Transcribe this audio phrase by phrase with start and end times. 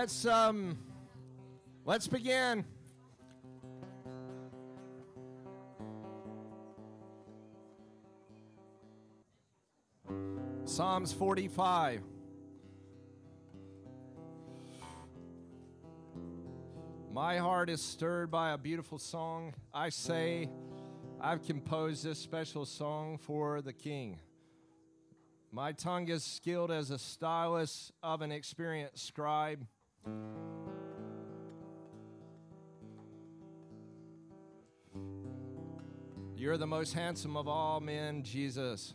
[0.00, 0.78] Let's um
[1.84, 2.64] let's begin.
[10.64, 12.02] Psalms 45.
[17.12, 19.52] My heart is stirred by a beautiful song.
[19.74, 20.48] I say,
[21.20, 24.20] I've composed this special song for the King.
[25.50, 29.66] My tongue is skilled as a stylus of an experienced scribe.
[36.36, 38.94] You're the most handsome of all men, Jesus.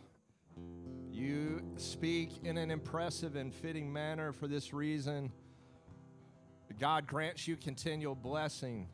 [1.12, 5.30] You speak in an impressive and fitting manner for this reason.
[6.80, 8.88] God grants you continual blessing.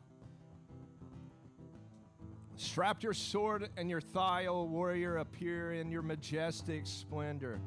[2.57, 7.59] Strap your sword and your thigh, O warrior, appear in your majestic splendor.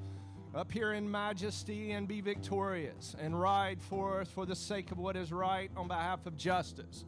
[0.55, 5.33] Appear in majesty and be victorious, and ride forth for the sake of what is
[5.33, 7.05] right on behalf of justice.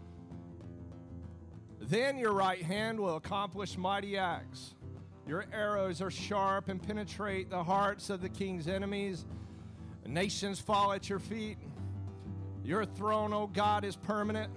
[1.80, 4.74] Then your right hand will accomplish mighty acts.
[5.28, 9.24] Your arrows are sharp and penetrate the hearts of the king's enemies.
[10.04, 11.58] Nations fall at your feet.
[12.64, 14.52] Your throne, O God, is permanent.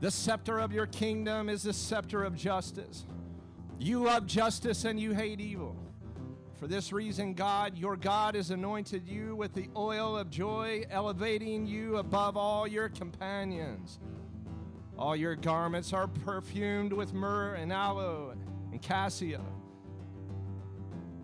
[0.00, 3.04] The scepter of your kingdom is the scepter of justice.
[3.80, 5.76] You love justice and you hate evil.
[6.58, 11.66] For this reason, God, your God, has anointed you with the oil of joy, elevating
[11.66, 14.00] you above all your companions.
[14.98, 18.34] All your garments are perfumed with myrrh and aloe
[18.72, 19.40] and cassia.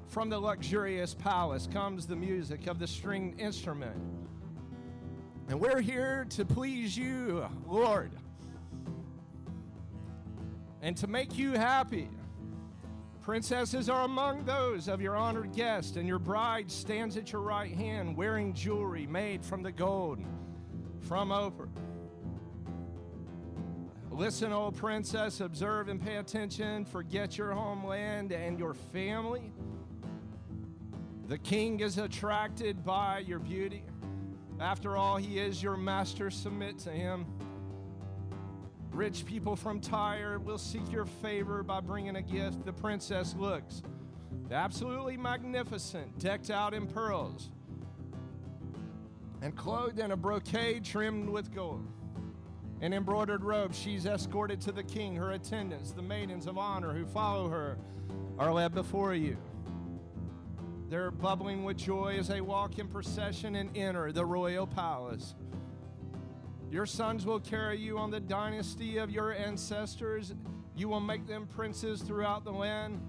[0.07, 3.97] From the luxurious palace comes the music of the stringed instrument.
[5.49, 8.13] And we're here to please you, Lord,
[10.81, 12.09] and to make you happy.
[13.25, 17.73] Princesses are among those of your honored guests, and your bride stands at your right
[17.75, 20.19] hand wearing jewelry made from the gold
[21.01, 21.71] from Ophir.
[24.11, 26.85] Listen, old princess, observe and pay attention.
[26.85, 29.51] Forget your homeland and your family.
[31.27, 33.85] The king is attracted by your beauty.
[34.61, 36.31] After all, he is your master.
[36.31, 37.25] Submit to him.
[38.95, 42.65] Rich people from Tyre will seek your favor by bringing a gift.
[42.65, 43.83] The princess looks
[44.53, 47.51] absolutely magnificent, decked out in pearls
[49.43, 51.85] and clothed in a brocade trimmed with gold.
[52.83, 55.17] An embroidered robe, she's escorted to the king.
[55.17, 57.77] Her attendants, the maidens of honor who follow her,
[58.39, 59.37] are led before you.
[60.89, 65.35] They're bubbling with joy as they walk in procession and enter the royal palace.
[66.75, 70.35] Your sons will carry you on the dynasty of your ancestors.
[70.77, 73.01] You will make them princes throughout the land.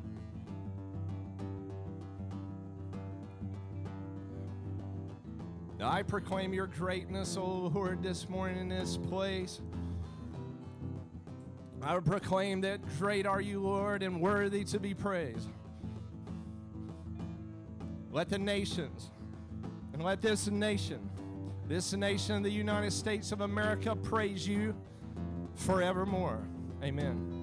[5.81, 9.61] I proclaim your greatness, O Lord, this morning in this place.
[11.81, 15.49] I proclaim that great are you, Lord, and worthy to be praised.
[18.11, 19.09] Let the nations
[19.91, 21.09] and let this nation,
[21.67, 24.75] this nation, the United States of America, praise you
[25.55, 26.47] forevermore.
[26.83, 27.34] Amen.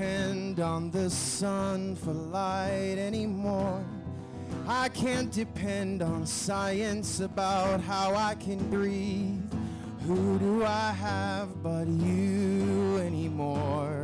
[0.00, 3.84] Depend on the sun for light anymore.
[4.66, 9.42] I can't depend on science about how I can breathe.
[10.06, 13.99] Who do I have but you anymore?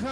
[0.00, 0.08] Come?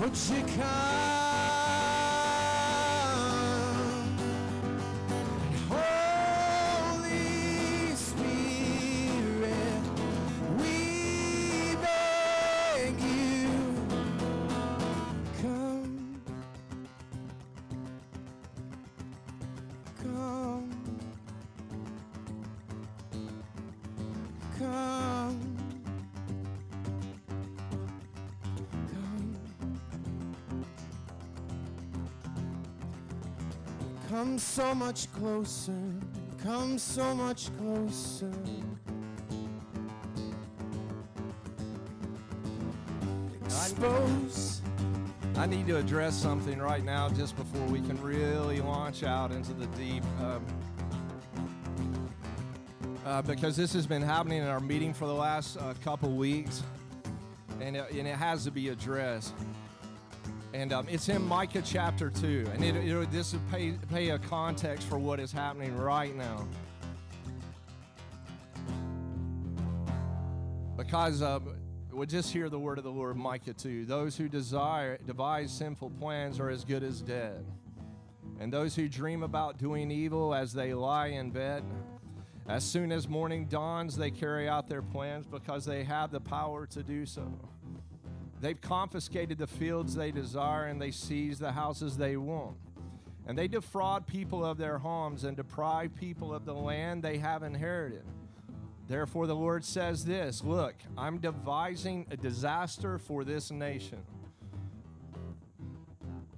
[0.00, 0.87] Would you come?
[34.18, 35.80] Come so much closer,
[36.42, 38.32] come so much closer.
[43.44, 44.60] Expose.
[45.36, 49.52] I need to address something right now just before we can really launch out into
[49.52, 50.02] the deep.
[50.20, 50.44] Um,
[53.06, 56.64] uh, because this has been happening in our meeting for the last uh, couple weeks,
[57.60, 59.32] and it, and it has to be addressed.
[60.58, 64.18] And um, it's in Micah chapter 2, and it, it, this will pay, pay a
[64.18, 66.48] context for what is happening right now.
[70.76, 71.38] Because uh,
[71.92, 73.84] we'll just hear the word of the Lord, Micah 2.
[73.84, 77.46] Those who desire, devise sinful plans are as good as dead.
[78.40, 81.62] And those who dream about doing evil as they lie in bed,
[82.48, 86.66] as soon as morning dawns, they carry out their plans because they have the power
[86.66, 87.32] to do so.
[88.40, 92.56] They've confiscated the fields they desire and they seize the houses they want.
[93.26, 97.42] And they defraud people of their homes and deprive people of the land they have
[97.42, 98.04] inherited.
[98.88, 103.98] Therefore, the Lord says this Look, I'm devising a disaster for this nation.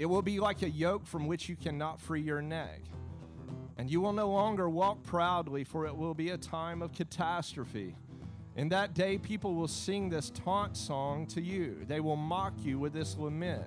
[0.01, 2.81] It will be like a yoke from which you cannot free your neck.
[3.77, 7.95] And you will no longer walk proudly, for it will be a time of catastrophe.
[8.57, 11.85] In that day, people will sing this taunt song to you.
[11.87, 13.67] They will mock you with this lament.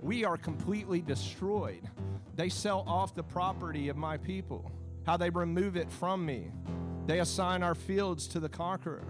[0.00, 1.88] We are completely destroyed.
[2.34, 4.70] They sell off the property of my people,
[5.06, 6.50] how they remove it from me.
[7.06, 9.04] They assign our fields to the conqueror.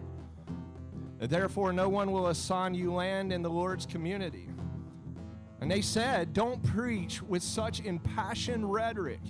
[1.19, 4.49] Therefore, no one will assign you land in the Lord's community.
[5.61, 9.21] And they said, Don't preach with such impassioned rhetoric.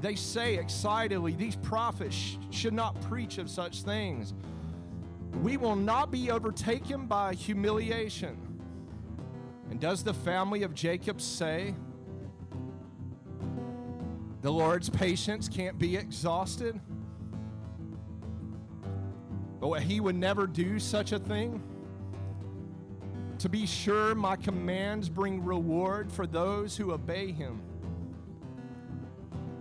[0.00, 4.34] They say excitedly, These prophets sh- should not preach of such things.
[5.40, 8.36] We will not be overtaken by humiliation.
[9.70, 11.74] And does the family of Jacob say,
[14.42, 16.78] The Lord's patience can't be exhausted?
[19.60, 21.62] But he would never do such a thing?
[23.38, 27.62] To be sure, my commands bring reward for those who obey him.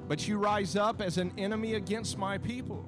[0.08, 2.86] But you rise up as an enemy against my people.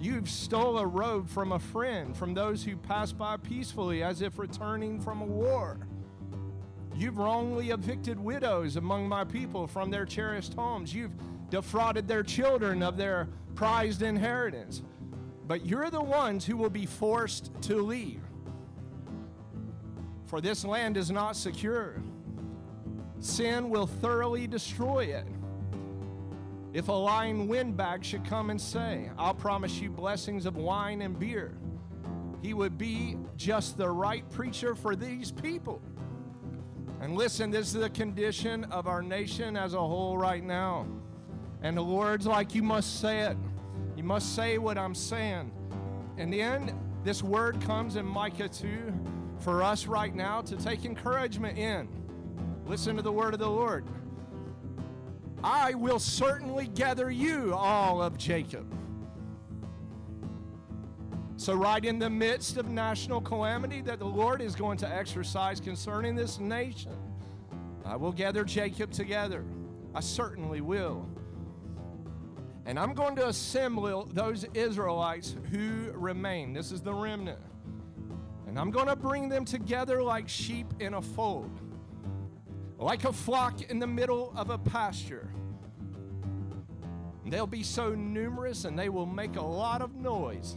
[0.00, 4.38] You've stole a robe from a friend, from those who pass by peacefully as if
[4.38, 5.78] returning from a war.
[6.96, 10.94] You've wrongly evicted widows among my people from their cherished homes.
[10.94, 11.12] You've
[11.50, 14.82] defrauded their children of their prized inheritance.
[15.46, 18.22] But you're the ones who will be forced to leave.
[20.24, 22.02] For this land is not secure.
[23.18, 25.26] Sin will thoroughly destroy it.
[26.72, 31.18] If a lying windbag should come and say, I'll promise you blessings of wine and
[31.18, 31.58] beer,
[32.42, 35.82] he would be just the right preacher for these people.
[37.00, 40.86] And listen, this is the condition of our nation as a whole right now.
[41.62, 43.36] And the Lord's like, you must say it.
[43.96, 45.50] You must say what I'm saying.
[46.18, 48.92] And then this word comes in Micah 2
[49.40, 51.88] for us right now to take encouragement in.
[52.66, 53.86] Listen to the word of the Lord.
[55.42, 58.66] I will certainly gather you, all of Jacob.
[61.36, 65.58] So, right in the midst of national calamity that the Lord is going to exercise
[65.58, 66.92] concerning this nation,
[67.84, 69.44] I will gather Jacob together.
[69.94, 71.08] I certainly will.
[72.66, 76.52] And I'm going to assemble those Israelites who remain.
[76.52, 77.40] This is the remnant.
[78.46, 81.59] And I'm going to bring them together like sheep in a fold,
[82.80, 85.30] like a flock in the middle of a pasture.
[87.26, 90.56] They'll be so numerous and they will make a lot of noise.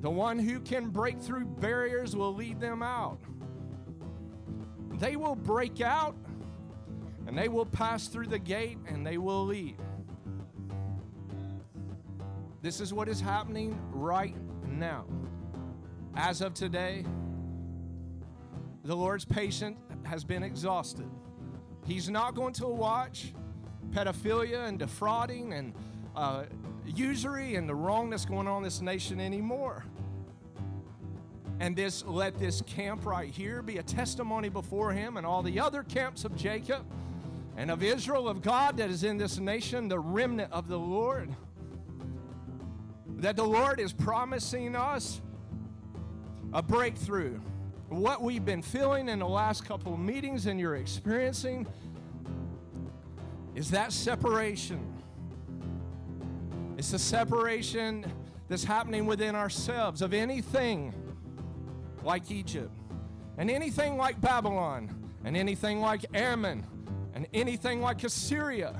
[0.00, 3.20] The one who can break through barriers will lead them out.
[4.94, 6.16] They will break out
[7.26, 9.76] and they will pass through the gate and they will lead.
[12.62, 14.36] This is what is happening right
[14.66, 15.04] now.
[16.16, 17.04] As of today,
[18.84, 21.08] the Lord's patient has been exhausted.
[21.84, 23.32] He's not going to watch
[23.90, 25.72] pedophilia and defrauding and
[26.14, 26.44] uh,
[26.86, 29.84] usury and the wrongness going on in this nation anymore.
[31.60, 35.60] And this let this camp right here be a testimony before him and all the
[35.60, 36.84] other camps of Jacob
[37.56, 41.34] and of Israel, of God that is in this nation, the remnant of the Lord.
[43.18, 45.20] That the Lord is promising us
[46.52, 47.40] a breakthrough.
[47.92, 51.66] What we've been feeling in the last couple of meetings and you're experiencing
[53.54, 54.80] is that separation.
[56.78, 58.06] It's the separation
[58.48, 60.94] that's happening within ourselves of anything
[62.02, 62.72] like Egypt,
[63.36, 66.66] and anything like Babylon, and anything like Ammon,
[67.12, 68.74] and anything like Assyria,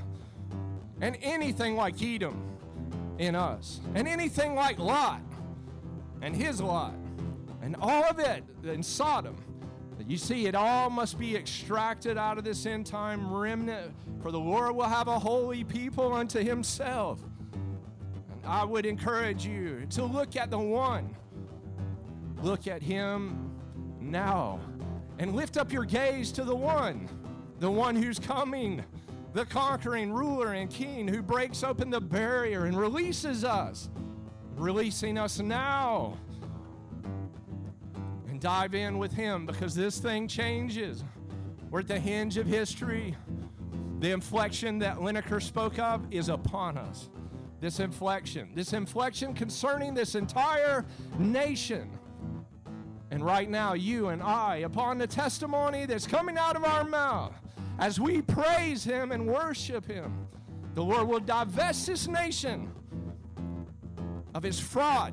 [1.03, 2.43] and anything like Edom
[3.19, 5.21] in us, and anything like Lot
[6.23, 6.95] and his Lot,
[7.63, 9.37] and all of it in Sodom.
[10.07, 14.41] You see, it all must be extracted out of this end time remnant, for the
[14.41, 17.21] Lord will have a holy people unto himself.
[17.53, 21.15] And I would encourage you to look at the one
[22.43, 23.53] Look at him
[24.01, 24.59] now
[25.21, 27.09] and lift up your gaze to the one,
[27.61, 28.85] the one who's coming,
[29.33, 33.91] the conquering ruler and king who breaks open the barrier and releases us,
[34.57, 36.19] releasing us now.
[38.43, 41.05] Dive in with him because this thing changes.
[41.71, 43.17] We're at the hinge of history.
[44.01, 47.09] The inflection that Lineker spoke of is upon us.
[47.61, 50.85] This inflection, this inflection concerning this entire
[51.19, 51.89] nation
[53.13, 57.35] and right now, you and I, upon the testimony that's coming out of our mouth,
[57.79, 60.27] as we praise Him and worship Him,
[60.75, 62.73] the Lord will divest this nation
[64.35, 65.13] of His fraud.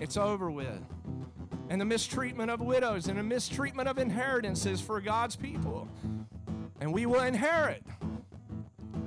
[0.00, 0.80] It's over with.
[1.70, 5.88] And the mistreatment of widows and the mistreatment of inheritances for God's people.
[6.80, 7.82] And we will inherit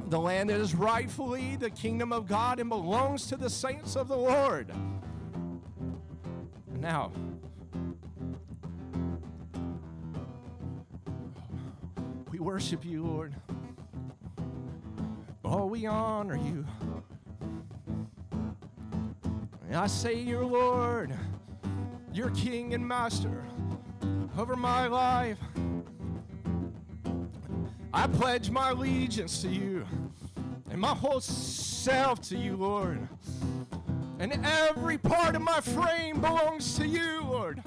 [0.08, 4.08] the land that is rightfully the kingdom of God and belongs to the saints of
[4.08, 4.72] the Lord.
[6.80, 7.12] Now,
[12.32, 13.36] we worship you, Lord.
[15.44, 16.66] Oh, we honor you.
[19.74, 21.14] I say, Your Lord,
[22.14, 23.44] your King and Master
[24.38, 25.40] over my life.
[27.94, 29.86] I pledge my allegiance to you
[30.72, 33.08] and my whole self to you, Lord
[34.24, 37.62] and every part of my frame belongs to you, Lord.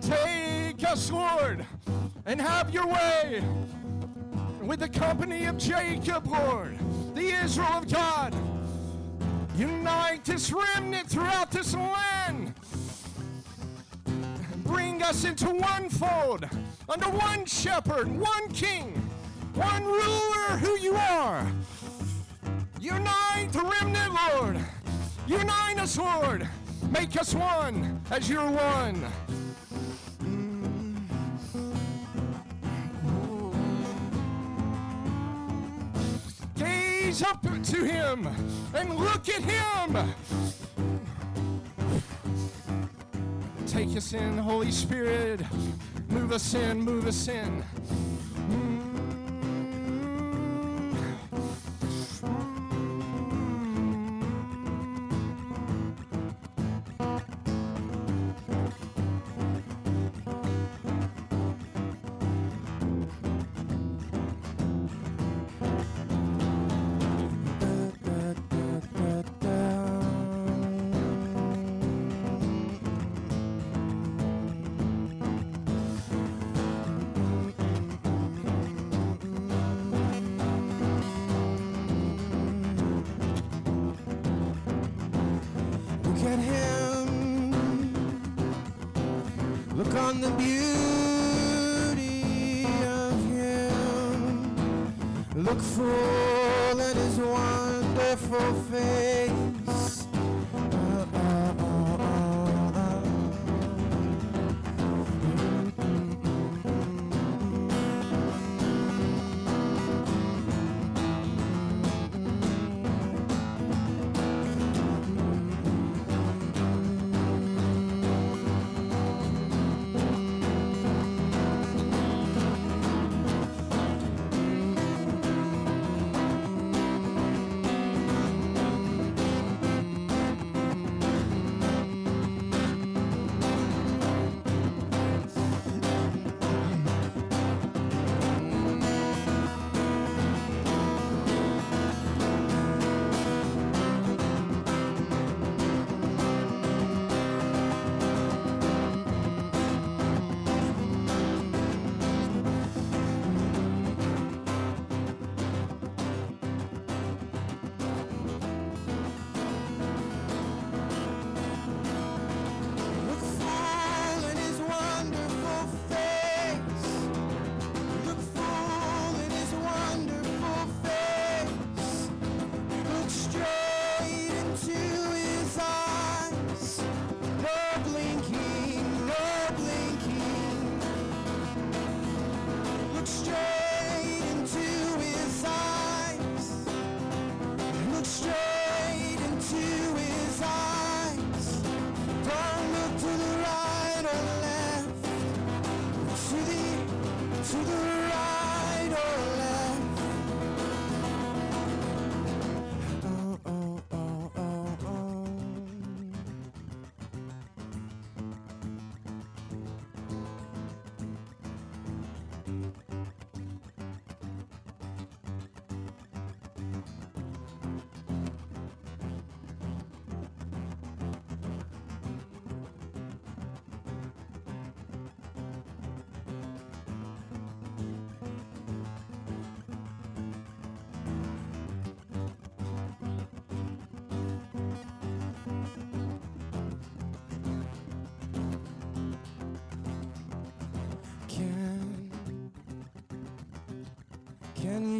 [0.00, 1.66] Take us, Lord,
[2.26, 3.42] and have your way
[4.62, 6.78] with the company of Jacob, Lord,
[7.16, 8.34] the Israel of God.
[9.56, 12.54] Unite this remnant throughout this land.
[14.70, 16.48] Bring us into one fold,
[16.88, 18.92] under one shepherd, one king,
[19.54, 21.44] one ruler who you are.
[22.78, 24.60] Unite the remnant, Lord.
[25.26, 26.48] Unite us, Lord.
[26.88, 29.04] Make us one as you're one.
[36.54, 38.28] Gaze up to him
[38.72, 40.14] and look at him.
[43.70, 45.42] Take us in, Holy Spirit.
[46.08, 47.64] Move us in, move us in.
[48.48, 48.89] Look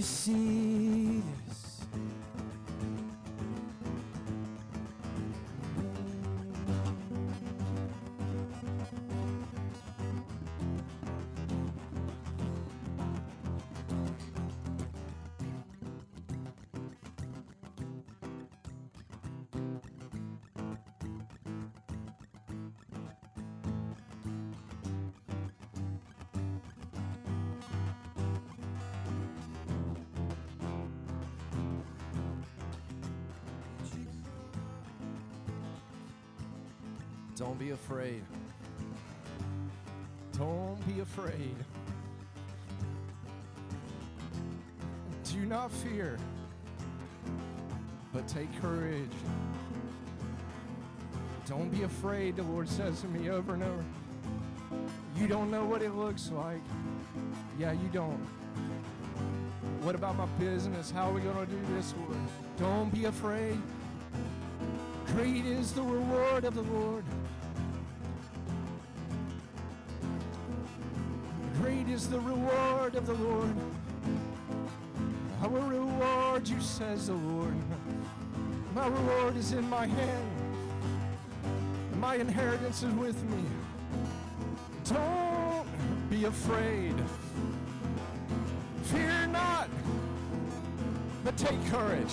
[0.00, 0.59] see
[37.40, 38.22] Don't be afraid.
[40.36, 41.56] Don't be afraid.
[45.24, 46.18] Do not fear,
[48.12, 49.08] but take courage.
[51.46, 53.84] Don't be afraid, the Lord says to me over and over.
[55.16, 56.60] You don't know what it looks like.
[57.58, 58.20] Yeah, you don't.
[59.80, 60.90] What about my business?
[60.90, 62.18] How are we going to do this, Lord?
[62.58, 63.58] Don't be afraid.
[65.06, 67.02] Great is the reward of the Lord.
[73.00, 73.54] Of the Lord.
[75.42, 77.54] I will reward you, says the Lord.
[78.74, 80.30] My reward is in my hand.
[81.98, 83.42] My inheritance is with me.
[84.84, 85.66] Don't
[86.10, 86.94] be afraid.
[88.82, 89.68] Fear not,
[91.24, 92.12] but take courage.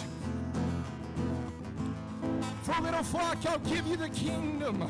[2.64, 4.90] For little flock, I'll give you the kingdom.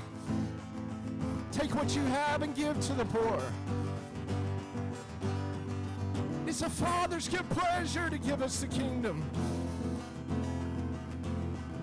[1.52, 3.42] Take what you have and give to the poor.
[6.60, 9.24] It's a Father's good pleasure to give us the kingdom.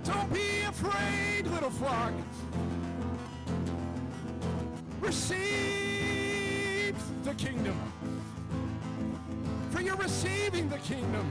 [0.02, 2.12] Don't be afraid, little flock.
[5.00, 7.80] Receive the kingdom.
[9.70, 11.30] For you're receiving the kingdom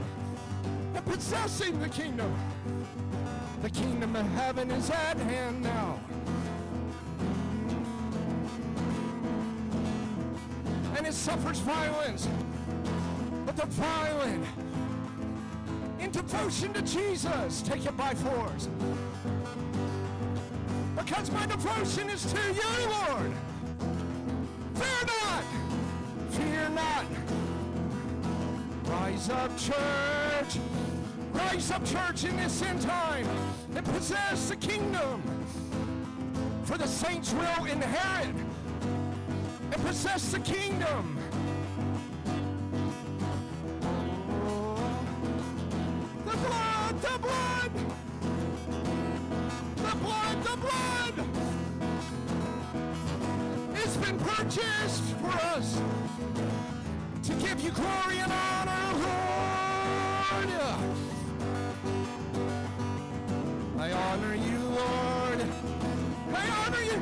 [0.94, 2.34] and possessing the kingdom.
[3.60, 6.00] The kingdom of heaven is at hand now.
[10.96, 12.26] And it suffers violence.
[13.68, 14.44] Violent,
[15.98, 18.68] in devotion to Jesus, take it by force.
[20.96, 23.32] Because my devotion is to you, Lord.
[24.74, 25.44] Fear not.
[26.30, 27.06] Fear not.
[28.84, 30.60] Rise up, church.
[31.32, 33.26] Rise up, church, in this end time
[33.74, 35.22] and possess the kingdom.
[36.64, 38.34] For the saints will inherit
[39.72, 41.18] and possess the kingdom.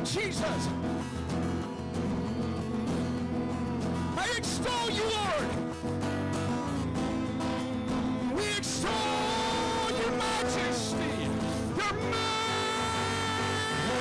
[0.05, 0.69] Jesus.
[4.17, 5.49] I extol you, Lord.
[8.35, 11.29] We extol your majesty,
[11.79, 11.95] your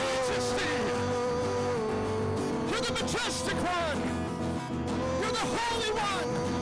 [0.10, 0.74] majesty.
[2.70, 4.02] You're the majestic one.
[5.22, 6.62] You're the holy one.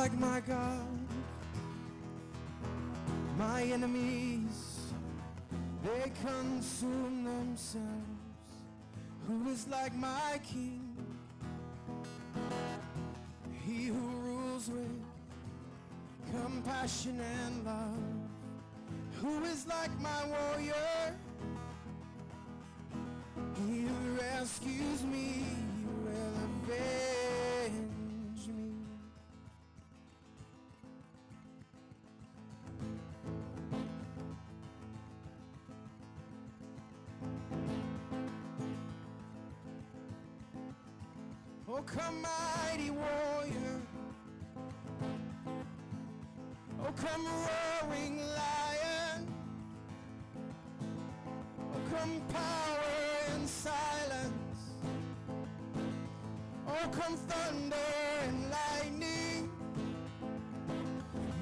[0.00, 0.98] like my God?
[3.36, 4.94] My enemies,
[5.84, 8.56] they consume themselves.
[9.26, 10.96] Who is like my King?
[13.66, 15.04] He who rules with
[16.32, 18.08] compassion and love.
[19.20, 21.14] Who is like my warrior?
[41.80, 43.80] Oh, come, mighty warrior.
[46.78, 49.26] Oh, come, roaring lion.
[51.58, 54.60] Oh, come, power and silence.
[56.68, 57.76] Oh, come, thunder
[58.28, 59.50] and lightning.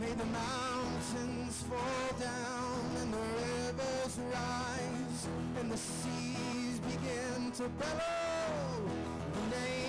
[0.00, 5.26] May the mountains fall down and the rivers rise
[5.60, 8.88] and the seas begin to bellow
[9.34, 9.87] the name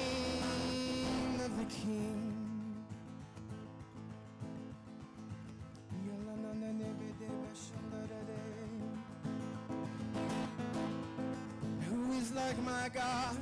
[1.70, 2.34] King.
[11.88, 13.38] Who is like my God?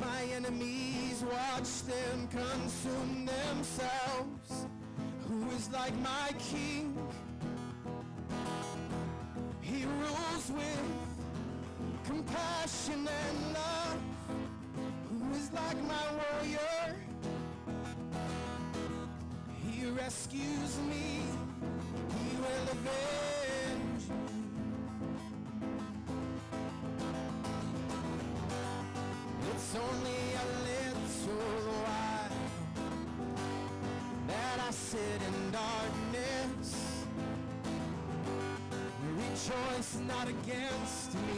[0.00, 4.66] My enemies watch them consume themselves.
[5.28, 6.96] Who is like my King?
[9.60, 10.82] He rules with
[12.04, 13.71] compassion and love.
[20.04, 21.06] Rescues me.
[22.16, 24.34] He will avenge me.
[29.50, 32.36] It's only a little while
[34.26, 36.70] that I sit in darkness.
[39.22, 41.31] Rejoice not against me,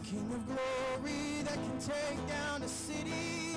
[0.00, 3.56] King of glory that can take down a city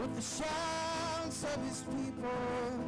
[0.00, 2.83] with the shouts of his people?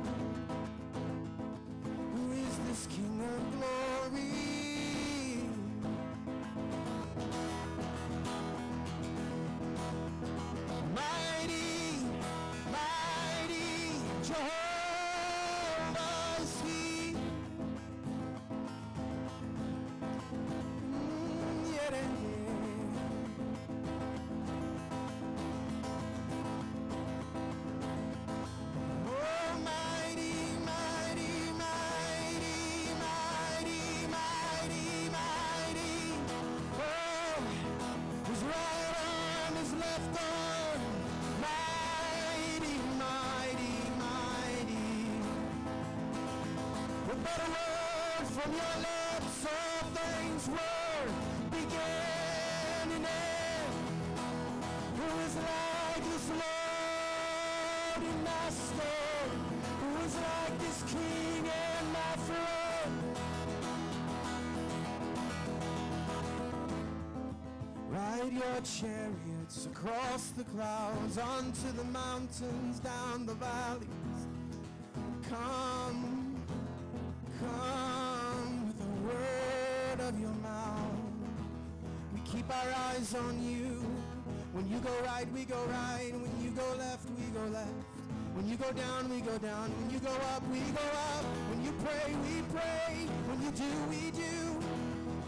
[48.47, 51.11] From your lips, all things were
[51.51, 53.73] beginning in.
[54.97, 58.99] Who is like this Lord and Master?
[59.81, 62.95] Who is like this King and my friend?
[67.89, 73.96] Ride your chariots across the clouds, onto the mountains, down the valleys.
[80.09, 81.03] Of your mouth.
[82.15, 83.83] We keep our eyes on you.
[84.53, 86.13] When you go right, we go right.
[86.13, 87.75] When you go left, we go left.
[88.35, 89.67] When you go down, we go down.
[89.81, 91.25] When you go up, we go up.
[91.51, 92.95] When you pray, we pray.
[93.27, 94.35] When you do, we do.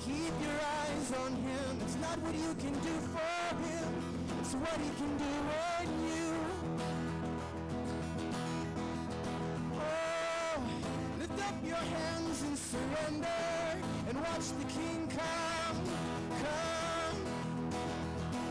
[0.06, 1.70] Keep your eyes on him.
[1.82, 3.88] It's not what you can do for him.
[4.40, 5.34] It's what he can do
[5.74, 6.07] on you.
[11.58, 13.26] Up your hands and surrender
[14.08, 15.82] and watch the king come.
[16.42, 17.18] Come.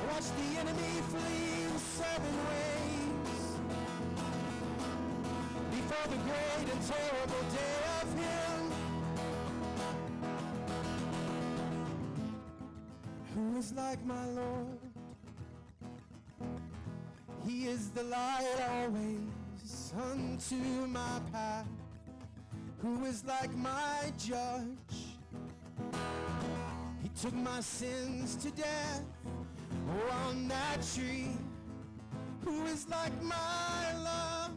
[0.09, 3.41] Watch the enemy flee in seven ways
[5.71, 8.71] before the great and terrible day of him.
[13.35, 14.79] Who is like my Lord?
[17.45, 21.76] He is the light always unto my path.
[22.79, 25.17] Who is like my judge?
[27.01, 29.03] He took my sins to death
[30.27, 31.31] on that tree.
[32.45, 34.51] Who is like my love?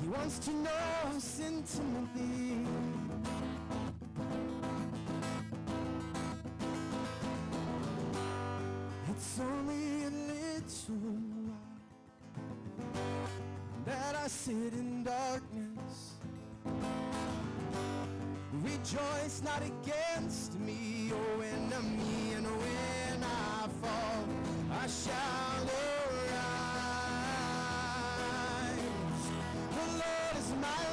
[0.00, 0.70] He wants to know
[1.16, 2.64] us intimately.
[9.10, 11.31] It's only a little
[14.32, 16.14] sit in darkness.
[18.62, 24.24] Rejoice not against me, O enemy, and when I fall,
[24.70, 26.14] I shall arise.
[29.70, 30.91] The Lord is my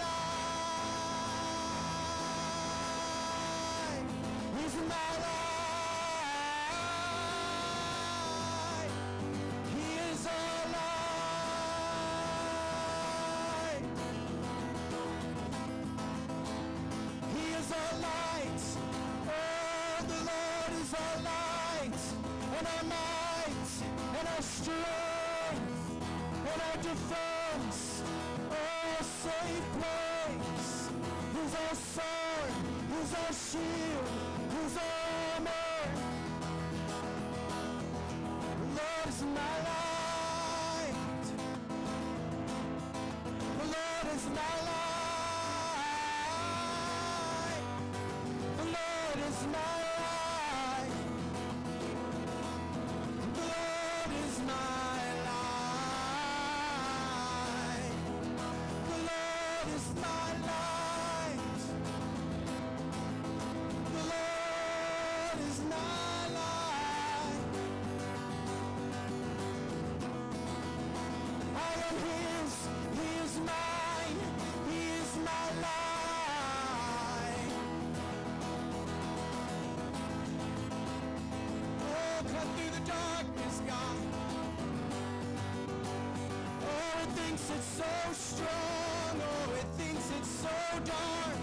[87.39, 90.49] thinks it's so strong, oh, it thinks it's so
[90.85, 91.37] dark.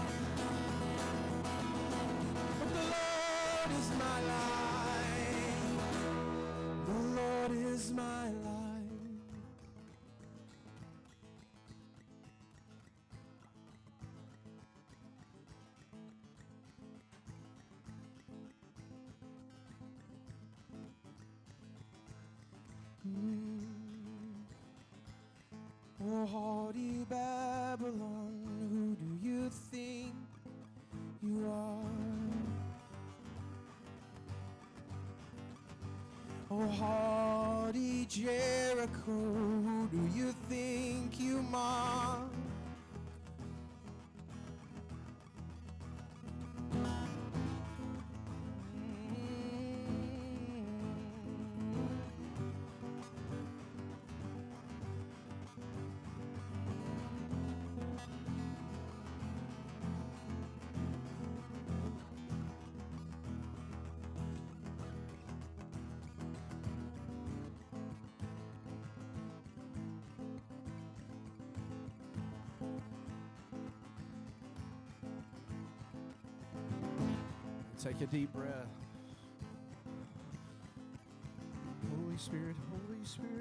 [2.59, 5.57] But the Lord is my light.
[6.87, 8.83] The Lord is my light.
[23.07, 23.46] Mm.
[26.09, 28.31] Oh, haughty Babylon,
[28.71, 30.13] who do you think
[31.21, 31.81] you are?
[36.49, 39.11] Oh, haughty Jericho,
[77.87, 78.67] Take a deep breath.
[81.89, 83.31] Holy Spirit, Holy Spirit.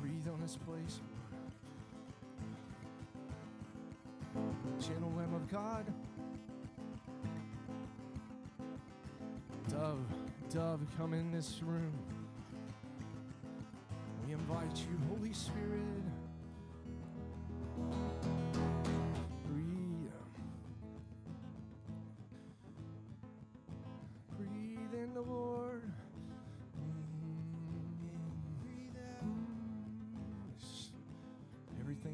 [0.00, 1.00] Breathe on this place.
[4.78, 5.84] Gentle Lamb of God.
[9.68, 9.98] Dove,
[10.48, 11.92] dove, come in this room.
[14.24, 15.99] We invite you, Holy Spirit.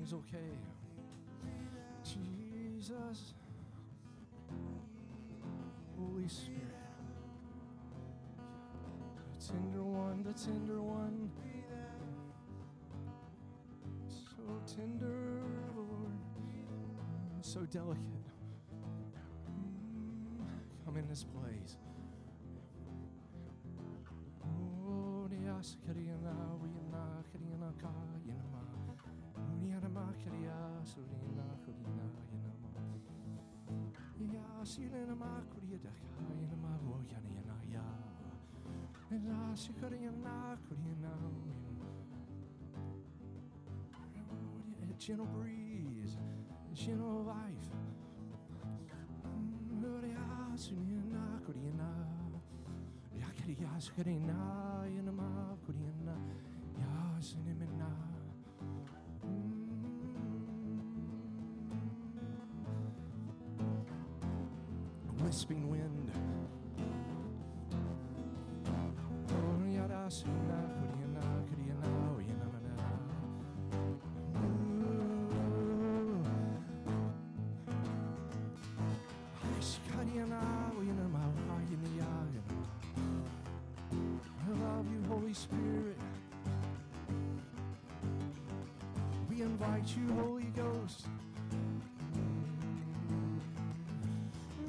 [0.06, 0.52] Everything's okay.
[2.04, 3.34] Jesus.
[5.98, 6.60] Holy Spirit.
[9.38, 11.30] The tender one, the tender one.
[14.08, 15.42] So tender,
[15.76, 16.12] Lord.
[17.40, 18.02] So delicate.
[20.84, 21.78] Come in this place.
[24.44, 25.28] Oh,
[39.56, 39.64] And
[40.22, 41.14] La, Shikariana, Kuriana,
[44.82, 46.18] a gentle breeze,
[46.70, 47.70] a gentle life.
[49.80, 50.18] Gloria,
[50.56, 51.88] Sunina, Kuriana.
[53.16, 56.16] Yakariya, Sukarina, Yanama, Kuriana,
[56.78, 57.90] Ya, Sinimina.
[65.24, 65.95] Wisping wind.
[84.46, 85.98] I love you, Holy Spirit.
[89.28, 91.06] We invite you, Holy Ghost.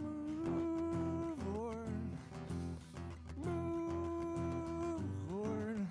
[0.04, 1.78] Move, Lord.
[3.45, 5.88] Move, Lord.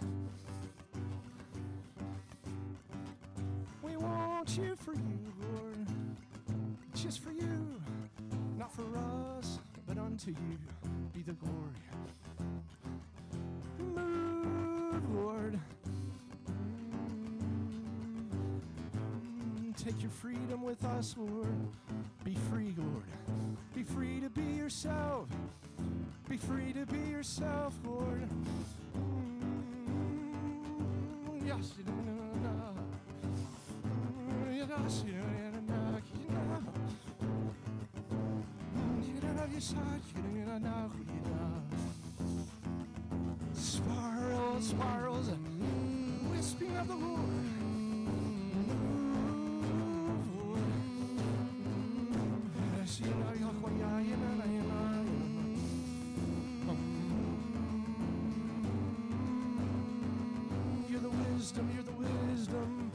[3.83, 5.87] We want you for you, Lord.
[6.95, 7.66] Just for you,
[10.17, 10.59] unto you
[11.13, 11.83] be the glory.
[13.79, 15.61] Move, Lord.
[19.61, 21.55] Mm, Take your freedom with us, Lord.
[22.25, 23.05] Be free, Lord.
[23.75, 25.29] Be free to be yourself.
[26.31, 28.27] Be free to be yourself, Lord.
[61.47, 62.91] Wisdom, you're the wisdom.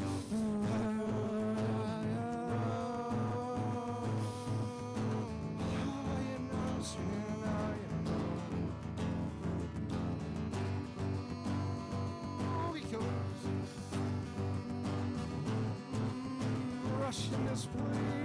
[17.00, 18.21] Rush in this place.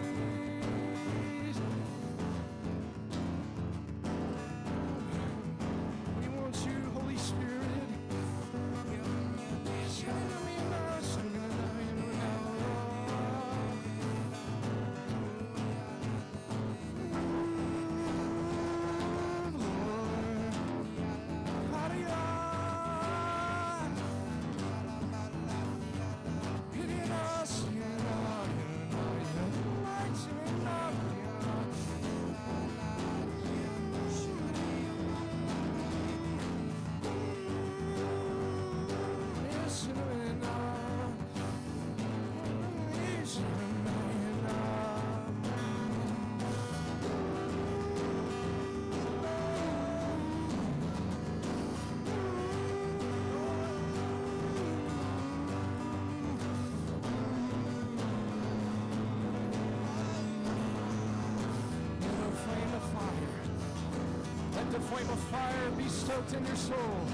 [66.22, 67.06] Be in your soul.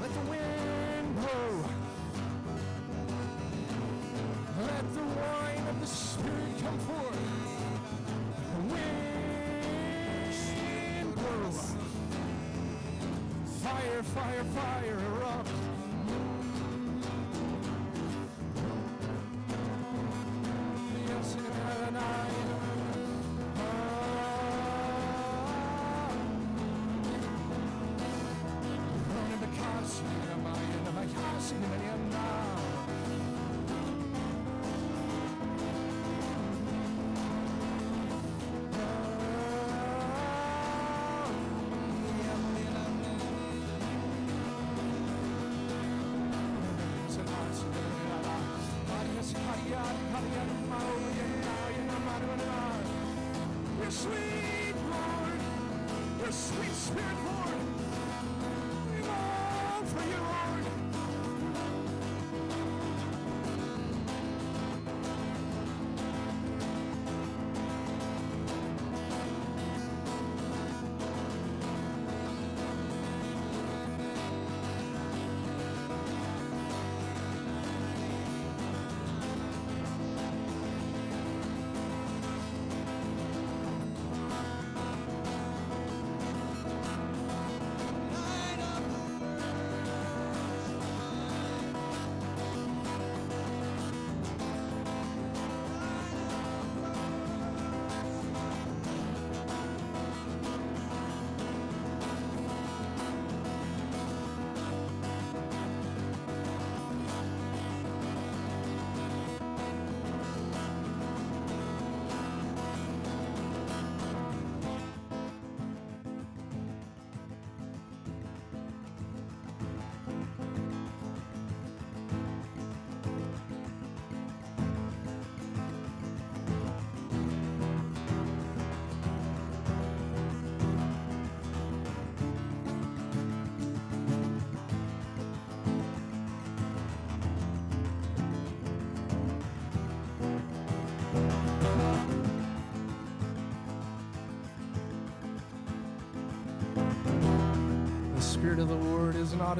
[0.00, 1.64] Let the wind blow.
[4.60, 7.18] Let the wine of the Spirit come forth.
[8.54, 10.34] The wind
[11.14, 11.50] blow.
[13.62, 15.07] Fire, fire, fire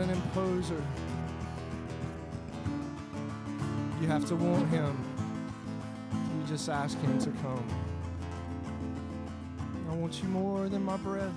[0.01, 0.83] an imposer.
[4.01, 4.97] You have to want Him.
[6.13, 7.65] You just ask Him to come.
[9.91, 11.35] I want you more than my breath.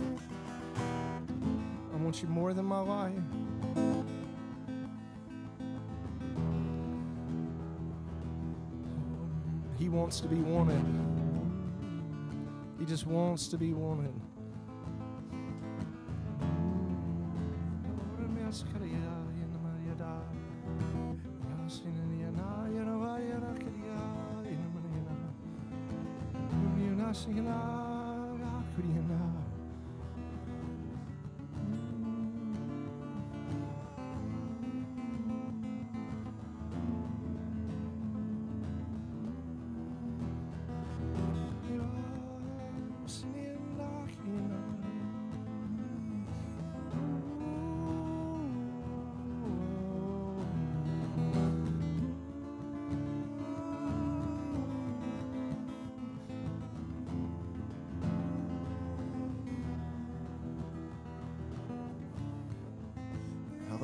[0.77, 3.13] I want you more than my life.
[9.77, 10.83] He wants to be wanted.
[12.77, 14.13] He just wants to be wanted.
[27.13, 27.90] I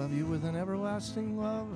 [0.07, 1.67] love you with an everlasting love.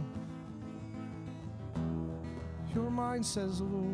[2.73, 3.90] Your mind says Lord.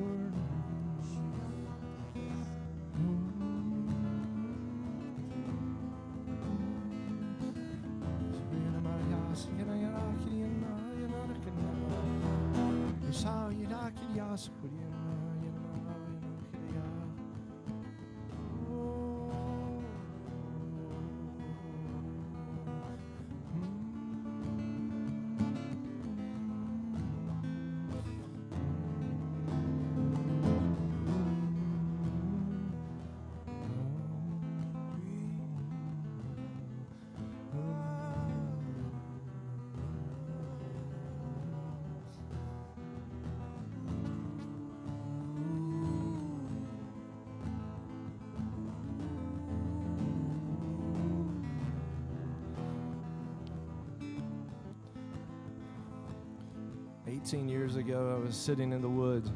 [57.78, 59.32] Ago, I was sitting in the woods.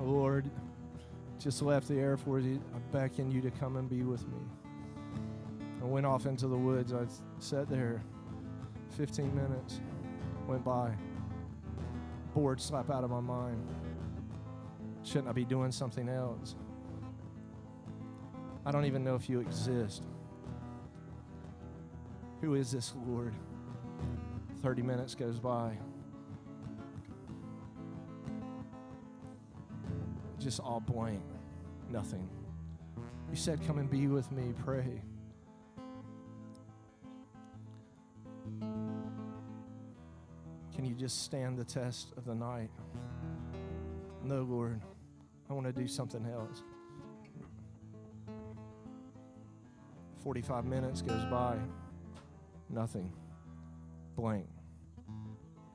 [0.00, 0.50] Lord,
[1.38, 2.44] just left the Air Force.
[2.44, 4.38] I beckon you to come and be with me.
[5.80, 6.92] I went off into the woods.
[6.92, 7.04] I
[7.38, 8.02] sat there.
[8.96, 9.80] 15 minutes
[10.46, 10.92] went by.
[12.34, 13.66] Bored slap out of my mind.
[15.02, 16.54] Shouldn't I be doing something else?
[18.64, 20.04] I don't even know if you exist.
[22.40, 23.34] Who is this Lord?
[24.62, 25.76] 30 minutes goes by.
[30.42, 31.22] Just all blank.
[31.88, 32.28] Nothing.
[33.30, 35.00] You said, Come and be with me, pray.
[40.74, 42.70] Can you just stand the test of the night?
[44.24, 44.80] No, Lord.
[45.48, 46.62] I want to do something else.
[50.24, 51.56] 45 minutes goes by.
[52.68, 53.12] Nothing.
[54.16, 54.46] Blank.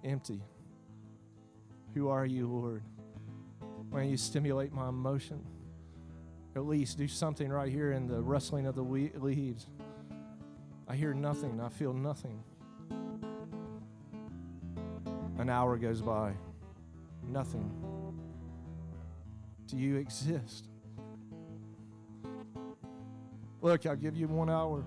[0.04, 0.42] Empty.
[1.94, 2.84] Who are you, Lord?
[3.90, 5.44] Why don't you stimulate my emotion?
[6.56, 9.68] At least do something right here in the rustling of the leaves.
[10.88, 11.62] I hear nothing.
[11.62, 12.44] I feel nothing.
[15.38, 16.34] An hour goes by.
[17.28, 17.72] Nothing.
[19.68, 20.68] Do you exist?
[23.62, 24.84] Look, I'll give you one hour.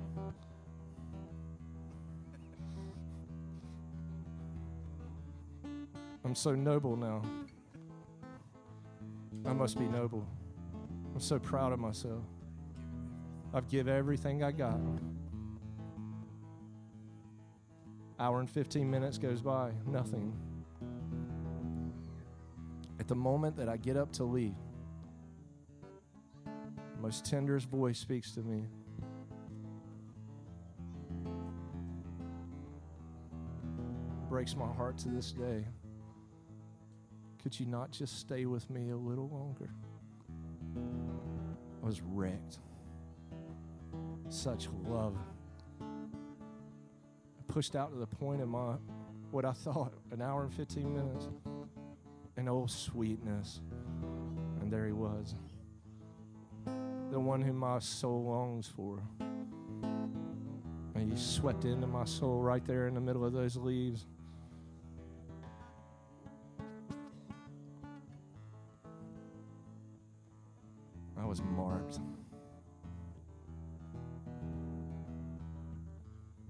[6.24, 7.22] I'm so noble now.
[9.44, 10.26] I must be noble.
[11.14, 12.24] I'm so proud of myself.
[13.52, 14.78] I've give everything I got.
[18.18, 20.32] Hour and 15 minutes goes by, nothing.
[22.98, 24.54] At the moment that I get up to leave,
[26.44, 28.66] the most tenderest voice speaks to me.
[34.28, 35.64] Breaks my heart to this day.
[37.42, 39.70] Could you not just stay with me a little longer?
[41.82, 42.58] I was wrecked.
[44.28, 45.16] Such love.
[47.48, 48.74] Pushed out to the point of my,
[49.30, 51.28] what I thought, an hour and 15 minutes.
[52.36, 53.62] And oh, sweetness.
[54.60, 55.34] And there he was.
[57.10, 59.02] The one whom my soul longs for.
[60.94, 64.06] And he swept into my soul right there in the middle of those leaves.
[71.30, 72.00] Was marked.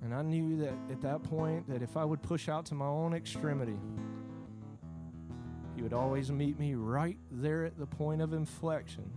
[0.03, 2.87] And I knew that at that point that if I would push out to my
[2.87, 3.79] own extremity,
[5.77, 9.11] he would always meet me right there at the point of inflection.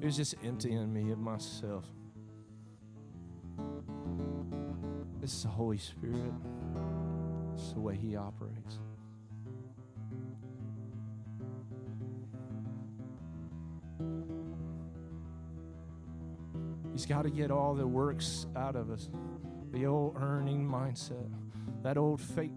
[0.00, 1.84] It was just emptying me of myself.
[5.20, 6.32] This is the Holy Spirit.
[7.54, 8.80] It's the way He operates.
[17.08, 19.08] Got to get all the works out of us.
[19.72, 21.30] The old earning mindset,
[21.82, 22.52] that old fake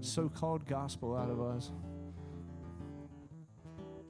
[0.00, 1.70] so called gospel out of us.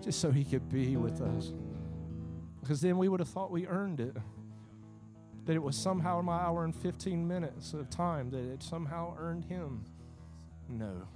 [0.03, 1.53] Just so he could be with us.
[2.61, 4.17] Because then we would have thought we earned it.
[5.47, 9.45] That it was somehow my hour and 15 minutes of time, that it somehow earned
[9.47, 9.85] him.
[10.69, 11.09] No.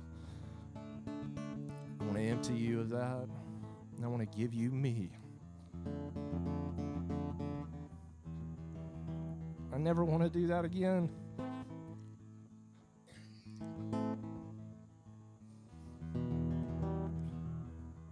[0.76, 3.26] I want to empty you of that.
[3.96, 5.10] And I want to give you me.
[9.74, 11.10] I never want to do that again.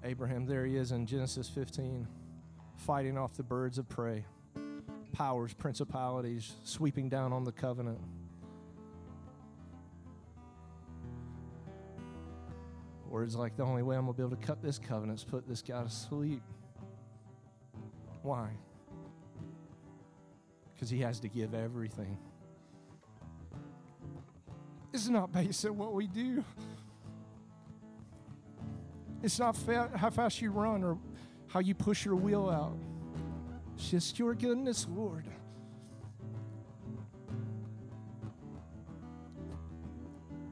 [0.02, 2.08] Abraham, there he is in Genesis 15,
[2.78, 4.24] fighting off the birds of prey,
[5.12, 8.00] powers, principalities, sweeping down on the covenant.
[13.08, 15.24] Words like the only way I'm going to be able to cut this covenant is
[15.24, 16.42] put this guy to sleep.
[18.22, 18.50] Why?
[20.82, 22.18] Because he has to give everything.
[24.92, 26.42] It's not based on what we do.
[29.22, 30.98] It's not fa- how fast you run or
[31.46, 32.76] how you push your wheel out.
[33.76, 35.24] It's just your goodness, Lord.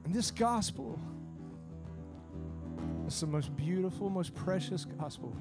[0.05, 0.97] And this gospel
[3.09, 5.35] is the most beautiful, most precious gospel.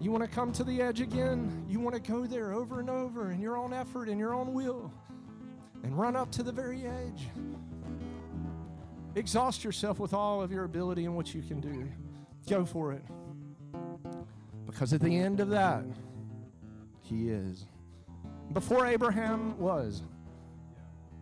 [0.00, 1.64] You want to come to the edge again?
[1.68, 4.52] You want to go there over and over in your own effort, in your own
[4.52, 4.92] will,
[5.82, 7.28] and run up to the very edge.
[9.16, 11.88] Exhaust yourself with all of your ability and what you can do.
[12.48, 13.02] Go for it.
[14.66, 15.82] Because at the end of that,
[17.00, 17.66] He is.
[18.52, 20.02] Before Abraham was,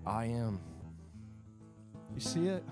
[0.05, 0.61] I am.
[2.15, 2.63] You see it?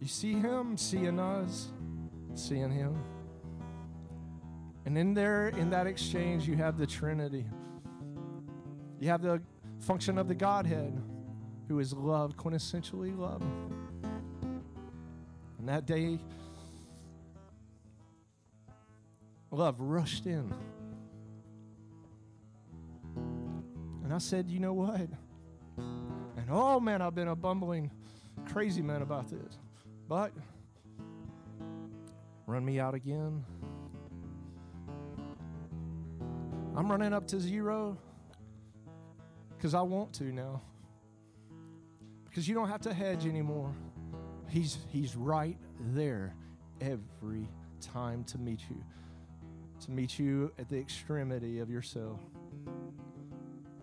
[0.00, 1.68] You see Him seeing us,
[2.34, 2.96] seeing Him.
[4.86, 7.46] And in there, in that exchange, you have the Trinity.
[9.00, 9.40] You have the
[9.80, 11.00] function of the Godhead,
[11.68, 13.42] who is love, quintessentially love.
[15.58, 16.18] And that day,
[19.50, 20.52] love rushed in.
[24.04, 25.08] And I said, You know what?
[25.78, 27.90] And oh man, I've been a bumbling,
[28.46, 29.58] crazy man about this.
[30.08, 30.32] But
[32.46, 33.44] run me out again.
[36.76, 37.96] I'm running up to zero
[39.56, 40.60] because I want to now.
[42.24, 43.72] Because you don't have to hedge anymore.
[44.48, 45.56] He's, he's right
[45.92, 46.34] there
[46.80, 47.48] every
[47.80, 48.82] time to meet you,
[49.84, 52.20] to meet you at the extremity of yourself.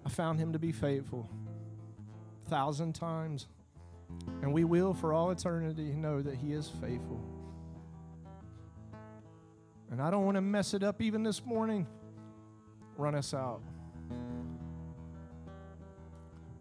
[0.06, 1.30] I found him to be faithful.
[2.50, 3.48] thousand times.
[4.42, 7.22] And we will, for all eternity, know that He is faithful.
[9.90, 11.88] And I don't want to mess it up even this morning.
[12.98, 13.62] Run us out.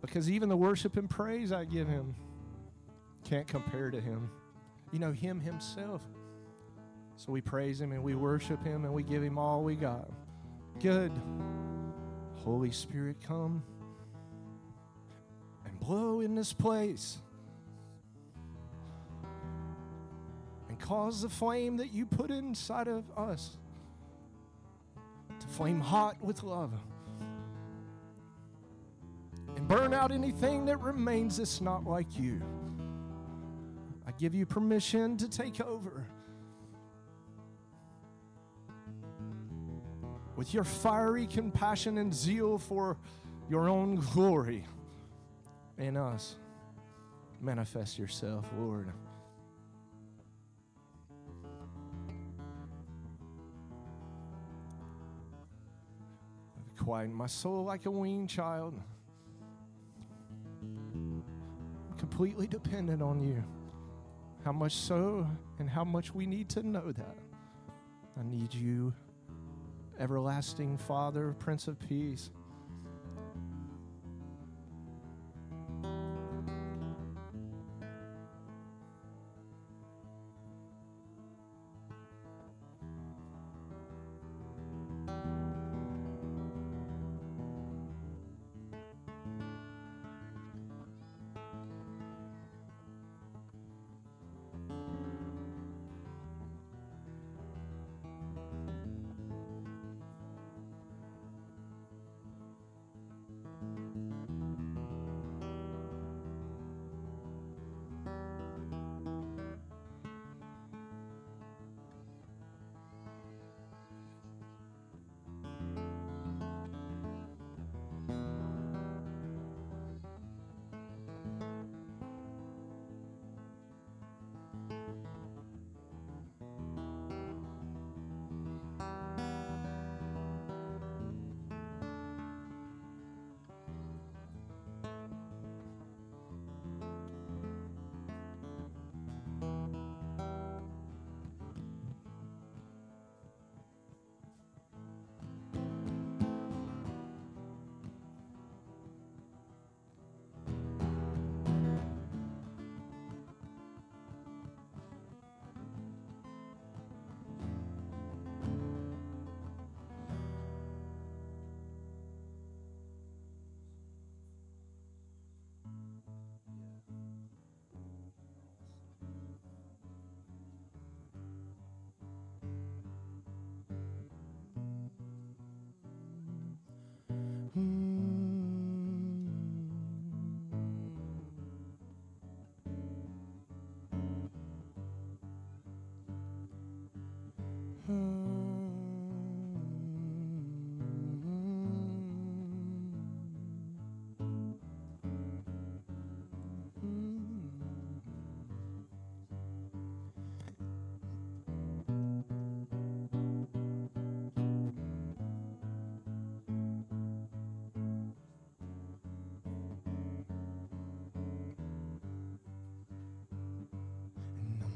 [0.00, 2.14] Because even the worship and praise I give Him
[3.24, 4.30] can't compare to Him.
[4.92, 6.02] You know, Him Himself.
[7.16, 10.08] So we praise Him and we worship Him and we give Him all we got.
[10.82, 11.12] Good.
[12.44, 13.62] Holy Spirit, come
[15.66, 17.18] and blow in this place.
[20.68, 23.58] And cause the flame that you put inside of us
[25.50, 26.72] flame hot with love.
[29.56, 32.40] And burn out anything that remains that's not like you.
[34.06, 36.06] I give you permission to take over.
[40.40, 42.96] with your fiery compassion and zeal for
[43.50, 44.64] your own glory
[45.76, 46.36] in us.
[47.42, 48.90] Manifest yourself, Lord.
[56.80, 58.74] Quieten my soul like a weaned child.
[60.62, 61.22] I'm
[61.98, 63.44] completely dependent on you.
[64.44, 65.26] How much so,
[65.58, 67.18] and how much we need to know that.
[68.18, 68.94] I need you
[69.98, 72.30] everlasting Father, Prince of Peace.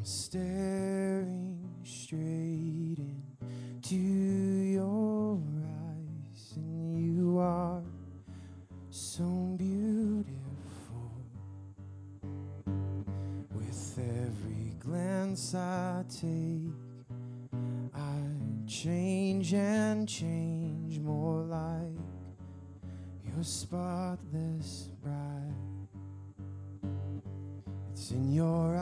[0.05, 7.83] Staring straight into your eyes, and you are
[8.91, 9.25] so
[9.57, 10.35] beautiful.
[13.55, 16.75] With every glance I take,
[17.95, 18.19] I
[18.67, 21.97] change and change more like
[23.25, 25.55] your spotless bride.
[27.91, 28.74] It's in your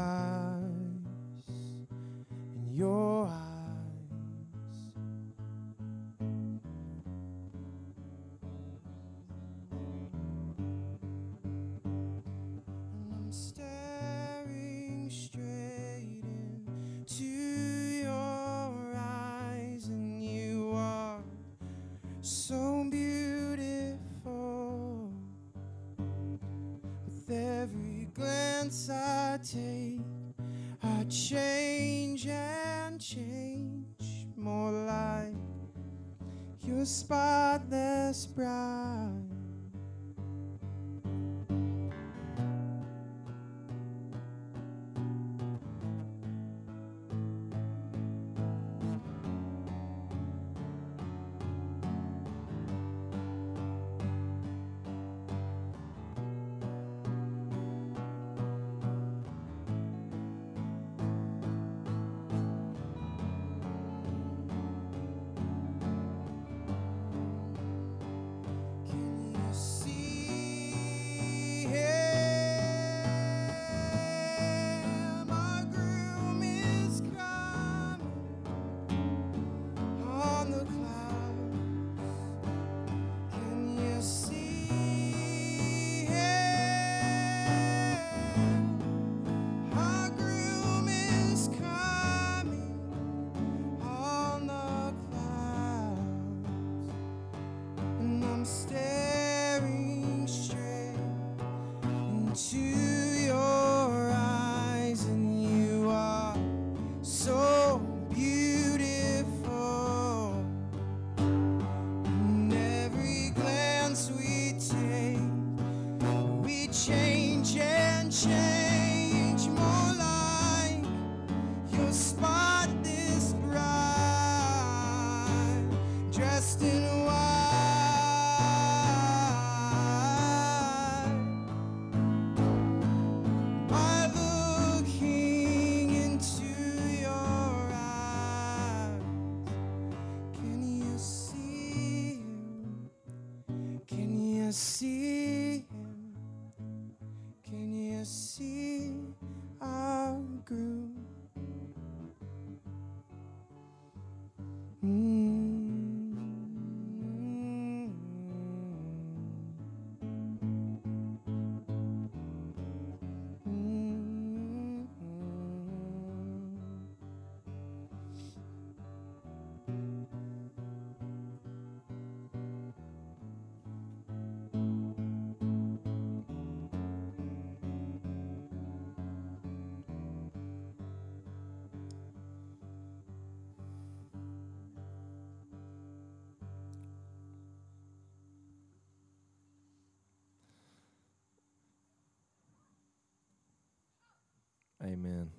[194.85, 195.30] Amen.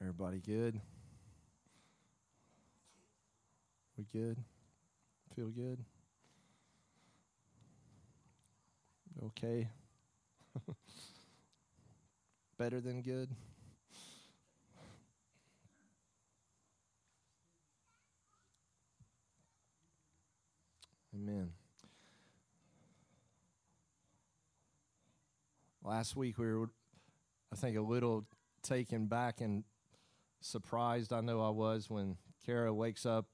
[0.00, 0.80] Everybody good?
[3.96, 4.38] We good?
[5.34, 5.84] Feel good?
[9.24, 9.68] Okay.
[12.58, 13.28] Better than good?
[21.14, 21.50] Amen.
[25.84, 26.70] Last week we were,
[27.52, 28.24] I think, a little
[28.62, 29.64] taken back and
[30.40, 31.12] surprised.
[31.12, 33.26] I know I was when Kara wakes up.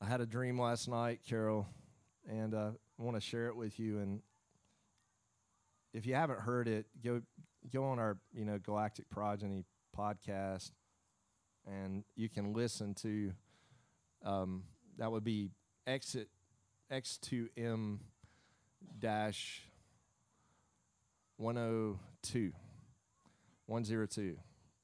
[0.00, 1.68] I had a dream last night, Carol,
[2.26, 3.98] and uh, I want to share it with you.
[3.98, 4.22] And
[5.92, 7.20] if you haven't heard it, go
[7.70, 9.64] go on our you know Galactic Progeny
[9.94, 10.70] podcast,
[11.66, 13.32] and you can listen to.
[14.24, 14.64] Um,
[14.98, 15.50] that would be
[15.86, 16.28] exit
[16.92, 17.98] X2M
[18.98, 19.62] dash
[21.36, 22.52] 102
[23.66, 24.36] 102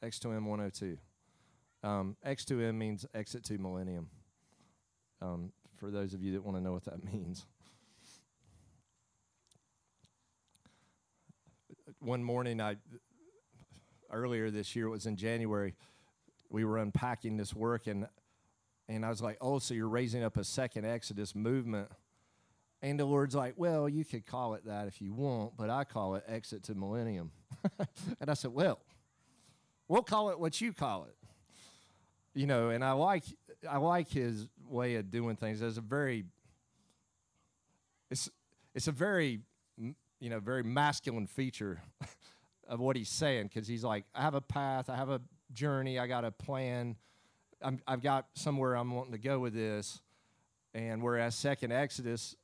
[0.02, 0.98] X2M 102
[1.84, 4.08] um, X2M means exit to millennium.
[5.20, 7.46] Um, for those of you that want to know what that means.
[11.98, 12.76] One morning I
[14.10, 15.74] earlier this year it was in January
[16.50, 18.06] we were unpacking this work and
[18.88, 21.88] and I was like, oh, so you're raising up a second Exodus movement.
[22.82, 25.84] And the Lord's like, well, you could call it that if you want, but I
[25.84, 27.30] call it Exit to Millennium.
[28.20, 28.80] and I said, well,
[29.88, 31.14] we'll call it what you call it.
[32.34, 33.24] You know, and I like
[33.68, 35.60] I like his way of doing things.
[35.60, 36.24] There's a very
[38.10, 38.30] it's
[38.74, 39.40] it's a very
[39.76, 41.82] you know very masculine feature
[42.68, 45.20] of what he's saying because he's like, I have a path, I have a
[45.52, 46.96] journey, I got a plan
[47.64, 50.00] I'm, I've got somewhere I'm wanting to go with this.
[50.74, 52.36] And whereas Second Exodus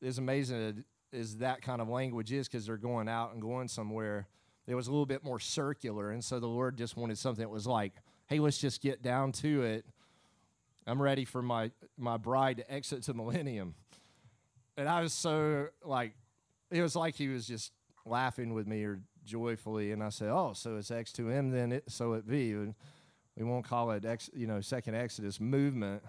[0.00, 4.26] is amazing is that kind of language is because they're going out and going somewhere.
[4.66, 7.50] It was a little bit more circular, and so the Lord just wanted something that
[7.50, 7.92] was like,
[8.26, 9.86] "Hey, let's just get down to it.
[10.86, 13.74] I'm ready for my my bride to exit to millennium."
[14.76, 16.14] And I was so like,
[16.70, 17.72] it was like he was just
[18.04, 21.72] laughing with me or joyfully, and I said, "Oh, so it's X2M then?
[21.72, 22.74] It, so it be." And,
[23.36, 26.02] we won't call it ex, you know second exodus movement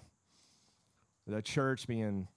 [1.28, 2.28] the church being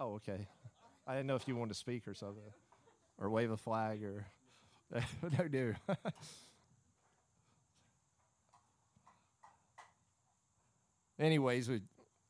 [0.00, 0.46] oh okay.
[1.06, 2.42] I didn't know if you wanted to speak or something.
[3.18, 4.26] Or wave a flag or
[5.38, 5.74] no do
[11.18, 11.82] anyways we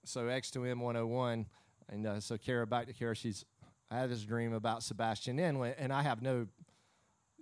[0.05, 1.47] so x2m 101
[1.91, 3.45] and uh, so kara back to kara she's
[3.91, 6.47] I had this dream about Sebastian Inlet, and I have no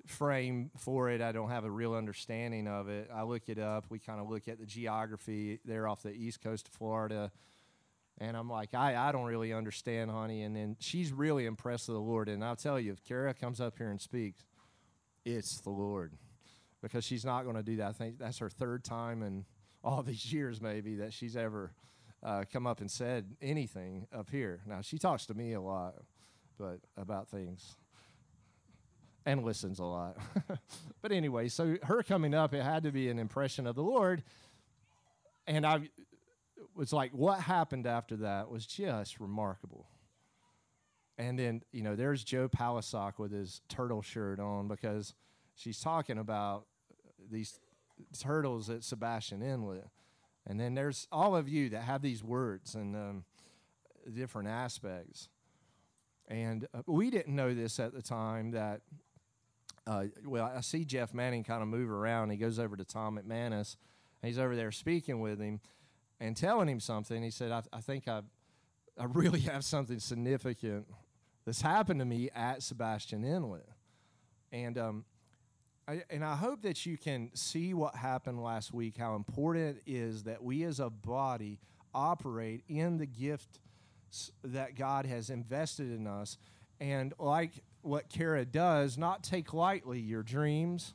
[0.06, 1.20] frame for it.
[1.20, 3.10] I don't have a real understanding of it.
[3.12, 3.86] I look it up.
[3.90, 7.32] We kind of look at the geography there off the east coast of Florida.
[8.18, 10.42] And I'm like, I, I don't really understand, honey.
[10.42, 12.28] And then she's really impressed with the Lord.
[12.28, 14.44] And I'll tell you, if Kara comes up here and speaks,
[15.24, 16.14] it's the Lord.
[16.80, 17.88] Because she's not going to do that.
[17.88, 19.44] I think that's her third time in
[19.82, 21.72] all these years, maybe, that she's ever
[22.22, 24.60] uh, come up and said anything up here.
[24.66, 25.96] Now she talks to me a lot,
[26.58, 27.76] but about things
[29.24, 30.16] and listens a lot.
[31.02, 34.22] but anyway, so her coming up, it had to be an impression of the Lord.
[35.46, 35.88] And I
[36.74, 39.88] was like, what happened after that was just remarkable.
[41.18, 45.14] And then, you know, there's Joe Palisock with his turtle shirt on because
[45.54, 46.66] she's talking about
[47.30, 47.58] these
[48.18, 49.88] turtles at Sebastian Inlet.
[50.46, 53.24] And then there's all of you that have these words and um,
[54.14, 55.28] different aspects.
[56.28, 58.80] And uh, we didn't know this at the time that,
[59.86, 62.30] uh, well, I see Jeff Manning kind of move around.
[62.30, 63.76] He goes over to Tom McManus,
[64.22, 65.60] and he's over there speaking with him
[66.18, 67.22] and telling him something.
[67.22, 68.22] He said, I, I think I,
[68.98, 70.86] I really have something significant
[71.44, 73.68] that's happened to me at Sebastian Inlet.
[74.50, 75.04] And um,
[75.86, 79.82] I, and I hope that you can see what happened last week, how important it
[79.86, 81.60] is that we as a body
[81.94, 83.60] operate in the gift
[84.44, 86.38] that God has invested in us.
[86.80, 87.52] And like
[87.82, 90.94] what Kara does, not take lightly your dreams,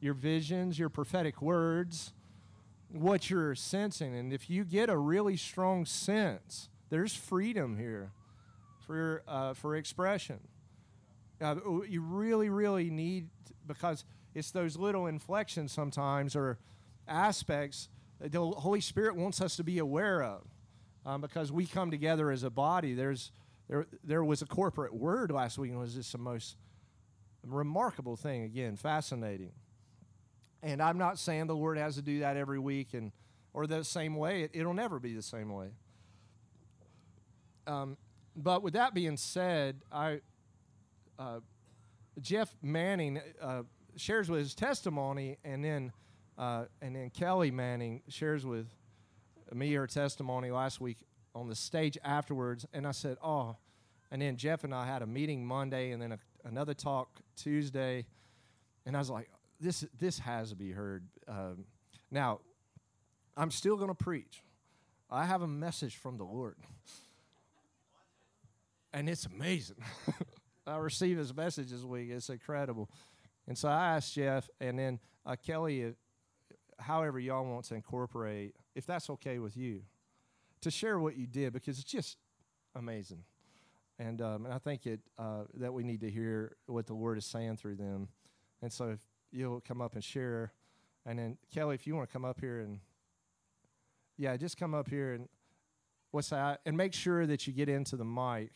[0.00, 2.12] your visions, your prophetic words,
[2.90, 4.14] what you're sensing.
[4.14, 8.12] And if you get a really strong sense, there's freedom here
[8.86, 10.40] for, uh, for expression.
[11.40, 11.56] Uh,
[11.88, 13.28] you really, really need,
[13.66, 16.58] because it's those little inflections sometimes or
[17.08, 17.88] aspects
[18.20, 20.42] that the Holy Spirit wants us to be aware of.
[21.06, 22.94] Um, because we come together as a body.
[22.94, 23.30] There's
[23.68, 26.56] there there was a corporate word last week, and was just the most
[27.46, 28.42] remarkable thing.
[28.42, 29.52] Again, fascinating.
[30.62, 33.12] And I'm not saying the Lord has to do that every week and
[33.52, 34.48] or the same way.
[34.52, 35.68] It, will never be the same way.
[37.66, 37.96] Um,
[38.34, 40.20] but with that being said, I
[41.18, 41.40] uh,
[42.20, 43.62] Jeff Manning uh,
[43.96, 45.92] shares with his testimony, and then
[46.36, 48.66] uh, and then Kelly Manning shares with
[49.52, 50.98] me her testimony last week
[51.34, 53.56] on the stage afterwards, and I said, "Oh,"
[54.10, 58.06] and then Jeff and I had a meeting Monday, and then a, another talk Tuesday,
[58.86, 59.28] and I was like,
[59.60, 61.64] "This this has to be heard." Um,
[62.10, 62.40] now,
[63.36, 64.42] I'm still going to preach.
[65.10, 66.56] I have a message from the Lord,
[68.92, 69.76] and it's amazing.
[70.66, 72.10] I received his message this week.
[72.10, 72.88] It's incredible.
[73.46, 75.90] And so I asked Jeff, and then uh, Kelly, uh,
[76.78, 79.82] however y'all want to incorporate, if that's okay with you,
[80.60, 82.16] to share what you did because it's just
[82.74, 83.22] amazing.
[83.98, 87.16] And, um, and I think it uh, that we need to hear what the Lord
[87.18, 88.08] is saying through them.
[88.60, 89.00] And so if
[89.30, 90.52] you'll come up and share,
[91.06, 92.80] and then Kelly, if you want to come up here and
[94.16, 95.28] yeah, just come up here and
[96.10, 96.60] what's that?
[96.64, 98.52] And make sure that you get into the mic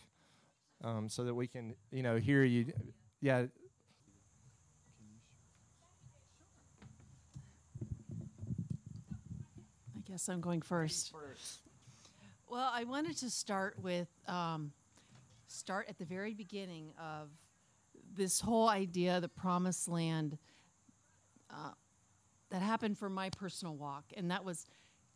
[0.83, 2.73] um, so that we can you know hear you.
[3.21, 3.47] Yeah,
[10.11, 11.13] guess I'm going first.
[11.13, 11.61] first.
[12.49, 14.73] Well, I wanted to start with um,
[15.49, 17.29] start at the very beginning of
[18.17, 20.39] this whole idea, the promised land,
[21.51, 21.73] uh,
[22.49, 24.65] that happened for my personal walk, and that was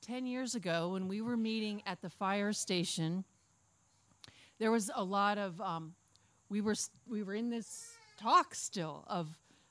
[0.03, 3.25] ten years ago when we were meeting at the fire station.
[4.59, 5.95] There was a lot of um,
[6.51, 6.75] we were
[7.09, 9.29] we were in this talk still of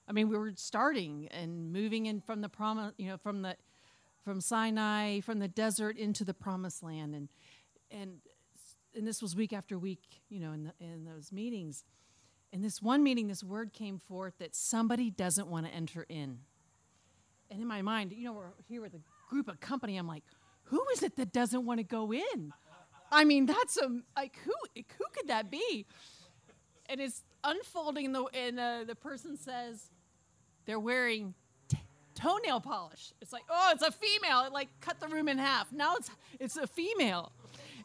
[0.08, 3.56] I mean, we were starting and moving in from the promise, you know, from the
[4.24, 7.16] from Sinai, from the desert into the promised land.
[7.16, 7.30] And,
[7.90, 8.18] and,
[8.96, 11.84] and this was week after week, you know, in, the, in those meetings.
[12.54, 16.40] In this one meeting, this word came forth that somebody doesn't want to enter in.
[17.50, 19.98] And in my mind, you know, we're here with a group of company.
[19.98, 20.24] I'm like,
[20.64, 22.54] who is it that doesn't want to go in?
[23.12, 25.86] I mean, that's a like who who could that be?
[26.88, 29.92] And it's unfolding, the, and uh, the person says
[30.66, 31.34] they're wearing
[32.16, 33.14] toenail polish.
[33.22, 34.42] It's like, oh, it's a female.
[34.46, 35.72] It like cut the room in half.
[35.72, 36.10] Now it's
[36.40, 37.32] it's a female.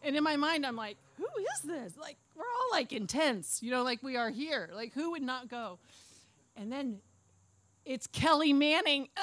[0.03, 1.97] And in my mind, I'm like, who is this?
[1.99, 4.71] Like, we're all like intense, you know, like we are here.
[4.73, 5.79] Like, who would not go?
[6.57, 7.01] And then
[7.85, 9.09] it's Kelly Manning.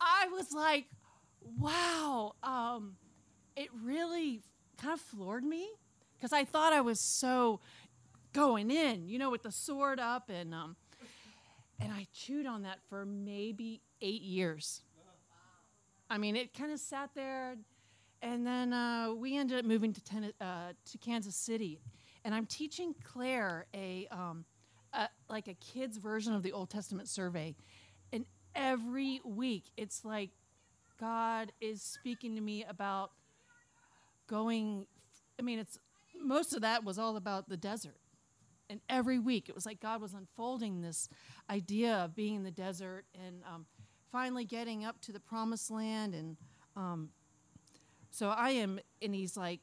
[0.00, 0.86] I was like,
[1.58, 2.34] wow.
[2.42, 2.96] Um,
[3.56, 4.42] it really
[4.80, 5.68] kind of floored me
[6.16, 7.60] because I thought I was so
[8.32, 10.76] going in, you know, with the sword up and um,
[11.80, 14.82] and I chewed on that for maybe eight years.
[16.08, 17.56] I mean, it kind of sat there.
[18.22, 21.80] And then uh, we ended up moving to, ten- uh, to Kansas City.
[22.24, 24.44] And I'm teaching Claire a, um,
[24.92, 27.54] a, like a kid's version of the Old Testament survey.
[28.12, 28.24] And
[28.54, 30.30] every week, it's like
[30.98, 33.10] God is speaking to me about
[34.26, 34.86] going.
[35.38, 35.78] I mean, it's
[36.18, 37.98] most of that was all about the desert
[38.68, 41.08] and every week it was like God was unfolding this
[41.50, 43.66] idea of being in the desert and um,
[44.10, 46.14] finally getting up to the promised land.
[46.14, 46.36] And
[46.76, 47.10] um,
[48.10, 49.60] So I am, and he's like,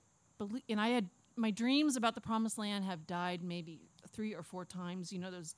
[0.70, 4.66] and I had my dreams about the promised land have died maybe three or four
[4.66, 5.12] times.
[5.12, 5.56] You know, those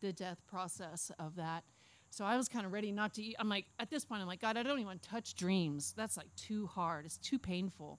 [0.00, 1.64] the death process of that.
[2.10, 3.36] So I was kind of ready not to eat.
[3.38, 5.94] I'm like, at this point, I'm like, God, I don't even touch dreams.
[5.96, 7.06] That's like too hard.
[7.06, 7.98] It's too painful.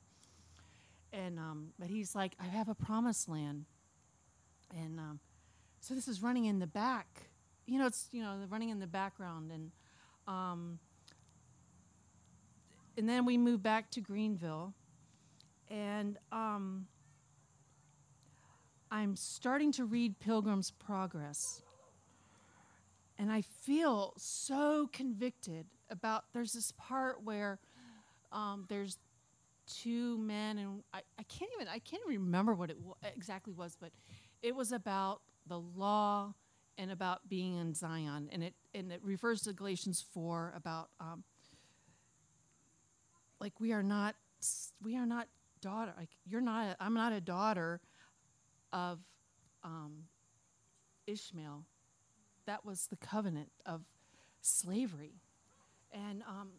[1.12, 3.66] And um, but he's like, I have a promised land,
[4.72, 5.20] and um,
[5.80, 7.30] so this is running in the back.
[7.66, 9.72] You know, it's you know running in the background, and
[10.28, 10.80] um,
[12.98, 14.74] and then we moved back to Greenville,
[15.70, 16.88] and um,
[18.92, 21.62] I'm starting to read Pilgrim's Progress,
[23.18, 26.26] and I feel so convicted about.
[26.34, 27.60] There's this part where
[28.32, 28.98] um, there's
[29.68, 33.78] two men, and I, I can't even I can't remember what it wa- exactly was,
[33.80, 33.92] but
[34.46, 36.36] it was about the law
[36.78, 41.24] and about being in Zion, and it and it refers to Galatians four about um,
[43.40, 44.16] like we are not
[44.84, 45.28] we are not
[45.62, 47.82] daughter like you're not I'm not a daughter
[48.72, 49.00] of
[49.64, 50.04] um,
[51.08, 51.64] Ishmael.
[52.46, 53.82] That was the covenant of
[54.42, 55.14] slavery,
[55.92, 56.50] and um,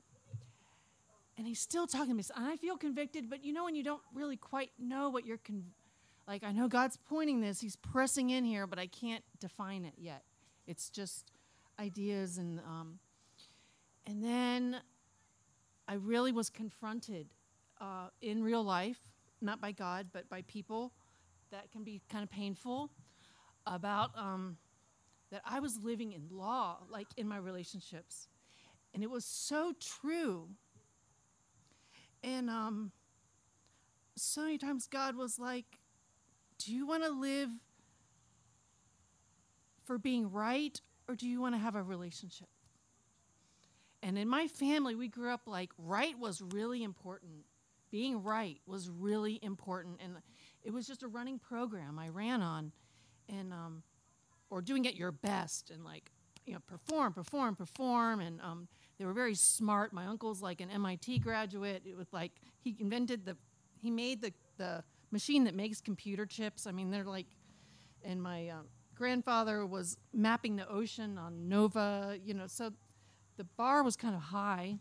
[1.38, 2.24] and he's still talking to me.
[2.34, 5.38] And I feel convicted, but you know when you don't really quite know what you're
[5.38, 5.70] con-
[6.26, 6.44] like.
[6.44, 7.60] I know God's pointing this.
[7.60, 10.22] He's pressing in here, but I can't define it yet.
[10.66, 11.30] It's just
[11.78, 12.98] ideas and um,
[14.06, 14.80] and then
[15.88, 17.28] I really was confronted
[17.80, 18.98] uh, in real life,
[19.40, 20.92] not by God, but by people.
[21.50, 22.90] That can be kind of painful
[23.66, 24.56] about um,
[25.30, 28.28] that I was living in law, like in my relationships,
[28.94, 30.48] and it was so true.
[32.24, 32.90] And um,
[34.16, 35.75] so many times God was like,
[36.58, 37.50] "Do you want to live
[39.84, 42.48] for being right, or do you want to have a relationship?"
[44.02, 47.44] And in my family, we grew up like right was really important.
[47.90, 50.14] Being right was really important, and
[50.64, 52.72] it was just a running program I ran on,
[53.28, 53.82] and um,
[54.50, 56.10] or doing it your best and like
[56.46, 58.68] you know perform, perform, perform, and um,
[58.98, 59.92] they were very smart.
[59.92, 61.82] My uncle's like an MIT graduate.
[61.84, 63.36] It was like he invented the,
[63.80, 64.84] he made the the
[65.16, 66.66] machine that makes computer chips.
[66.66, 67.26] I mean, they're like,
[68.04, 72.18] and my um, grandfather was mapping the ocean on Nova.
[72.22, 72.72] You know, so
[73.38, 74.78] the bar was kind of high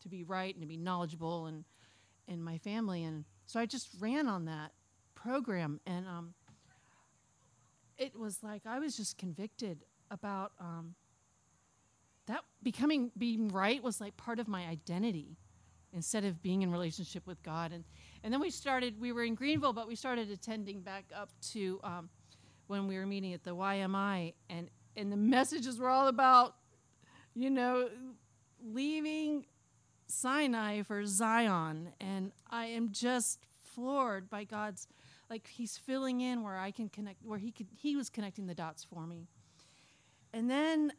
[0.00, 1.64] to be right and to be knowledgeable and
[2.28, 4.72] in my family and so i just ran on that
[5.14, 6.34] program and um,
[7.98, 10.94] it was like i was just convicted about um,
[12.26, 15.36] that becoming being right was like part of my identity
[15.92, 17.84] instead of being in relationship with god and
[18.24, 21.80] and then we started we were in greenville but we started attending back up to
[21.84, 22.08] um,
[22.66, 26.56] when we were meeting at the ymi and and the messages were all about
[27.34, 27.88] you know,
[28.62, 29.46] leaving
[30.06, 31.90] Sinai for Zion.
[32.00, 34.86] And I am just floored by God's,
[35.30, 38.54] like, He's filling in where I can connect, where He could, He was connecting the
[38.54, 39.28] dots for me.
[40.32, 40.92] And then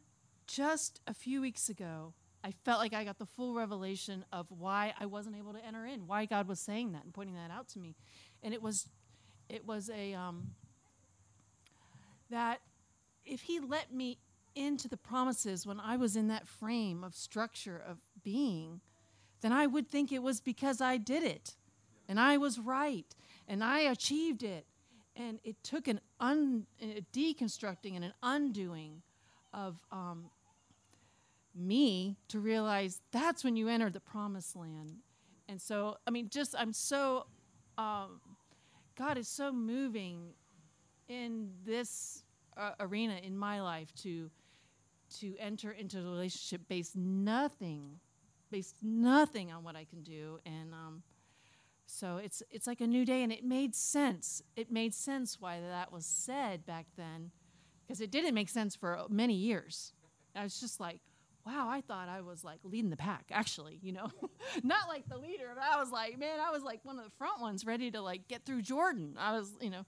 [0.46, 2.14] just a few weeks ago,
[2.44, 5.86] I felt like I got the full revelation of why I wasn't able to enter
[5.86, 7.96] in, why God was saying that and pointing that out to me.
[8.42, 8.86] And it was,
[9.48, 10.50] it was a, um,
[12.30, 12.60] that
[13.24, 14.18] if He let me
[14.54, 18.82] into the promises when I was in that frame of structure of being,
[19.40, 21.54] then I would think it was because I did it
[22.08, 23.06] and I was right
[23.48, 24.66] and I achieved it.
[25.16, 29.02] And it took an un, a deconstructing and an undoing
[29.52, 30.24] of um,
[31.54, 34.96] me to realize that's when you enter the promised land.
[35.48, 37.26] And so, I mean, just I'm so,
[37.78, 38.20] um,
[38.96, 40.34] God is so moving
[41.08, 42.24] in this
[42.56, 44.30] uh, arena in my life to
[45.20, 48.00] to enter into a relationship based nothing
[48.50, 50.38] based nothing on what I can do.
[50.46, 51.02] And um,
[51.86, 54.42] so it's it's like a new day and it made sense.
[54.56, 57.32] It made sense why that was said back then
[57.82, 59.92] because it didn't make sense for many years.
[60.36, 61.00] I was just like
[61.46, 64.10] wow I thought I was like leading the pack actually you know?
[64.62, 67.10] Not like the leader but I was like man I was like one of the
[67.18, 69.16] front ones ready to like get through Jordan.
[69.18, 69.84] I was you know?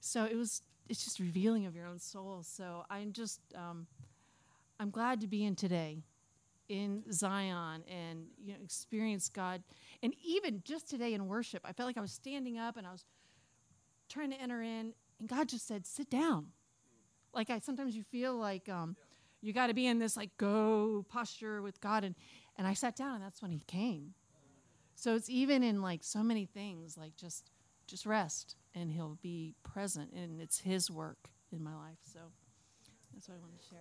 [0.00, 2.42] So it was it's just revealing of your own soul.
[2.42, 3.86] So I'm just um,
[4.78, 6.02] I'm glad to be in today
[6.68, 9.62] in Zion and you know experience God.
[10.02, 12.92] And even just today in worship I felt like I was standing up and I
[12.92, 13.04] was
[14.08, 16.48] trying to enter in and God just said sit down.
[17.32, 18.96] Like I sometimes you feel like um,
[19.44, 22.02] you got to be in this like go posture with God.
[22.02, 22.14] And,
[22.56, 24.14] and I sat down, and that's when he came.
[24.96, 27.50] So it's even in like so many things, like just
[27.86, 31.98] just rest and he'll be present and it's his work in my life.
[32.02, 32.20] So
[33.12, 33.80] that's what I want to share.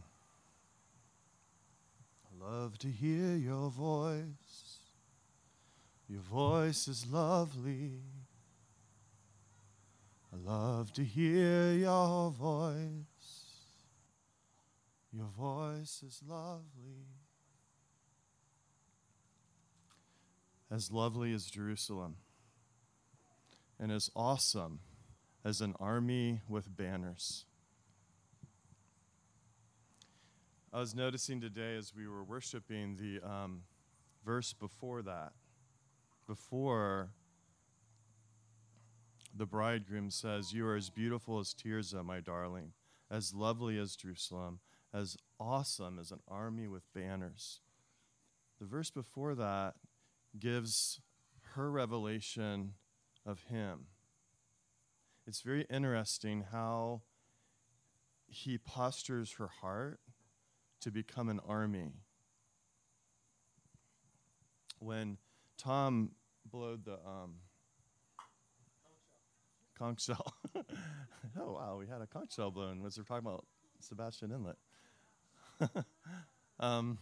[2.40, 4.47] love to hear your voice.
[6.08, 8.00] Your voice is lovely.
[10.32, 13.58] I love to hear your voice.
[15.12, 17.06] Your voice is lovely.
[20.70, 22.16] As lovely as Jerusalem,
[23.78, 24.80] and as awesome
[25.44, 27.44] as an army with banners.
[30.72, 33.62] I was noticing today as we were worshiping the um,
[34.26, 35.32] verse before that,
[36.28, 37.10] before
[39.34, 42.72] the bridegroom says, You are as beautiful as Tirzah, my darling,
[43.10, 44.60] as lovely as Jerusalem,
[44.92, 47.60] as awesome as an army with banners.
[48.60, 49.74] The verse before that
[50.38, 51.00] gives
[51.54, 52.74] her revelation
[53.24, 53.86] of him.
[55.26, 57.02] It's very interesting how
[58.26, 60.00] he postures her heart
[60.80, 61.92] to become an army.
[64.78, 65.18] When
[65.56, 66.12] Tom
[66.50, 67.36] blowed the um,
[69.78, 70.34] conch shell.
[71.40, 72.82] oh, wow, we had a conch shell blown.
[72.82, 73.44] Was we're talking about
[73.80, 74.56] Sebastian Inlet.
[76.60, 76.98] um,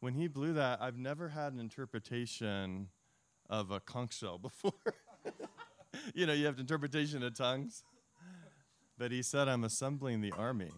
[0.00, 2.88] when he blew that, I've never had an interpretation
[3.48, 4.72] of a conch shell before.
[6.14, 7.82] you know, you have interpretation of tongues.
[8.98, 10.70] But he said, I'm assembling the army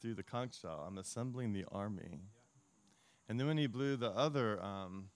[0.00, 0.84] through the conch shell.
[0.86, 2.20] I'm assembling the army.
[3.28, 5.08] And then when he blew the other um,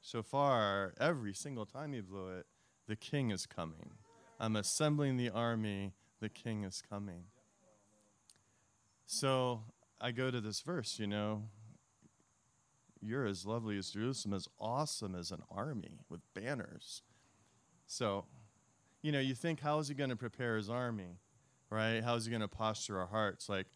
[0.00, 2.46] shofar, every single time he blew it,
[2.86, 3.92] the king is coming.
[4.40, 7.24] I'm assembling the army, the king is coming.
[9.06, 9.62] So
[10.00, 11.44] I go to this verse, you know,
[13.00, 17.02] you're as lovely as Jerusalem, as awesome as an army with banners.
[17.86, 18.24] So,
[19.02, 21.18] you know, you think, how is he going to prepare his army,
[21.70, 22.02] right?
[22.02, 23.48] How is he going to posture our hearts?
[23.48, 23.66] Like,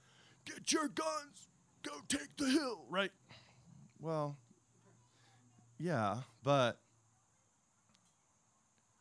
[0.45, 1.49] get your guns,
[1.83, 3.13] go take the hill, right?
[4.01, 4.37] Well,
[5.83, 6.79] yeah, but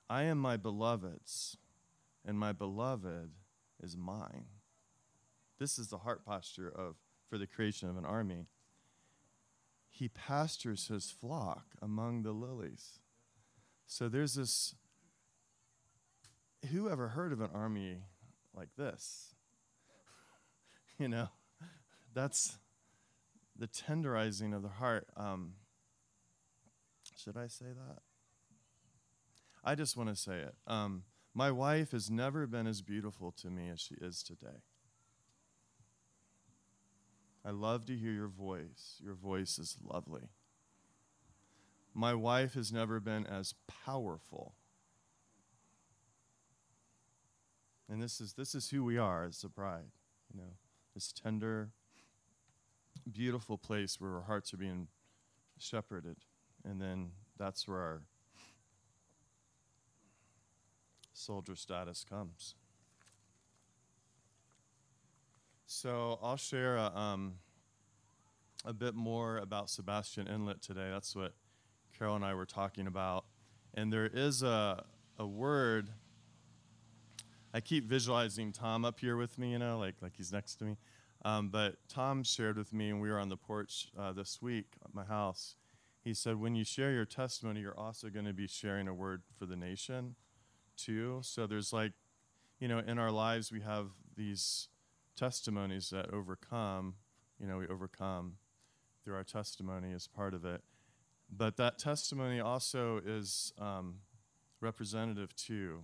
[0.10, 1.56] I am my beloved's,
[2.26, 3.30] and my beloved
[3.84, 4.46] is mine.
[5.60, 6.96] This is the heart posture of
[7.30, 8.48] for the creation of an army.
[9.92, 13.00] He pastures his flock among the lilies.
[13.86, 14.74] So there's this
[16.72, 17.98] who ever heard of an army
[18.56, 19.36] like this?
[20.98, 21.30] you know,
[22.16, 22.58] that's
[23.56, 25.08] the tenderizing of the heart.
[25.16, 25.54] Um,
[27.24, 28.00] should I say that?
[29.64, 30.56] I just want to say it.
[30.66, 31.04] Um,
[31.34, 34.64] my wife has never been as beautiful to me as she is today.
[37.46, 39.00] I love to hear your voice.
[39.04, 40.30] Your voice is lovely.
[41.94, 43.54] My wife has never been as
[43.86, 44.56] powerful.
[47.90, 49.92] And this is this is who we are as a bride,
[50.34, 50.54] you know,
[50.94, 51.72] this tender,
[53.12, 54.88] beautiful place where our hearts are being
[55.58, 56.18] shepherded.
[56.64, 58.02] And then that's where our
[61.14, 62.56] soldier status comes.
[65.66, 67.36] So I'll share a, um,
[68.66, 70.90] a bit more about Sebastian Inlet today.
[70.92, 71.34] That's what
[71.98, 73.26] Carol and I were talking about.
[73.74, 74.84] And there is a,
[75.18, 75.90] a word.
[77.54, 80.66] I keep visualizing Tom up here with me, you know, like, like he's next to
[80.66, 80.78] me.
[81.24, 84.74] Um, but Tom shared with me, and we were on the porch uh, this week
[84.84, 85.56] at my house.
[86.04, 89.22] He said, When you share your testimony, you're also going to be sharing a word
[89.38, 90.16] for the nation
[90.76, 91.20] too.
[91.24, 91.94] So there's like,
[92.60, 94.68] you know, in our lives, we have these
[95.16, 96.96] testimonies that overcome,
[97.40, 98.34] you know, we overcome
[99.04, 100.62] through our testimony as part of it.
[101.30, 104.00] But that testimony also is um,
[104.60, 105.84] representative too,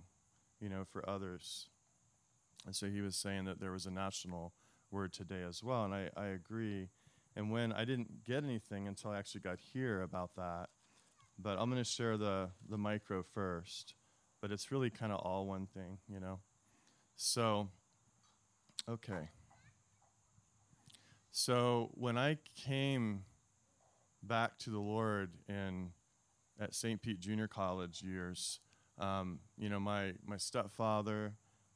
[0.60, 1.68] you know, for others.
[2.66, 4.52] And so he was saying that there was a national
[4.90, 6.88] word today as well, and I, I agree.
[7.38, 10.68] And when I didn't get anything until I actually got here about that,
[11.38, 13.94] but I'm going to share the, the micro first
[14.40, 16.38] but it's really kind of all one thing, you know?
[17.16, 17.68] So,
[18.88, 19.28] okay.
[21.30, 23.24] So when I came
[24.22, 25.90] back to the Lord in
[26.60, 27.00] at St.
[27.00, 28.60] Pete Junior College years,
[28.98, 31.34] um, you know, my my stepfather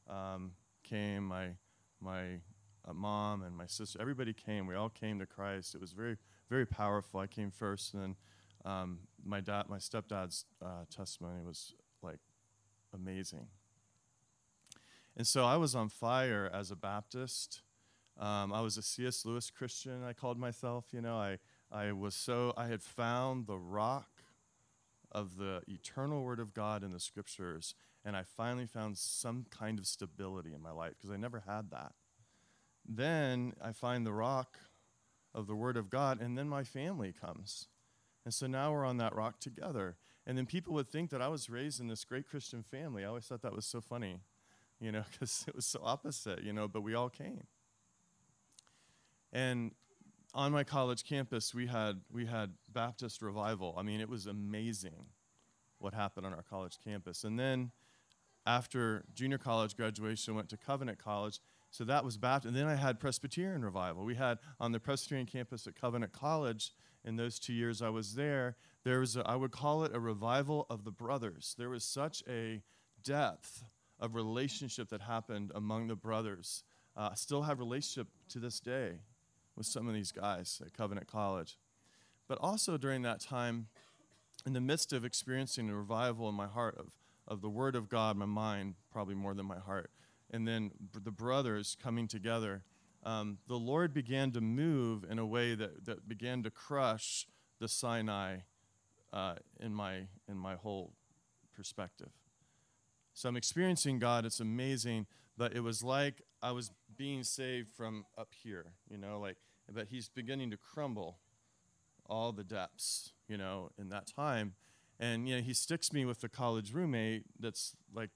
[0.09, 0.51] um,
[0.83, 1.51] came, my
[2.01, 2.39] my
[2.87, 4.67] uh, mom and my sister, everybody came.
[4.67, 5.75] We all came to Christ.
[5.75, 6.17] It was very
[6.49, 7.19] very powerful.
[7.19, 8.15] I came first, and then
[8.65, 12.19] um, my dad, my stepdad's uh, testimony was like
[12.93, 13.47] amazing.
[15.15, 17.61] And so I was on fire as a Baptist.
[18.19, 19.25] Um, I was a C.S.
[19.25, 20.85] Lewis Christian, I called myself.
[20.91, 21.39] You know, I,
[21.71, 24.21] I was so, I had found the rock
[25.11, 29.79] of the eternal Word of God in the Scriptures, and I finally found some kind
[29.79, 31.93] of stability in my life because I never had that.
[32.87, 34.57] Then I find the rock
[35.33, 37.67] of the Word of God, and then my family comes.
[38.25, 39.97] And so now we're on that rock together.
[40.25, 43.03] And then people would think that I was raised in this great Christian family.
[43.03, 44.21] I always thought that was so funny,
[44.79, 47.43] you know, because it was so opposite, you know, but we all came.
[49.31, 49.71] And
[50.33, 53.75] on my college campus, we had, we had Baptist revival.
[53.77, 55.07] I mean, it was amazing
[55.79, 57.23] what happened on our college campus.
[57.23, 57.71] And then
[58.45, 61.39] after junior college graduation, went to Covenant College.
[61.73, 62.49] So that was Baptist.
[62.49, 64.05] And then I had Presbyterian revival.
[64.05, 66.71] We had on the Presbyterian campus at Covenant College
[67.03, 69.99] in those two years I was there, there was, a, I would call it a
[69.99, 71.55] revival of the brothers.
[71.57, 72.61] There was such a
[73.03, 73.63] depth
[73.99, 76.63] of relationship that happened among the brothers.
[76.95, 78.91] Uh, I still have relationship to this day
[79.55, 81.57] with some of these guys at Covenant College.
[82.27, 83.65] But also during that time,
[84.45, 86.91] in the midst of experiencing a revival in my heart of,
[87.27, 89.89] of the Word of God, my mind, probably more than my heart,
[90.33, 92.63] and then the brothers coming together,
[93.03, 97.27] um, the Lord began to move in a way that, that began to crush
[97.59, 98.37] the Sinai
[99.13, 100.93] uh, in, my, in my whole
[101.55, 102.09] perspective.
[103.13, 105.05] So I'm experiencing God, it's amazing,
[105.37, 109.37] but it was like I was being saved from up here, you know, like,
[109.71, 111.19] but He's beginning to crumble
[112.07, 114.55] all the depths, you know, in that time.
[114.99, 118.09] And, you know, He sticks me with the college roommate that's like,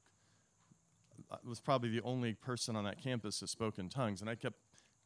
[1.48, 4.22] was probably the only person on that campus that spoke in tongues.
[4.22, 4.58] And I kept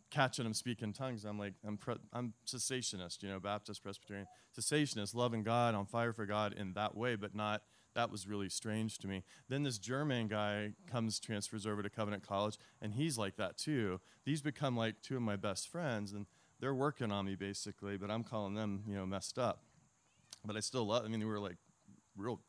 [0.10, 1.26] catching him speak in tongues.
[1.26, 4.28] I'm like, I'm, pre- I'm cessationist, you know, Baptist, Presbyterian,
[4.58, 7.64] cessationist, loving God, on fire for God in that way, but not,
[7.96, 9.24] that was really strange to me.
[9.50, 14.00] Then this German guy comes, transfers over to Covenant College, and he's like that too.
[14.26, 16.26] These become like two of my best friends, and
[16.60, 19.64] they're working on me basically, but I'm calling them, you know, messed up.
[20.46, 21.58] But I still love, I mean, they were like
[22.18, 22.42] real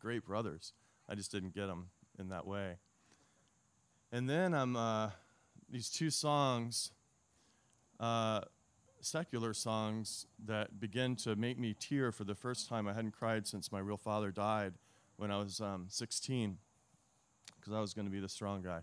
[0.00, 0.72] great brothers.
[1.08, 1.88] I just didn't get them
[2.18, 2.76] in that way.
[4.12, 5.10] And then I'm, uh,
[5.68, 6.92] these two songs
[8.00, 8.40] uh,
[9.02, 12.88] secular songs that begin to make me tear for the first time.
[12.88, 14.74] I hadn't cried since my real father died
[15.16, 16.56] when I was um, 16,
[17.58, 18.80] because I was going to be the strong guy.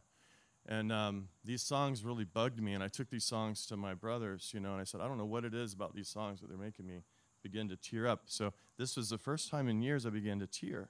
[0.67, 4.51] And um, these songs really bugged me, and I took these songs to my brothers,
[4.53, 6.49] you know, and I said, I don't know what it is about these songs, but
[6.49, 7.03] they're making me
[7.41, 8.23] begin to tear up.
[8.25, 10.89] So this was the first time in years I began to tear.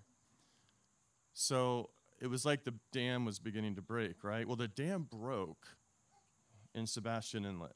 [1.34, 4.48] So it was like the dam was beginning to break, right?
[4.48, 5.68] Well, the dam broke
[6.74, 7.76] in Sebastian Inlet.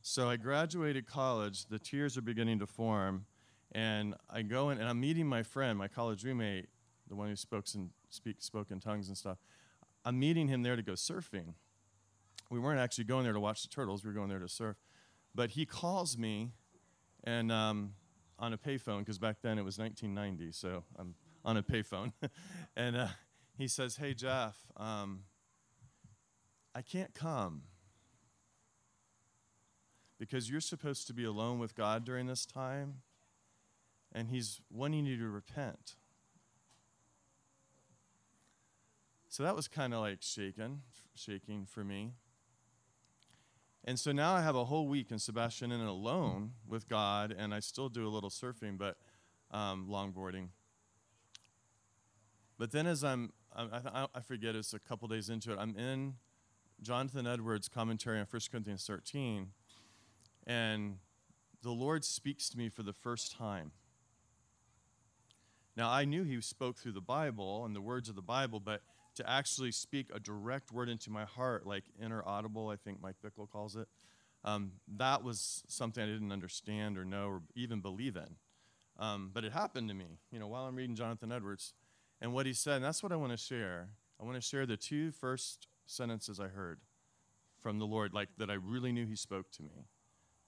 [0.00, 3.26] So I graduated college, the tears are beginning to form,
[3.72, 6.68] and I go in and I'm meeting my friend, my college roommate,
[7.08, 9.38] the one who spoke in, speak, spoke in tongues and stuff.
[10.04, 11.54] I'm meeting him there to go surfing.
[12.50, 14.76] We weren't actually going there to watch the turtles, we were going there to surf.
[15.34, 16.52] But he calls me
[17.24, 17.94] and um,
[18.38, 22.12] on a payphone, because back then it was 1990, so I'm on a payphone.
[22.76, 23.08] and uh,
[23.56, 25.24] he says, Hey, Jeff, um,
[26.74, 27.62] I can't come
[30.18, 33.02] because you're supposed to be alone with God during this time,
[34.12, 35.96] and He's wanting you to repent.
[39.28, 40.82] So that was kind of like shaken,
[41.14, 42.12] shaking for me.
[43.84, 47.54] And so now I have a whole week in Sebastian and alone with God, and
[47.54, 48.96] I still do a little surfing, but
[49.50, 50.48] um, longboarding.
[52.58, 56.14] But then as I'm, I, I forget, it's a couple days into it, I'm in
[56.82, 59.48] Jonathan Edwards' commentary on 1 Corinthians 13,
[60.46, 60.98] and
[61.62, 63.72] the Lord speaks to me for the first time.
[65.76, 68.82] Now, I knew He spoke through the Bible and the words of the Bible, but
[69.14, 73.16] to actually speak a direct word into my heart, like inner audible, I think Mike
[73.24, 73.88] Bickle calls it,
[74.44, 78.36] um, that was something I didn't understand or know or even believe in.
[78.98, 81.74] Um, but it happened to me, you know, while I'm reading Jonathan Edwards.
[82.20, 83.88] And what he said, and that's what I want to share.
[84.20, 86.80] I want to share the two first sentences I heard
[87.62, 89.86] from the Lord, like that I really knew He spoke to me.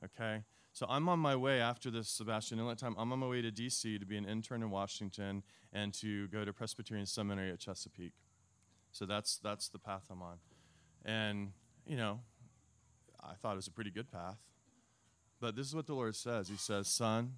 [0.04, 0.42] Okay?
[0.72, 2.94] So I'm on my way after this Sebastian Inlet time.
[2.96, 3.98] I'm on my way to D.C.
[3.98, 5.42] to be an intern in Washington
[5.72, 8.12] and to go to Presbyterian Seminary at Chesapeake.
[8.92, 10.38] So that's that's the path I'm on,
[11.04, 11.52] and
[11.86, 12.20] you know,
[13.20, 14.38] I thought it was a pretty good path.
[15.40, 16.48] But this is what the Lord says.
[16.48, 17.34] He says, "Son,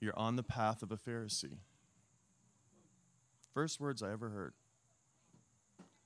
[0.00, 1.58] you're on the path of a Pharisee."
[3.54, 4.52] First words I ever heard.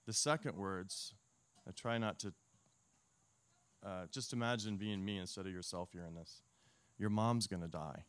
[0.06, 1.14] The second words,
[1.66, 2.32] I try not to
[3.84, 6.42] uh, just imagine being me instead of yourself here in this.
[6.98, 8.04] Your mom's going to die.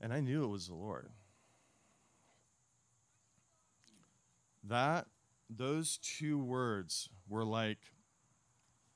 [0.00, 1.08] And I knew it was the Lord.
[4.62, 5.06] That,
[5.50, 7.78] those two words were like,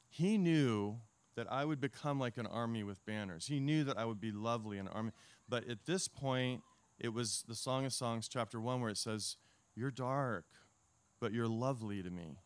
[0.09, 1.01] he knew
[1.39, 3.47] that I would become like an army with banners.
[3.47, 5.12] He knew that I would be lovely an army.
[5.48, 6.62] But at this point,
[6.98, 9.36] it was the Song of Songs, chapter 1, where it says,
[9.74, 10.44] You're dark
[11.20, 12.39] but you're lovely to me.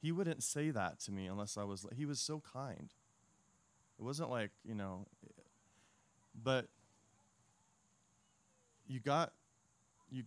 [0.00, 2.92] he wouldn't say that to me unless I was, he was so kind.
[3.98, 5.06] It wasn't like, you know,
[6.34, 6.66] but
[8.88, 9.32] you got,
[10.10, 10.24] you,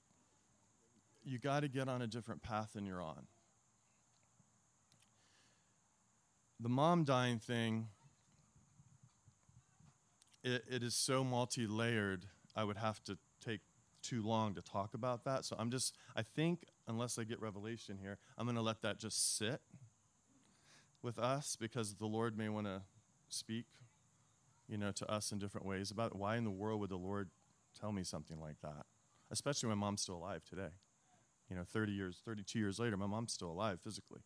[1.25, 3.27] you got to get on a different path than you're on.
[6.60, 7.88] The mom dying thing,
[10.44, 12.26] it, it is so multi layered,
[12.56, 13.61] I would have to take
[14.02, 15.44] too long to talk about that.
[15.44, 18.99] So I'm just, I think, unless I get revelation here, I'm going to let that
[18.99, 19.61] just sit
[21.02, 22.84] with us because the Lord may want to
[23.27, 23.65] speak,
[24.68, 26.18] you know, to us in different ways about it.
[26.18, 27.30] why in the world would the Lord
[27.80, 28.86] tell me something like that,
[29.32, 30.69] especially when mom's still alive today.
[31.49, 34.22] You know, 30 years, 32 years later, my mom's still alive physically.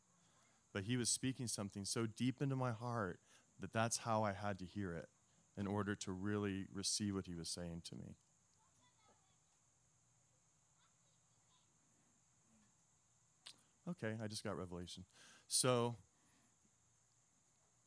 [0.74, 3.20] But he was speaking something so deep into my heart
[3.60, 5.10] that that's how I had to hear it
[5.58, 8.16] in order to really receive what he was saying to me.
[13.90, 15.04] Okay, I just got revelation.
[15.48, 15.96] So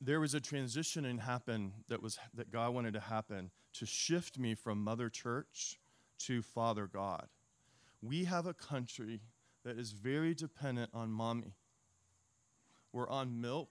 [0.01, 4.39] there was a transition and happen that was that God wanted to happen to shift
[4.39, 5.79] me from mother church
[6.19, 7.29] to father God.
[8.03, 9.21] We have a country
[9.65, 11.55] that is very dependent on mommy.
[12.93, 13.71] We're on milk.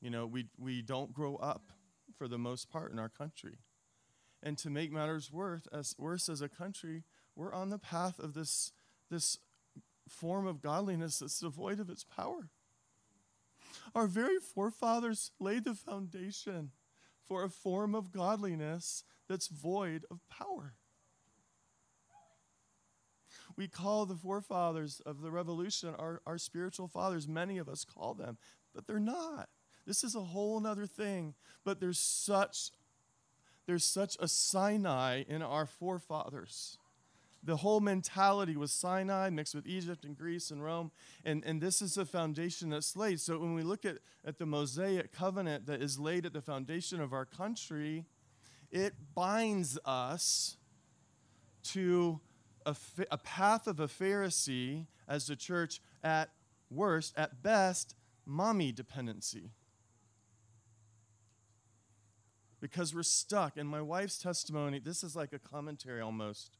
[0.00, 1.70] You know, we, we don't grow up
[2.16, 3.58] for the most part in our country.
[4.42, 7.04] And to make matters worse, as worse as a country,
[7.36, 8.72] we're on the path of this,
[9.10, 9.38] this
[10.08, 12.48] form of godliness that's devoid of its power.
[13.94, 16.70] Our very forefathers laid the foundation
[17.28, 20.74] for a form of godliness that's void of power.
[23.60, 27.28] We call the forefathers of the revolution our, our spiritual fathers.
[27.28, 28.38] Many of us call them,
[28.74, 29.50] but they're not.
[29.86, 31.34] This is a whole other thing.
[31.62, 32.70] But there's such
[33.66, 36.78] there's such a Sinai in our forefathers
[37.42, 40.90] the whole mentality was Sinai mixed with Egypt and Greece and Rome.
[41.24, 43.20] And, and this is the foundation that's laid.
[43.20, 47.00] So when we look at, at the Mosaic covenant that is laid at the foundation
[47.00, 48.04] of our country,
[48.70, 50.58] it binds us
[51.62, 52.20] to
[52.70, 56.30] a, a path of a Pharisee as the church at
[56.70, 57.94] worst, at best,
[58.24, 59.50] mommy dependency.
[62.60, 63.56] Because we're stuck.
[63.56, 66.56] And my wife's testimony, this is like a commentary almost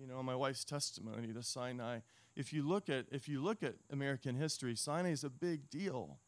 [0.00, 1.98] you know, on my wife's testimony to Sinai.
[2.34, 6.18] If you look at if you look at American history, Sinai is a big deal.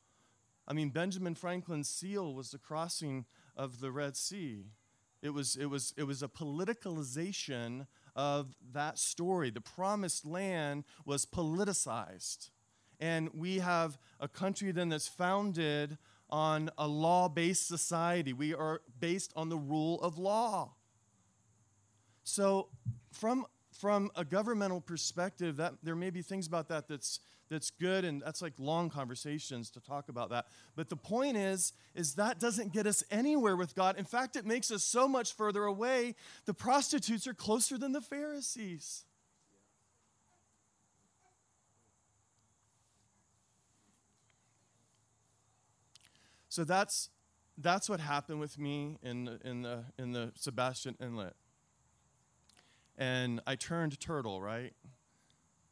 [0.69, 3.25] I mean, Benjamin Franklin's seal was the crossing
[3.57, 4.67] of the Red Sea.
[5.23, 9.51] It was it was it was a politicalization of that story.
[9.51, 12.51] The promised land was politicized.
[13.01, 15.99] And we have a country then that's founded
[16.31, 18.33] on a law based society.
[18.33, 20.75] We are based on the rule of law.
[22.25, 22.69] So,
[23.13, 27.21] from from a governmental perspective, that there may be things about that that's
[27.53, 30.47] that's good and that's like long conversations to talk about that.
[30.75, 33.99] But the point is is that doesn't get us anywhere with God.
[33.99, 36.15] In fact, it makes us so much further away.
[36.47, 39.05] The prostitutes are closer than the Pharisees.
[46.49, 47.11] So that's
[47.59, 51.35] that's what happened with me in in the in the Sebastian Inlet
[52.99, 54.73] and I turned turtle, right?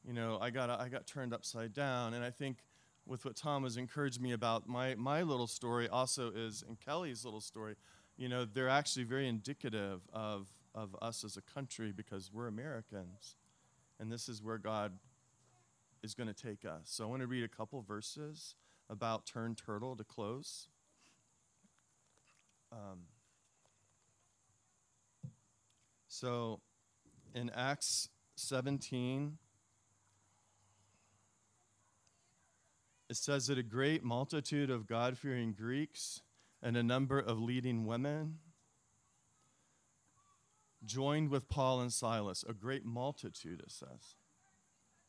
[0.06, 2.58] You know, I got I got turned upside down, and I think
[3.06, 7.24] with what Tom has encouraged me about my my little story also is and Kelly's
[7.24, 7.74] little story,
[8.16, 13.36] you know, they're actually very indicative of of us as a country because we're Americans,
[13.98, 14.92] and this is where God
[16.02, 16.82] is going to take us.
[16.84, 18.54] So I want to read a couple verses
[18.88, 20.68] about turn turtle to close.
[22.72, 23.00] Um,
[26.08, 26.60] so
[27.34, 29.38] in Acts 17,
[33.10, 36.22] it says that a great multitude of God fearing Greeks
[36.62, 38.38] and a number of leading women
[40.84, 44.14] joined with Paul and Silas, a great multitude, it says,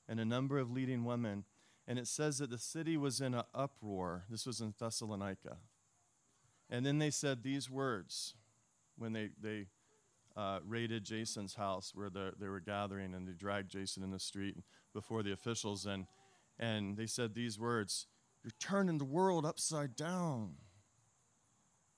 [0.10, 1.44] and a number of leading women.
[1.88, 4.24] And it says that the city was in an uproar.
[4.32, 5.58] This was in Thessalonica.
[6.72, 8.34] And then they said these words
[8.98, 9.68] when they, they
[10.36, 14.20] uh, raided Jason's house where the, they were gathering and they dragged Jason in the
[14.20, 14.58] street
[14.92, 16.08] before the officials and,
[16.62, 18.08] and they said these words
[18.44, 20.54] You're turning the world upside down.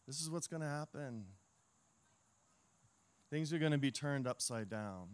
[0.08, 1.26] This is what's going to happen.
[3.30, 5.08] Things are going to be turned upside down.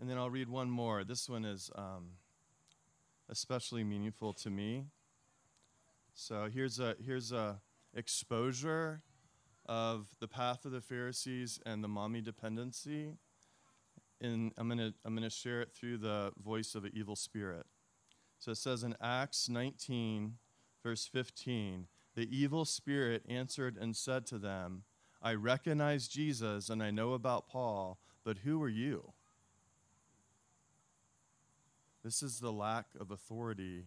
[0.00, 1.02] And then I'll read one more.
[1.02, 2.10] This one is um,
[3.28, 4.86] especially meaningful to me.
[6.14, 7.60] So here's a here's a
[7.94, 9.02] exposure
[9.66, 13.18] of the path of the Pharisees and the mommy dependency.
[14.22, 17.66] I'm going to I'm going to share it through the voice of an evil spirit.
[18.38, 20.34] So it says in Acts 19,
[20.82, 24.82] verse 15, the evil spirit answered and said to them,
[25.20, 29.12] I recognize Jesus and I know about Paul, but who are you?
[32.04, 33.86] This is the lack of authority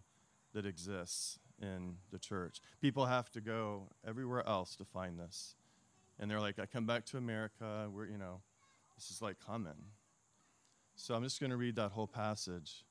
[0.52, 2.60] that exists in the church.
[2.80, 5.54] People have to go everywhere else to find this.
[6.18, 8.40] And they're like, I come back to America, we're, you know,
[8.96, 9.76] this is like common.
[11.02, 12.84] So I'm just going to read that whole passage.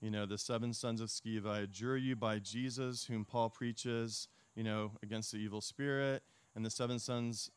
[0.00, 4.28] You know, the seven sons of Sceva, I adjure you by Jesus, whom Paul preaches,
[4.54, 6.22] you know, against the evil spirit,
[6.54, 7.50] and the seven sons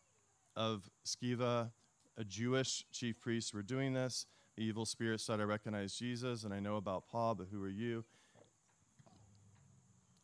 [0.55, 1.69] of Sceva,
[2.17, 4.25] a Jewish chief priest, were doing this.
[4.57, 7.69] The evil spirit said, I recognize Jesus and I know about Paul, but who are
[7.69, 8.03] you?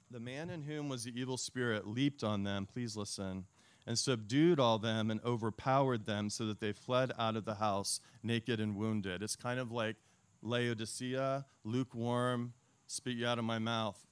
[0.10, 3.46] The man in whom was the evil spirit leaped on them, please listen,
[3.86, 8.00] and subdued all them and overpowered them so that they fled out of the house
[8.24, 9.24] naked and wounded.
[9.24, 9.96] It's kind of like
[10.42, 12.54] Laodicea, lukewarm,
[12.88, 14.06] spit you out of my mouth.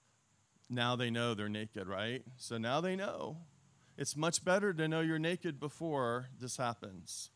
[0.69, 2.23] Now they know they're naked, right?
[2.37, 3.37] So now they know.
[3.97, 7.31] It's much better to know you're naked before this happens.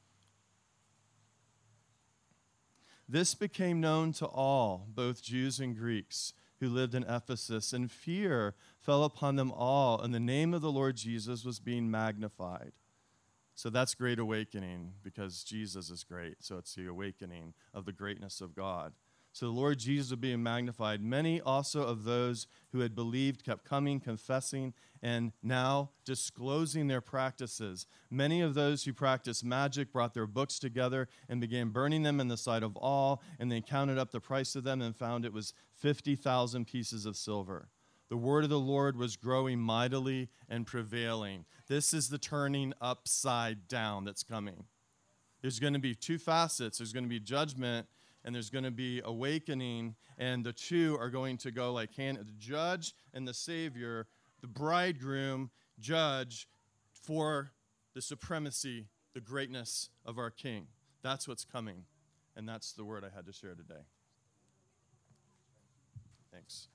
[3.08, 8.56] This became known to all, both Jews and Greeks, who lived in Ephesus, and fear
[8.82, 12.72] fell upon them all, and the name of the Lord Jesus was being magnified.
[13.54, 16.38] So that's great awakening because Jesus is great.
[16.40, 18.94] So it's the awakening of the greatness of God.
[19.34, 21.02] So the Lord Jesus being magnified.
[21.02, 27.88] Many also of those who had believed kept coming, confessing, and now disclosing their practices.
[28.10, 32.28] Many of those who practiced magic brought their books together and began burning them in
[32.28, 35.34] the sight of all, and they counted up the price of them and found it
[35.34, 37.70] was 50,000 pieces of silver.
[38.12, 41.46] The word of the Lord was growing mightily and prevailing.
[41.68, 44.66] This is the turning upside down that's coming.
[45.42, 47.88] There's going to be two facets there's going to be judgment
[48.26, 52.18] and there's going to be awakening, and the two are going to go like hand
[52.18, 54.08] the judge and the savior,
[54.42, 56.50] the bridegroom, judge
[56.92, 57.54] for
[57.94, 60.68] the supremacy, the greatness of our king.
[61.02, 61.86] That's what's coming,
[62.36, 63.86] and that's the word I had to share today.
[66.34, 66.68] Thanks.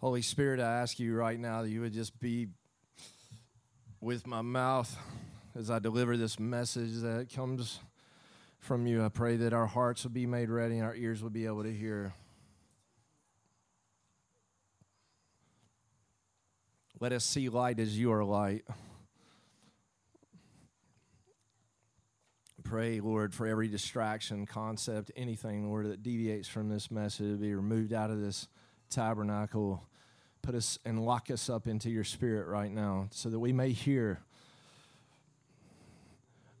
[0.00, 2.48] Holy Spirit, I ask you right now that you would just be
[4.00, 4.96] with my mouth
[5.54, 7.80] as I deliver this message that comes
[8.60, 9.04] from you.
[9.04, 11.64] I pray that our hearts will be made ready and our ears will be able
[11.64, 12.14] to hear.
[16.98, 18.64] Let us see light as you are light.
[22.64, 27.54] Pray, Lord, for every distraction, concept, anything, Lord, that deviates from this message to be
[27.54, 28.48] removed out of this
[28.88, 29.82] tabernacle.
[30.42, 33.70] Put us and lock us up into your spirit right now so that we may
[33.70, 34.20] hear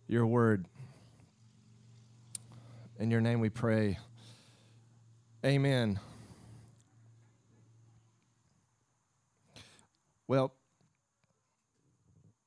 [0.06, 0.66] your word.
[2.98, 3.98] In your name we pray.
[5.44, 5.98] Amen.
[10.26, 10.52] Well,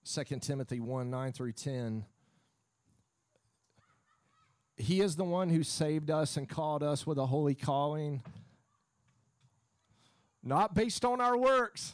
[0.06, 2.06] 2 Timothy 1 9 through 10.
[4.78, 8.22] He is the one who saved us and called us with a holy calling,
[10.44, 11.94] not based on our works.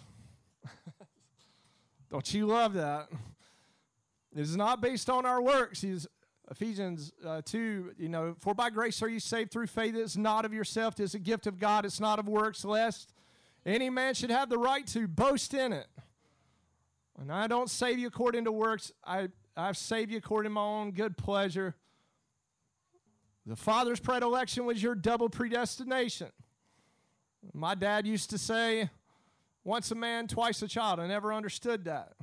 [2.10, 3.10] Don't you love that?
[4.36, 5.82] It is not based on our works.
[5.82, 6.08] He's
[6.52, 9.96] Ephesians uh, 2, you know, for by grace are you saved through faith.
[9.96, 11.86] It's not of yourself, it's a gift of God.
[11.86, 13.14] It's not of works, lest
[13.66, 15.88] any man should have the right to boast in it.
[17.20, 20.62] And I don't save you according to works, I, I've saved you according to my
[20.62, 21.76] own good pleasure.
[23.46, 26.30] The Father's predilection was your double predestination.
[27.53, 28.90] My dad used to say,
[29.64, 30.99] once a man, twice a child.
[30.99, 32.14] I never understood that.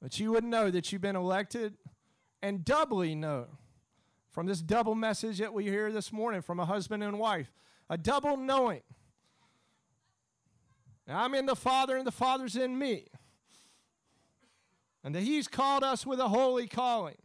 [0.00, 1.74] But you would know that you've been elected
[2.42, 3.46] and doubly know
[4.30, 7.50] from this double message that we hear this morning from a husband and wife
[7.88, 8.82] a double knowing.
[11.06, 13.08] Now, I'm in the Father, and the Father's in me.
[15.02, 17.16] And that He's called us with a holy calling.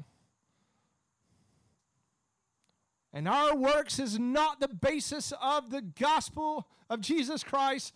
[3.11, 7.93] And our works is not the basis of the gospel of Jesus Christ,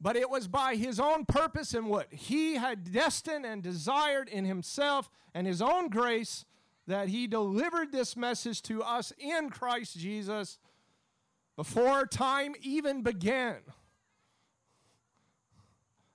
[0.00, 4.44] but it was by his own purpose and what he had destined and desired in
[4.44, 6.44] himself and his own grace
[6.86, 10.58] that he delivered this message to us in Christ Jesus
[11.56, 13.58] before time even began.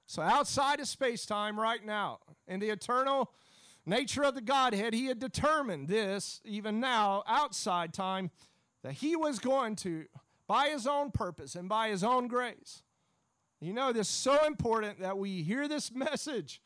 [0.08, 3.32] So, outside of space time, right now, in the eternal
[3.86, 8.32] nature of the Godhead, he had determined this, even now, outside time,
[8.84, 10.06] that he was going to,
[10.48, 12.84] by his own purpose and by his own grace,
[13.62, 16.62] you know, this is so important that we hear this message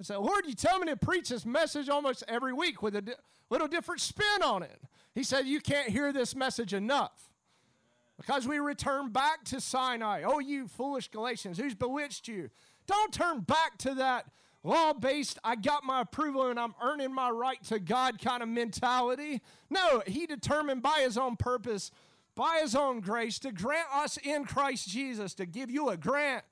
[0.00, 3.02] I said, Lord, you tell me to preach this message almost every week with a
[3.02, 3.12] di-
[3.50, 4.80] little different spin on it.
[5.14, 7.28] He said, You can't hear this message enough.
[8.16, 10.22] Because we return back to Sinai.
[10.24, 12.50] Oh, you foolish Galatians, who's bewitched you?
[12.86, 14.26] Don't turn back to that
[14.62, 18.48] law based, I got my approval and I'm earning my right to God kind of
[18.48, 19.40] mentality.
[19.68, 21.90] No, He determined by His own purpose,
[22.34, 26.44] by His own grace, to grant us in Christ Jesus, to give you a grant,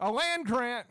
[0.00, 0.86] a land grant.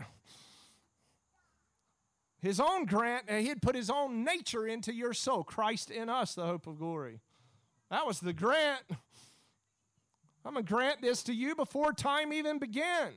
[2.40, 5.44] His own grant, and He'd put His own nature into your soul.
[5.44, 7.22] Christ in us, the hope of glory.
[7.90, 8.82] That was the grant.
[10.46, 13.14] I'm going to grant this to you before time even began.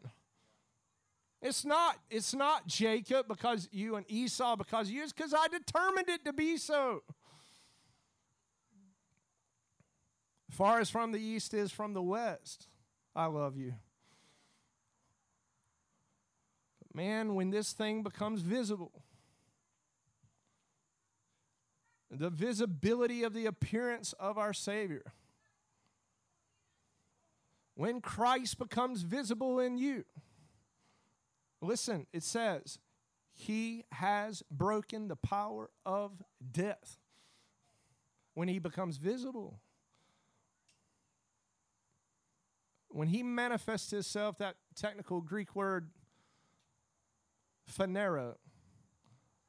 [1.47, 6.09] It's not, it's not Jacob because you and Esau because you, it's because I determined
[6.09, 7.05] it to be so.
[10.51, 12.67] Far as from the east is from the west,
[13.15, 13.75] I love you.
[16.81, 19.05] But man, when this thing becomes visible,
[22.11, 25.13] the visibility of the appearance of our Savior,
[27.77, 30.05] when Christ becomes visible in you,
[31.61, 32.79] listen, it says,
[33.33, 36.23] He has broken the power of
[36.53, 36.99] death
[38.35, 39.61] when He becomes visible.
[42.89, 45.91] When He manifests Himself, that technical Greek word,
[47.71, 48.37] phanero,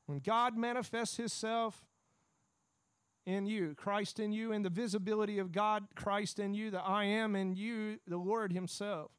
[0.06, 1.86] when God manifests Himself,
[3.28, 7.04] in you, Christ in you, and the visibility of God, Christ in you, the I
[7.04, 9.12] am in you, the Lord Himself.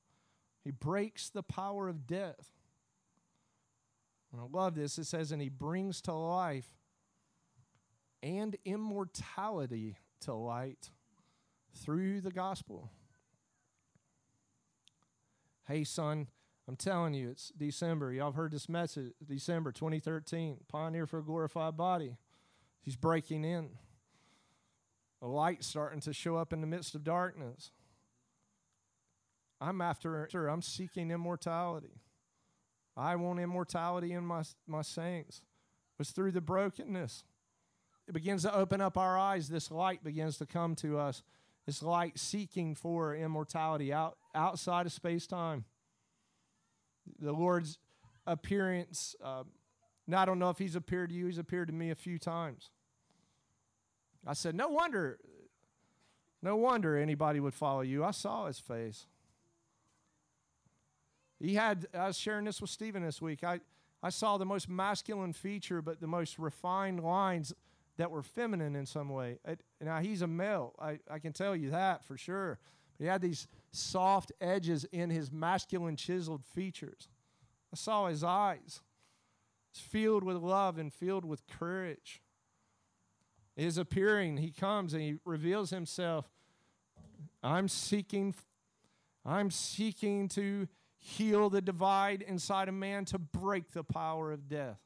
[0.65, 2.57] He breaks the power of death.
[4.32, 4.98] And I love this.
[4.98, 6.68] It says, and He brings to life
[8.22, 10.90] and immortality to light
[11.74, 12.90] through the gospel.
[15.66, 16.26] Hey, son,
[16.66, 18.12] I'm telling you, it's December.
[18.12, 22.16] Y'all have heard this message, December 2013, Pioneer for a Glorified Body.
[22.82, 23.70] He's breaking in
[25.20, 27.70] a light starting to show up in the midst of darkness.
[29.60, 32.00] I'm after, I'm seeking immortality.
[32.99, 35.43] I want immortality in my, my saints.
[36.01, 37.23] It's through the brokenness.
[38.09, 39.49] It begins to open up our eyes.
[39.49, 41.23] This light begins to come to us.
[41.65, 45.65] This light seeking for immortality out, outside of space time.
[47.20, 47.79] The Lord's
[48.27, 49.45] appearance, uh,
[50.07, 52.19] now I don't know if He's appeared to you, He's appeared to me a few
[52.19, 52.70] times.
[54.27, 55.19] I said, No wonder,
[56.43, 58.05] no wonder anybody would follow you.
[58.05, 59.07] I saw his face.
[61.40, 63.44] He had, I was sharing this with Stephen this week.
[63.44, 63.60] I,
[64.02, 67.52] I saw the most masculine feature, but the most refined lines
[67.97, 69.39] that were feminine in some way.
[69.44, 70.74] It, now, he's a male.
[70.81, 72.59] I, I can tell you that for sure.
[72.97, 77.09] But he had these soft edges in his masculine, chiseled features.
[77.73, 78.81] I saw his eyes.
[79.70, 82.23] It's filled with love and filled with courage
[83.59, 84.36] is appearing.
[84.36, 86.31] He comes and he reveals himself.
[87.43, 88.35] I'm seeking
[89.27, 90.69] I'm seeking to
[90.99, 94.81] heal the divide inside a man to break the power of death.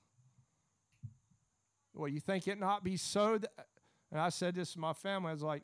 [1.95, 3.67] Well, you think it not be so that
[4.13, 5.63] and I said this to my family, I was like,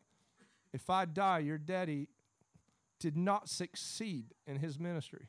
[0.73, 2.09] if I die, your daddy
[2.99, 5.29] did not succeed in his ministry.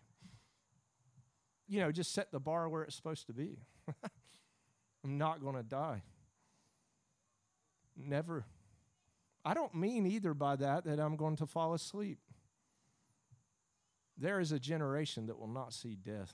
[1.68, 3.60] You know, just set the bar where it's supposed to be.
[5.04, 6.02] I'm not going to die.
[7.98, 8.46] Never.
[9.44, 12.20] I don't mean either by that that I'm going to fall asleep.
[14.20, 16.34] There is a generation that will not see death.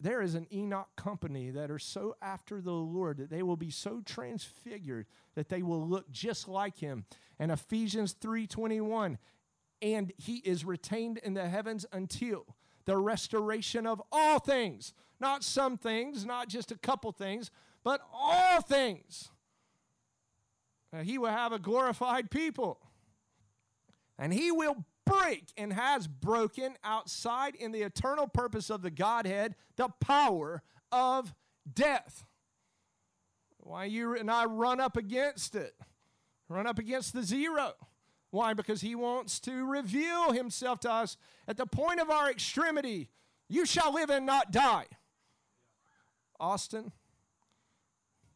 [0.00, 3.70] There is an Enoch company that are so after the Lord that they will be
[3.70, 7.06] so transfigured that they will look just like him.
[7.38, 9.18] And Ephesians 3:21,
[9.80, 15.78] and he is retained in the heavens until the restoration of all things, not some
[15.78, 17.50] things, not just a couple things,
[17.82, 19.30] but all things
[20.94, 22.78] uh, he will have a glorified people.
[24.18, 29.54] And he will break and has broken outside in the eternal purpose of the Godhead
[29.76, 31.34] the power of
[31.72, 32.24] death.
[33.58, 35.74] Why you and I run up against it,
[36.48, 37.72] run up against the zero.
[38.30, 38.52] Why?
[38.52, 41.16] Because he wants to reveal himself to us
[41.46, 43.08] at the point of our extremity.
[43.48, 44.86] You shall live and not die.
[46.40, 46.92] Austin,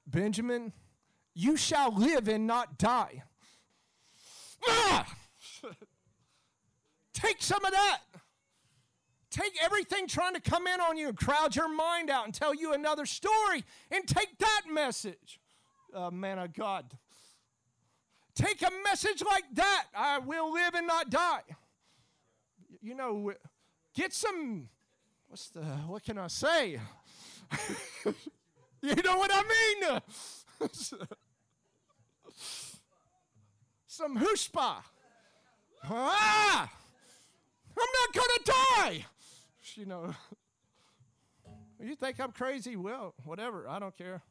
[0.07, 0.73] Benjamin,
[1.35, 3.25] you shall live and not die.
[4.67, 5.18] Ah!
[7.19, 7.99] Take some of that.
[9.29, 12.55] Take everything trying to come in on you and crowd your mind out and tell
[12.55, 15.41] you another story and take that message.
[15.93, 16.85] Uh, man of God.
[18.37, 19.87] Take a message like that.
[19.97, 21.43] I will live and not die.
[22.81, 23.33] You know,
[23.97, 24.69] get some
[25.27, 26.79] what's the, what can I say?
[28.81, 30.01] you know what I mean?
[33.89, 34.77] Some chutzpah.
[35.85, 36.71] Ah!
[37.81, 39.07] I'm not going to die.
[39.75, 40.15] You know,
[41.83, 42.77] you think I'm crazy?
[42.77, 43.69] Well, whatever.
[43.69, 44.23] I don't care.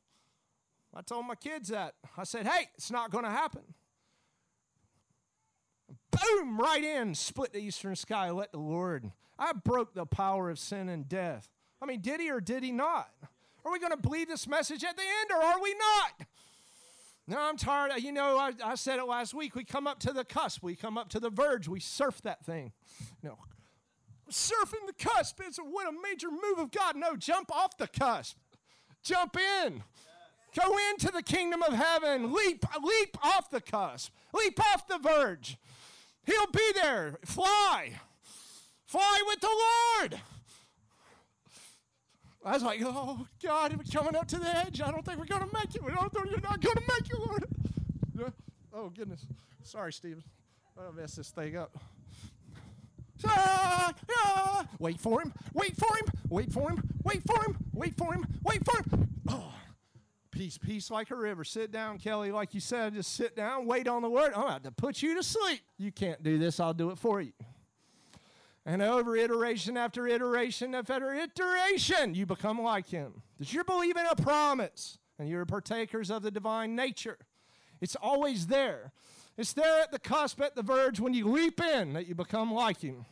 [0.93, 1.95] I told my kids that.
[2.17, 3.61] I said, hey, it's not going to happen.
[6.11, 9.11] Boom, right in, split the eastern sky, let the Lord.
[9.37, 11.47] I broke the power of sin and death.
[11.81, 13.09] I mean, did he or did he not?
[13.63, 16.27] Are we going to believe this message at the end or are we not?
[17.27, 17.91] No, I'm tired.
[18.01, 19.53] You know, I, I, said it last week.
[19.53, 22.45] We come up to the cusp, we come up to the verge, we surf that
[22.45, 22.71] thing.
[23.23, 23.37] Know,
[24.31, 25.41] surfing the cusp.
[25.45, 26.95] It's what a major move of God.
[26.95, 28.37] No, jump off the cusp,
[29.03, 29.83] jump in.
[30.55, 32.33] Go into the kingdom of heaven.
[32.33, 34.11] Leap, leap off the cusp.
[34.33, 35.57] Leap off the verge.
[36.25, 37.19] He'll be there.
[37.25, 37.99] Fly.
[38.85, 39.49] Fly with the
[39.99, 40.21] Lord.
[42.43, 44.81] I was like, oh, God, we're coming up to the edge.
[44.81, 45.83] I don't think we're to make it.
[45.83, 48.33] We don't think you're not to make it, Lord.
[48.73, 49.25] Oh, goodness.
[49.63, 50.23] Sorry, Stephen.
[50.79, 51.77] I messed this thing up.
[54.79, 55.33] Wait for him.
[55.53, 56.05] Wait for him.
[56.29, 56.89] Wait for him.
[57.03, 57.57] Wait for him.
[57.73, 58.25] Wait for him.
[58.43, 59.09] Wait for him.
[59.27, 59.53] Oh,
[60.31, 61.43] peace, peace like a river.
[61.43, 62.93] Sit down, Kelly, like you said.
[62.93, 63.65] Just sit down.
[63.65, 64.33] Wait on the word.
[64.35, 65.61] I'm about to put you to sleep.
[65.77, 66.59] You can't do this.
[66.59, 67.33] I'll do it for you.
[68.65, 73.21] And over iteration after iteration after iteration, you become like him.
[73.39, 77.17] That you believe in a promise and you're partakers of the divine nature.
[77.79, 78.91] It's always there.
[79.37, 82.51] It's there at the cusp, at the verge, when you leap in, that you become
[82.51, 83.05] like him.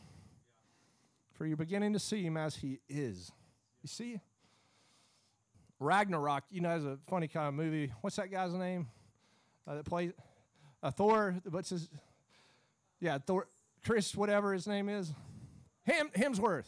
[1.34, 3.30] For you're beginning to see him as he is.
[3.82, 4.20] You see?
[5.78, 7.92] Ragnarok, you know, is a funny kind of movie.
[8.00, 8.88] What's that guy's name
[9.68, 10.12] uh, that plays
[10.82, 11.36] uh, Thor?
[11.48, 11.88] What's his?
[13.00, 13.46] Yeah, Thor.
[13.84, 15.12] Chris, whatever his name is.
[15.84, 16.66] Hem, Hemsworth.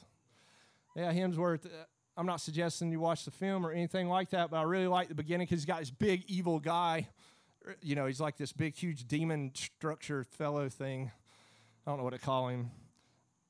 [0.95, 1.67] Yeah, Hemsworth.
[1.67, 1.71] Uh,
[2.17, 5.09] I'm not suggesting you watch the film or anything like that, but I really like
[5.09, 7.09] the beginning because he's got this big evil guy.
[7.83, 11.11] You know, he's like this big, huge demon structure fellow thing.
[11.87, 12.71] I don't know what to call him.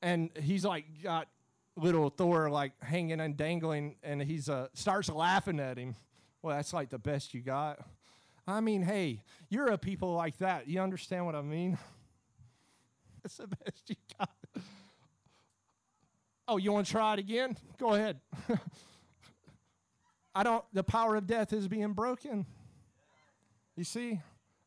[0.01, 1.27] And he's like got
[1.75, 5.95] little Thor like hanging and dangling, and he's uh, starts laughing at him.
[6.41, 7.79] Well, that's like the best you got.
[8.47, 10.67] I mean, hey, you're a people like that.
[10.67, 11.77] You understand what I mean?
[13.23, 14.29] That's the best you got.
[16.47, 17.57] Oh, you want to try it again?
[17.77, 18.19] Go ahead.
[20.33, 22.45] I don't, the power of death is being broken.
[23.79, 24.19] You see,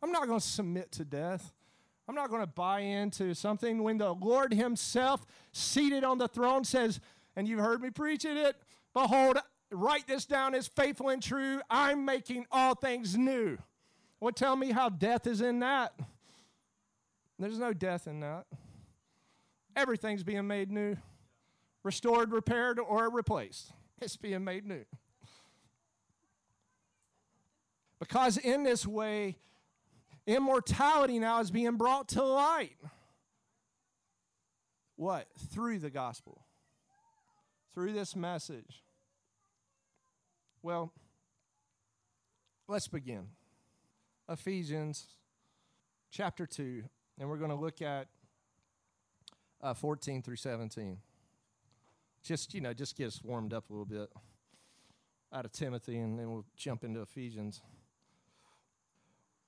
[0.02, 1.52] I'm not going to submit to death.
[2.08, 6.64] I'm not going to buy into something when the Lord Himself, seated on the throne,
[6.64, 6.98] says,
[7.36, 8.56] and you've heard me preaching it,
[8.94, 9.36] behold,
[9.70, 11.60] write this down as faithful and true.
[11.68, 13.58] I'm making all things new.
[14.18, 15.92] Well, tell me how death is in that.
[17.38, 18.46] There's no death in that.
[19.76, 20.96] Everything's being made new
[21.84, 23.72] restored, repaired, or replaced.
[24.00, 24.86] It's being made new.
[28.02, 29.36] Because in this way,
[30.26, 32.76] immortality now is being brought to light.
[34.96, 35.28] What?
[35.52, 36.44] Through the gospel,
[37.72, 38.82] through this message.
[40.62, 40.92] Well,
[42.66, 43.28] let's begin.
[44.28, 45.06] Ephesians
[46.10, 46.82] chapter 2,
[47.20, 48.08] and we're going to look at
[49.62, 50.98] uh, 14 through 17
[52.24, 54.10] just you know just get us warmed up a little bit
[55.32, 57.62] out of timothy and then we'll jump into ephesians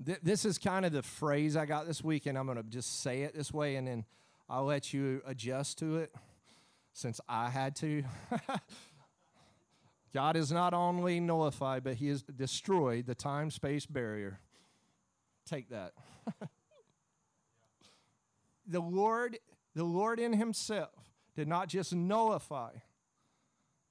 [0.05, 2.64] Th- this is kind of the phrase i got this week and i'm going to
[2.64, 4.05] just say it this way and then
[4.48, 6.14] i'll let you adjust to it
[6.93, 8.02] since i had to
[10.14, 14.40] god is not only nullified but he has destroyed the time space barrier
[15.47, 15.93] take that
[18.66, 19.39] the lord
[19.74, 21.05] the lord in himself
[21.35, 22.70] did not just nullify,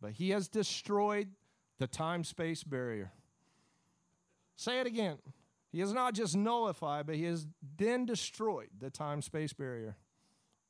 [0.02, 1.30] but he has destroyed
[1.80, 3.12] the time space barrier.
[4.56, 5.18] Say it again.
[5.74, 7.48] He has not just nullified, but he has
[7.78, 9.98] then destroyed the time space barrier.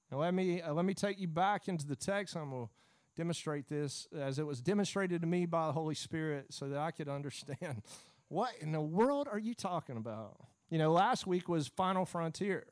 [0.09, 2.37] Now, let me, uh, let me take you back into the text.
[2.37, 2.71] I'm going to
[3.17, 6.91] demonstrate this as it was demonstrated to me by the Holy Spirit so that I
[6.91, 7.81] could understand
[8.29, 10.37] what in the world are you talking about?
[10.69, 12.65] You know, last week was Final Frontier.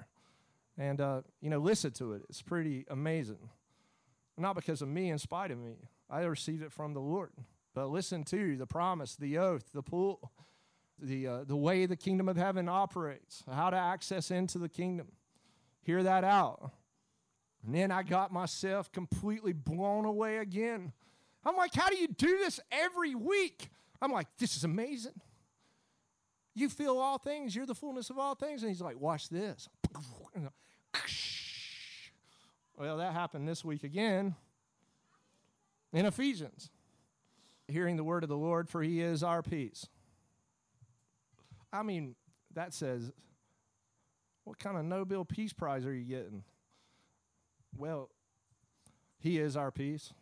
[0.78, 2.22] And, uh, you know, listen to it.
[2.30, 3.50] It's pretty amazing.
[4.38, 5.76] Not because of me, in spite of me.
[6.10, 7.32] I received it from the Lord.
[7.76, 10.32] But listen to the promise, the oath, the pull,
[11.02, 15.08] the, uh, the way the kingdom of heaven operates, how to access into the kingdom.
[15.84, 16.72] Hear that out.
[17.66, 20.94] And then I got myself completely blown away again.
[21.44, 23.70] I'm like, how do you do this every week?
[24.02, 25.20] I'm like, this is amazing.
[26.54, 28.62] You feel all things, you're the fullness of all things.
[28.62, 29.70] And he's like, watch this.
[32.78, 34.36] Well, that happened this week again.
[35.94, 36.70] in Ephesians.
[37.68, 39.88] Hearing the word of the Lord, for he is our peace.
[41.74, 42.16] I mean,
[42.54, 43.12] that says,
[44.44, 46.44] what kind of Nobel Peace Prize are you getting?
[47.78, 48.10] Well,
[49.20, 50.14] he is our peace.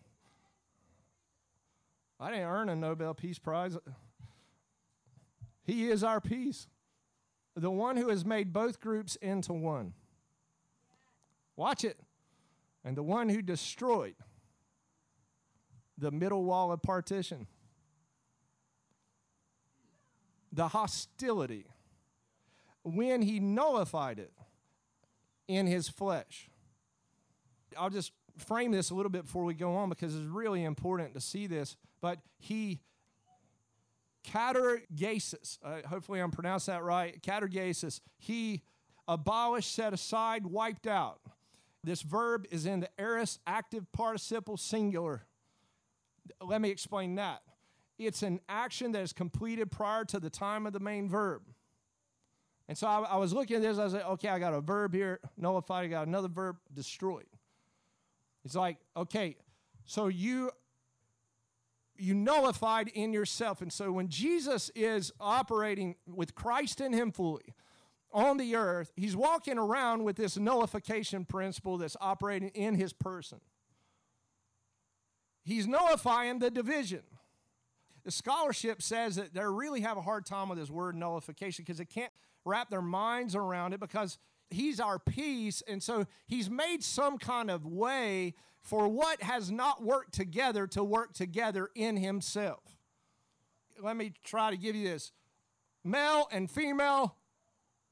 [2.19, 3.77] I didn't earn a Nobel Peace Prize.
[5.63, 6.67] He is our peace.
[7.55, 9.93] The one who has made both groups into one.
[11.55, 11.99] Watch it.
[12.83, 14.15] And the one who destroyed
[15.97, 17.47] the middle wall of partition,
[20.51, 21.65] the hostility,
[22.83, 24.33] when he nullified it
[25.47, 26.49] in his flesh.
[27.77, 31.13] I'll just frame this a little bit before we go on because it's really important
[31.15, 31.75] to see this.
[32.01, 32.79] But he,
[34.25, 38.61] katargesis, uh, hopefully I'm pronouncing that right, katargesis, he
[39.07, 41.19] abolished, set aside, wiped out.
[41.83, 45.23] This verb is in the aorist active participle singular.
[46.41, 47.41] Let me explain that.
[47.99, 51.41] It's an action that is completed prior to the time of the main verb.
[52.67, 54.61] And so I, I was looking at this, I was like, okay, I got a
[54.61, 57.25] verb here, nullified, I got another verb, destroyed.
[58.45, 59.35] It's like, okay,
[59.85, 60.51] so you
[61.97, 63.61] you nullified in yourself.
[63.61, 67.53] And so when Jesus is operating with Christ in him fully
[68.11, 73.41] on the earth, he's walking around with this nullification principle that's operating in his person.
[75.43, 77.01] He's nullifying the division.
[78.03, 81.77] The scholarship says that they really have a hard time with this word nullification because
[81.77, 82.11] they can't
[82.45, 84.17] wrap their minds around it because
[84.49, 85.61] he's our peace.
[85.67, 90.83] And so he's made some kind of way for what has not worked together to
[90.83, 92.63] work together in himself.
[93.81, 95.11] Let me try to give you this
[95.83, 97.15] male and female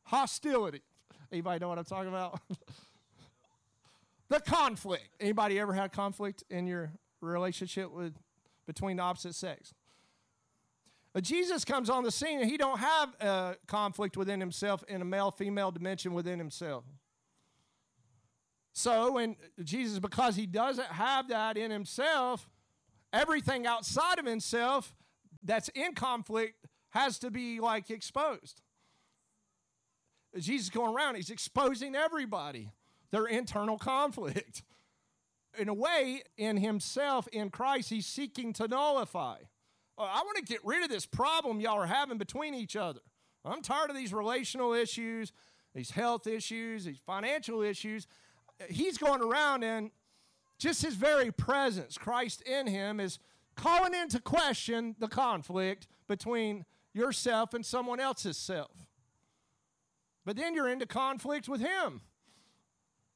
[0.04, 0.82] hostility.
[1.32, 2.40] Anybody know what I'm talking about?
[4.30, 5.10] the conflict.
[5.20, 8.14] Anybody ever had conflict in your relationship with
[8.66, 9.74] between the opposite sex?
[11.18, 15.02] But Jesus comes on the scene and he don't have a conflict within himself in
[15.02, 16.84] a male female dimension within himself.
[18.74, 22.48] So when Jesus because he doesn't have that in himself,
[23.12, 24.96] everything outside of himself
[25.42, 28.62] that's in conflict has to be like exposed.
[30.38, 32.70] Jesus going around, he's exposing everybody,
[33.10, 34.62] their internal conflict.
[35.58, 39.38] In a way, in himself, in Christ, he's seeking to nullify.
[39.98, 43.00] Uh, I want to get rid of this problem y'all are having between each other.
[43.44, 45.32] I'm tired of these relational issues,
[45.74, 48.08] these health issues, these financial issues.
[48.70, 49.92] He's going around and
[50.60, 53.20] just his very presence, Christ in him, is
[53.56, 58.72] calling into question the conflict between yourself and someone else's self.
[60.26, 62.02] But then you're into conflict with him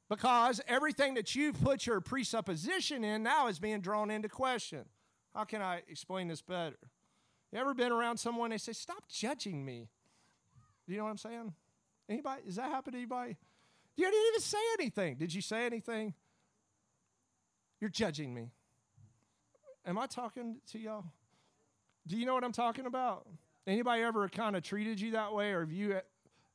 [0.10, 4.86] because everything that you've put your presupposition in now is being drawn into question.
[5.34, 6.78] How can I explain this better?
[7.52, 9.90] You ever been around someone they say, "Stop judging me"?
[10.86, 11.54] Do you know what I'm saying?
[12.10, 12.44] Anybody?
[12.46, 13.38] Does that happen to anybody?
[13.96, 15.16] You didn't even say anything.
[15.16, 16.14] Did you say anything?
[17.80, 18.52] You're judging me.
[19.86, 21.06] Am I talking to y'all?
[22.08, 23.28] Do you know what I'm talking about?
[23.68, 26.00] Anybody ever kind of treated you that way, or have you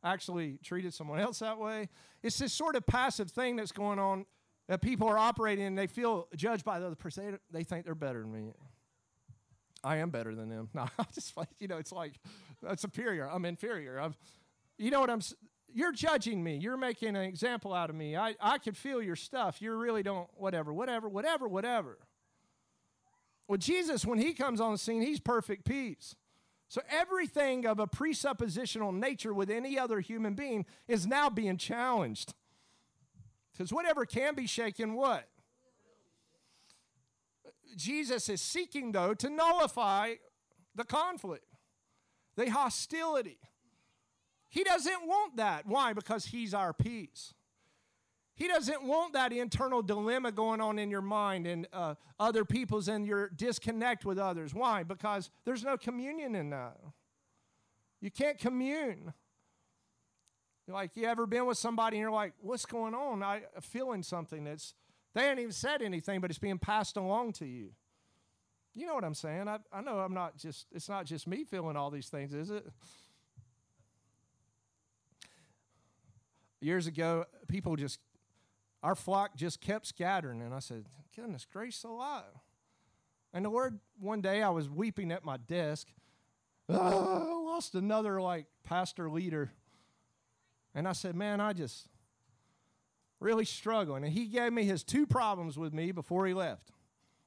[0.03, 1.89] actually treated someone else that way?
[2.23, 4.27] It's this sort of passive thing that's going on
[4.69, 7.39] that people are operating and they feel judged by the other person.
[7.51, 8.53] They, think they're better than me.
[9.85, 10.69] I am better than them.
[10.75, 12.15] No, I'm just like, you know, it's like
[12.67, 13.31] I'm superior.
[13.31, 14.01] I'm inferior.
[14.01, 14.15] I'm,
[14.79, 15.21] you know what I'm,
[15.73, 16.57] you're judging me.
[16.57, 18.17] You're making an example out of me.
[18.17, 19.63] I, I can feel your stuff.
[19.63, 21.99] You really don't, whatever, whatever, whatever, whatever.
[23.49, 26.17] Well, Jesus, when he comes on the scene, he's perfect peace.
[26.69, 32.35] So everything of a presuppositional nature with any other human being is now being challenged.
[33.57, 35.27] Because whatever can be shaken, what?
[37.77, 40.15] Jesus is seeking, though, to nullify
[40.75, 41.47] the conflict,
[42.37, 43.39] the hostility.
[44.49, 45.67] He doesn't want that.
[45.67, 45.93] Why?
[45.93, 47.33] Because He's our peace.
[48.35, 52.89] He doesn't want that internal dilemma going on in your mind and uh, other people's
[52.89, 54.53] and your disconnect with others.
[54.53, 54.83] Why?
[54.83, 56.77] Because there's no communion in that.
[58.03, 59.15] You can't commune.
[60.69, 63.23] Like, you ever been with somebody and you're like, what's going on?
[63.23, 64.75] I, am feeling something that's,
[65.15, 67.71] they ain't even said anything, but it's being passed along to you.
[68.75, 69.49] You know what I'm saying?
[69.49, 72.51] I, I know I'm not just, it's not just me feeling all these things, is
[72.51, 72.67] it?
[76.61, 78.01] Years ago, people just,
[78.83, 80.43] our flock just kept scattering.
[80.43, 82.25] And I said, goodness gracious alive.
[83.33, 85.89] And the Lord, one day I was weeping at my desk.
[86.69, 89.53] Oh, I lost another like pastor leader
[90.77, 91.89] and I said, Man, I just
[93.19, 94.05] really struggling.
[94.05, 96.71] And he gave me his two problems with me before he left.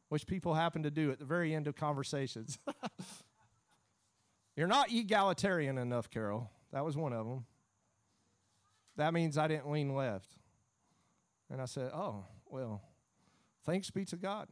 [0.08, 2.58] which people happen to do at the very end of conversations.
[4.56, 6.50] You're not egalitarian enough, Carol.
[6.72, 7.46] That was one of them.
[8.98, 10.30] That means I didn't lean left.
[11.52, 12.82] And I said, Oh, well,
[13.66, 14.48] thanks be to God.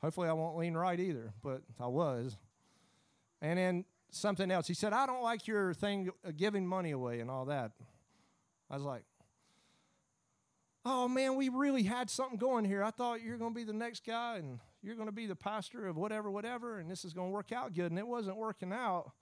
[0.00, 2.36] Hopefully, I won't lean right either, but I was.
[3.42, 4.66] And then something else.
[4.66, 7.72] He said, I don't like your thing giving money away and all that.
[8.70, 9.02] I was like,
[10.84, 12.82] oh man, we really had something going here.
[12.82, 15.36] I thought you're going to be the next guy and you're going to be the
[15.36, 17.90] pastor of whatever, whatever, and this is going to work out good.
[17.90, 19.12] And it wasn't working out.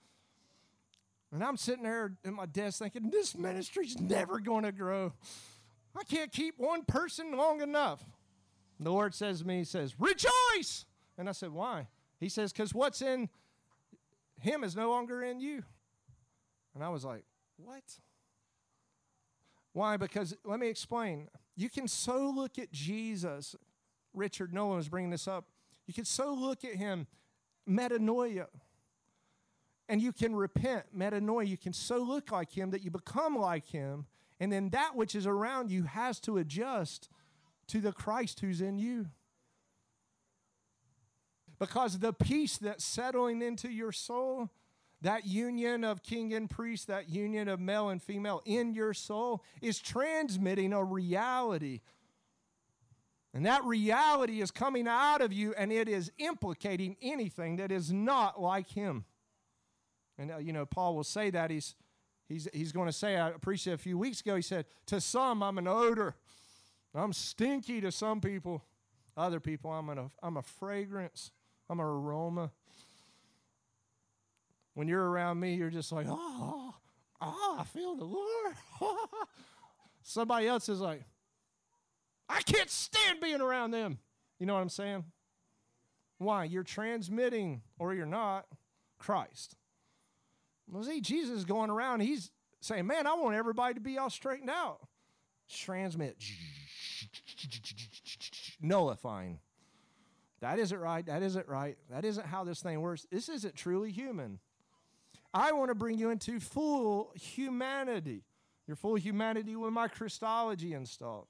[1.32, 5.12] And I'm sitting there at my desk thinking, this ministry's never going to grow.
[5.96, 8.04] I can't keep one person long enough.
[8.80, 10.86] The Lord says to me, He says, Rejoice!
[11.16, 11.88] And I said, Why?
[12.20, 13.28] He says, Because what's in
[14.40, 15.64] him is no longer in you.
[16.74, 17.24] And I was like,
[17.56, 17.82] What?
[19.78, 19.96] Why?
[19.96, 21.28] Because let me explain.
[21.54, 23.54] You can so look at Jesus.
[24.12, 25.44] Richard Nolan was bringing this up.
[25.86, 27.06] You can so look at him,
[27.70, 28.46] metanoia,
[29.88, 31.46] and you can repent, metanoia.
[31.46, 34.06] You can so look like him that you become like him,
[34.40, 37.08] and then that which is around you has to adjust
[37.68, 39.06] to the Christ who's in you.
[41.60, 44.50] Because the peace that's settling into your soul,
[45.02, 49.44] that union of king and priest, that union of male and female in your soul,
[49.62, 51.80] is transmitting a reality.
[53.32, 57.92] And that reality is coming out of you and it is implicating anything that is
[57.92, 59.04] not like him.
[60.18, 61.50] And, uh, you know, Paul will say that.
[61.50, 61.76] He's,
[62.28, 65.42] he's, he's going to say, I appreciate a few weeks ago, he said, To some,
[65.42, 66.16] I'm an odor.
[66.94, 68.64] I'm stinky to some people.
[69.16, 71.30] Other people, I'm, an, I'm a fragrance.
[71.70, 72.50] I'm an aroma.
[74.78, 76.72] When you're around me, you're just like, oh,
[77.20, 78.54] oh, I feel the Lord.
[80.02, 81.02] Somebody else is like,
[82.28, 83.98] I can't stand being around them.
[84.38, 85.02] You know what I'm saying?
[86.18, 86.44] Why?
[86.44, 88.46] You're transmitting, or you're not,
[89.00, 89.56] Christ.
[90.68, 92.30] Well, see, Jesus is going around, he's
[92.60, 94.78] saying, Man, I want everybody to be all straightened out.
[95.50, 96.22] Transmit,
[98.62, 99.40] nullifying.
[100.40, 101.04] That isn't right.
[101.04, 101.76] That isn't right.
[101.90, 103.08] That isn't how this thing works.
[103.10, 104.38] This isn't truly human.
[105.32, 108.24] I want to bring you into full humanity.
[108.66, 111.28] Your full humanity with my Christology installed.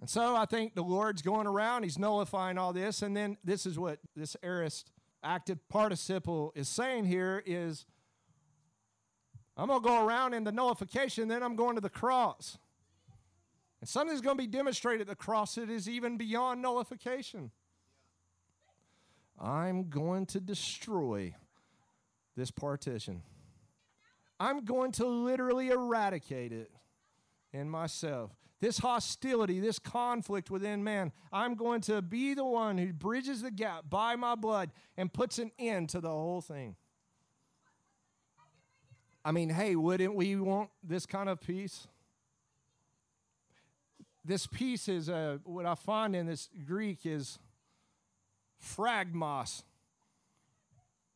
[0.00, 3.02] And so I think the Lord's going around, He's nullifying all this.
[3.02, 4.90] And then this is what this aorist
[5.22, 7.84] active participle is saying here is
[9.56, 12.58] I'm going to go around in the nullification, then I'm going to the cross.
[13.80, 17.50] And something's going to be demonstrated at the cross that is even beyond nullification.
[19.40, 21.34] I'm going to destroy
[22.36, 23.22] this partition.
[24.40, 26.70] I'm going to literally eradicate it
[27.52, 28.30] in myself.
[28.60, 33.50] This hostility, this conflict within man, I'm going to be the one who bridges the
[33.50, 36.74] gap by my blood and puts an end to the whole thing.
[39.24, 41.86] I mean, hey, wouldn't we want this kind of peace?
[44.28, 47.38] this piece is uh, what I find in this Greek is
[48.62, 49.62] phragmos.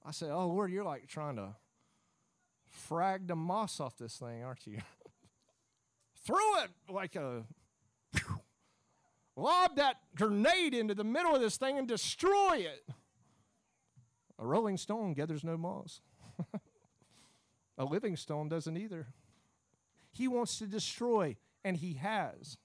[0.04, 1.54] I say, oh Lord, you're like trying to
[2.68, 4.78] frag the moss off this thing, aren't you?
[6.24, 7.44] Throw it like a
[9.36, 12.84] lob that grenade into the middle of this thing and destroy it.
[14.38, 16.00] A rolling stone gathers no moss.
[17.78, 19.06] a living stone doesn't either.
[20.12, 22.58] He wants to destroy, and he has.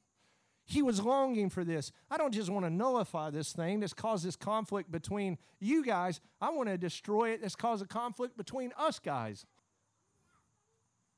[0.69, 1.93] He was longing for this.
[2.11, 6.19] I don't just want to nullify this thing that's caused this conflict between you guys.
[6.41, 9.45] I want to destroy it that's caused a conflict between us guys.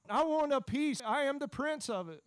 [0.08, 1.02] I want a peace.
[1.04, 2.22] I am the prince of it.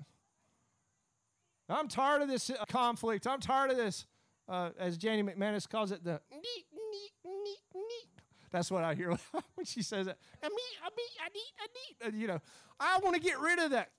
[1.68, 3.26] I'm tired of this uh, conflict.
[3.26, 4.04] I'm tired of this,
[4.48, 8.08] uh, as Janie McManus calls it, the neat, neat, neat, neat.
[8.50, 9.10] That's what I hear
[9.54, 10.16] when she says it.
[10.42, 12.20] I mean, I mean, I need, I need.
[12.20, 12.40] You know,
[12.80, 13.90] I want to get rid of that.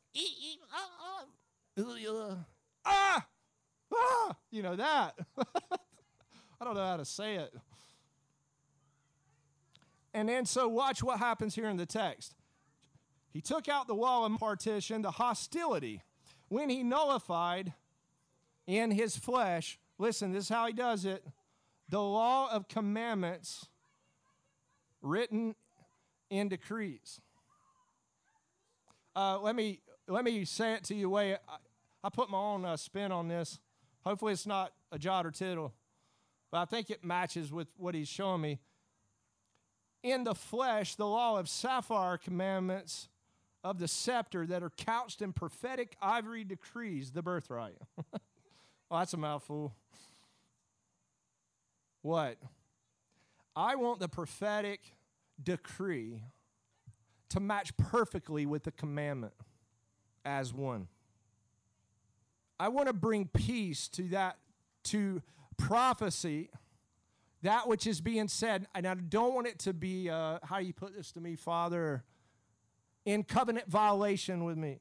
[2.85, 3.26] Ah,
[3.93, 5.15] ah, you know that.
[5.38, 7.53] I don't know how to say it.
[10.14, 12.35] And then, so watch what happens here in the text.
[13.31, 16.01] He took out the wall and partition, the hostility,
[16.49, 17.73] when he nullified
[18.68, 19.80] in his flesh.
[19.97, 21.26] Listen, this is how he does it
[21.89, 23.68] the law of commandments
[25.01, 25.53] written
[26.30, 27.22] in decrees.
[29.15, 31.38] Uh, let me let me say it to you way
[32.04, 33.60] I put my own uh, spin on this.
[34.04, 35.74] Hopefully, it's not a jot or tittle,
[36.52, 38.60] but I think it matches with what he's showing me.
[40.04, 43.08] In the flesh, the law of sapphire commandments
[43.64, 47.78] of the scepter that are couched in prophetic ivory decrees, the birthright.
[48.12, 49.74] well, that's a mouthful.
[52.02, 52.38] what?
[53.56, 54.82] I want the prophetic
[55.42, 56.24] decree
[57.30, 59.34] to match perfectly with the commandment
[60.26, 60.88] as one.
[62.60, 64.38] I want to bring peace to that,
[64.86, 65.22] to
[65.58, 66.50] prophecy,
[67.42, 68.68] that which is being said.
[68.74, 72.04] And I don't want it to be, uh, how you put this to me, Father,
[73.06, 74.80] in covenant violation with me.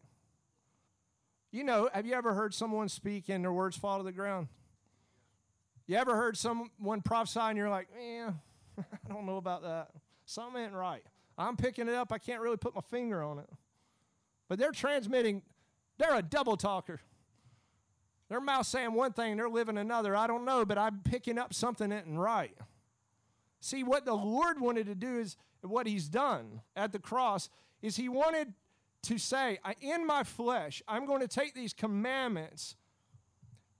[1.50, 4.48] You know, have you ever heard someone speak and their words fall to the ground?
[5.86, 8.40] You ever heard someone prophesy and you're like, man,
[8.78, 9.90] I don't know about that.
[10.24, 11.02] Something ain't right.
[11.36, 12.12] I'm picking it up.
[12.12, 13.50] I can't really put my finger on it.
[14.48, 15.42] But they're transmitting,
[15.98, 17.00] they're a double talker.
[18.32, 20.16] Their mouth saying one thing, they're living another.
[20.16, 22.56] I don't know, but I'm picking up something that ain't right.
[23.60, 27.50] See, what the Lord wanted to do is what He's done at the cross
[27.82, 28.54] is He wanted
[29.02, 32.74] to say, In my flesh, I'm going to take these commandments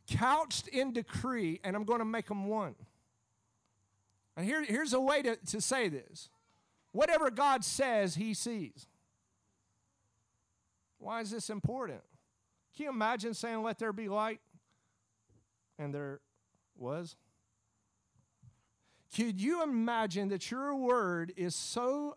[0.07, 2.75] couched in decree and I'm going to make them one.
[4.37, 6.29] And here, here's a way to, to say this
[6.93, 8.87] whatever God says, He sees.
[10.99, 12.03] Why is this important?
[12.77, 14.41] Can you imagine saying, Let there be light?
[15.79, 16.21] And there
[16.77, 17.17] was.
[19.15, 22.17] Could you imagine that your word is so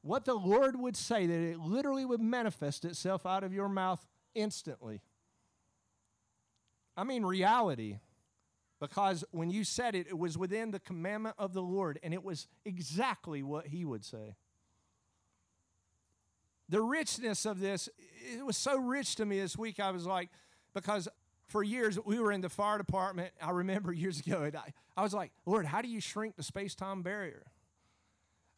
[0.00, 4.06] what the Lord would say that it literally would manifest itself out of your mouth
[4.34, 5.00] instantly?
[6.96, 7.98] I mean, reality.
[8.80, 12.22] Because when you said it, it was within the commandment of the Lord, and it
[12.22, 14.34] was exactly what He would say.
[16.68, 17.88] The richness of this,
[18.34, 19.80] it was so rich to me this week.
[19.80, 20.30] I was like,
[20.74, 21.08] because
[21.48, 23.32] for years we were in the fire department.
[23.40, 26.42] I remember years ago, and I, I was like, Lord, how do you shrink the
[26.42, 27.44] space time barrier?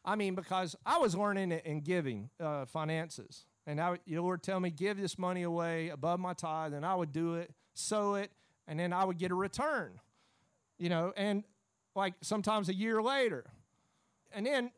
[0.04, 3.44] I mean, because I was learning it in giving uh, finances.
[3.66, 6.94] And I, the Lord tell me, give this money away above my tithe, and I
[6.94, 8.30] would do it, sow it,
[8.68, 9.98] and then I would get a return.
[10.78, 11.42] You know, and
[11.96, 13.44] like sometimes a year later.
[14.32, 14.70] And then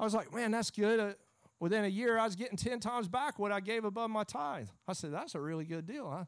[0.00, 1.16] I was like, man, that's good.
[1.58, 4.68] Within a year, I was getting 10 times back what I gave above my tithe.
[4.86, 6.24] I said, that's a really good deal, huh?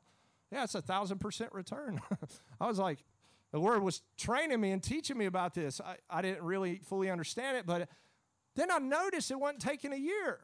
[0.50, 2.00] Yeah, it's a thousand percent return.
[2.60, 3.04] I was like,
[3.52, 5.80] the Lord was training me and teaching me about this.
[5.80, 7.88] I, I didn't really fully understand it, but
[8.56, 10.40] then I noticed it wasn't taking a year.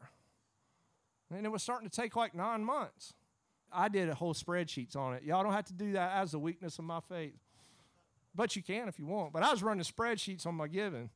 [1.31, 3.13] And it was starting to take like nine months.
[3.71, 5.23] I did a whole spreadsheets on it.
[5.23, 7.35] Y'all don't have to do that as a weakness of my faith.
[8.33, 9.33] But you can if you want.
[9.33, 11.09] But I was running spreadsheets on my giving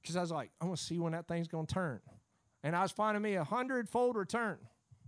[0.00, 2.00] because I was like, I'm going to see when that thing's going to turn.
[2.66, 4.58] And I was finding me a hundredfold return,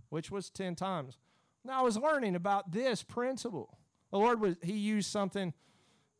[0.07, 1.17] which was 10 times.
[1.65, 3.77] Now I was learning about this principle.
[4.11, 5.53] The Lord was, He used something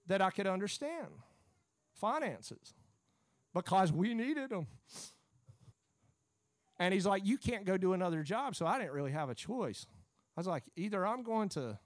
[0.08, 1.08] that I could understand
[1.94, 2.74] finances
[3.54, 4.68] because we needed them.
[6.78, 8.58] And he's like, You can't go do another job.
[8.58, 9.86] So I didn't really have a choice.
[10.36, 11.80] I was like, Either I'm going to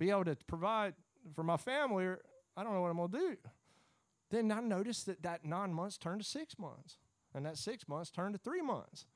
[0.00, 0.94] be able to provide
[1.36, 2.20] for my family or
[2.56, 3.36] I don't know what I'm going to do.
[4.32, 6.96] Then I noticed that that nine months turned to six months.
[7.34, 9.06] And that six months turned to three months.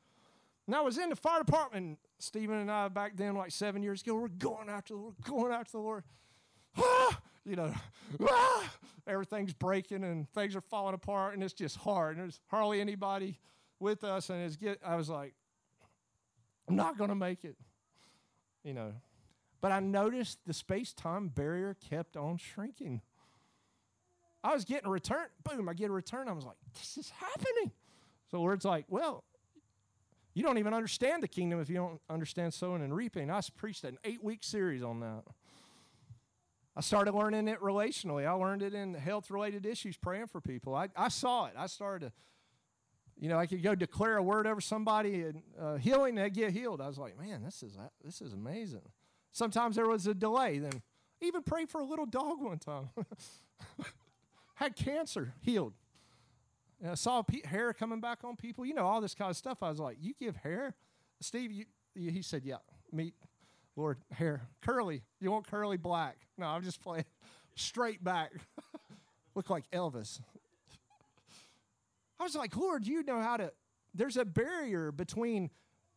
[0.66, 1.98] And I was in the fire department.
[2.18, 5.52] Stephen and I back then, like seven years ago, we're going after the Lord, going
[5.52, 6.04] after the Lord.
[6.78, 7.74] Ah, you know,
[8.22, 8.72] ah,
[9.06, 12.16] everything's breaking and things are falling apart, and it's just hard.
[12.16, 13.40] And there's hardly anybody
[13.80, 14.78] with us, and it's get.
[14.86, 15.34] I was like,
[16.68, 17.56] I'm not going to make it,
[18.62, 18.92] you know.
[19.60, 23.00] But I noticed the space-time barrier kept on shrinking.
[24.44, 25.26] I was getting a return.
[25.44, 26.28] Boom, I get a return.
[26.28, 27.72] I was like, this is happening.
[28.32, 29.24] So the Lord's like, well,
[30.32, 33.30] you don't even understand the kingdom if you don't understand sowing and reaping.
[33.30, 35.24] I preached an eight week series on that.
[36.74, 38.26] I started learning it relationally.
[38.26, 40.74] I learned it in health related issues, praying for people.
[40.74, 41.52] I, I saw it.
[41.58, 42.12] I started to,
[43.20, 46.52] you know, I could go declare a word over somebody and uh, healing, they get
[46.52, 46.80] healed.
[46.80, 48.88] I was like, man, this is, this is amazing.
[49.32, 50.58] Sometimes there was a delay.
[50.58, 50.80] Then
[51.20, 52.88] even prayed for a little dog one time.
[54.54, 55.74] Had cancer, healed.
[56.82, 58.66] And I saw pe- hair coming back on people.
[58.66, 59.62] You know, all this kind of stuff.
[59.62, 60.74] I was like, you give hair?
[61.20, 61.64] Steve, you,
[61.94, 62.56] he said, yeah,
[62.90, 63.14] meet,
[63.76, 64.42] Lord, hair.
[64.60, 65.02] Curly.
[65.20, 66.16] You want curly black?
[66.36, 67.04] No, I'm just playing.
[67.54, 68.32] Straight back.
[69.36, 70.20] Look like Elvis.
[72.18, 73.52] I was like, Lord, you know how to.
[73.94, 75.50] There's a barrier between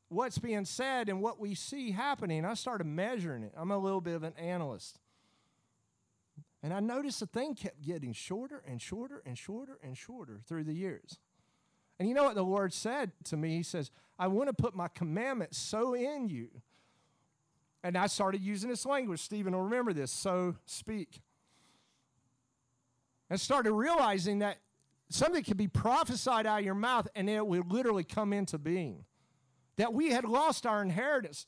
[0.10, 2.46] what's being said and what we see happening.
[2.46, 3.54] I started measuring it.
[3.58, 5.00] I'm a little bit of an analyst.
[6.66, 10.64] And I noticed the thing kept getting shorter and shorter and shorter and shorter through
[10.64, 11.20] the years.
[12.00, 13.56] And you know what the Lord said to me?
[13.58, 16.50] He says, I want to put my commandments so in you.
[17.84, 19.20] And I started using this language.
[19.20, 21.22] Stephen will remember this so speak.
[23.30, 24.58] And started realizing that
[25.10, 29.06] something could be prophesied out of your mouth and it would literally come into being.
[29.76, 31.46] That we had lost our inheritance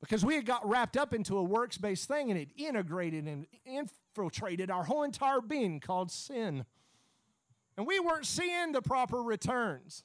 [0.00, 3.46] because we had got wrapped up into a works based thing and it integrated and
[3.64, 6.64] infiltrated our whole entire being called sin.
[7.76, 10.04] And we weren't seeing the proper returns.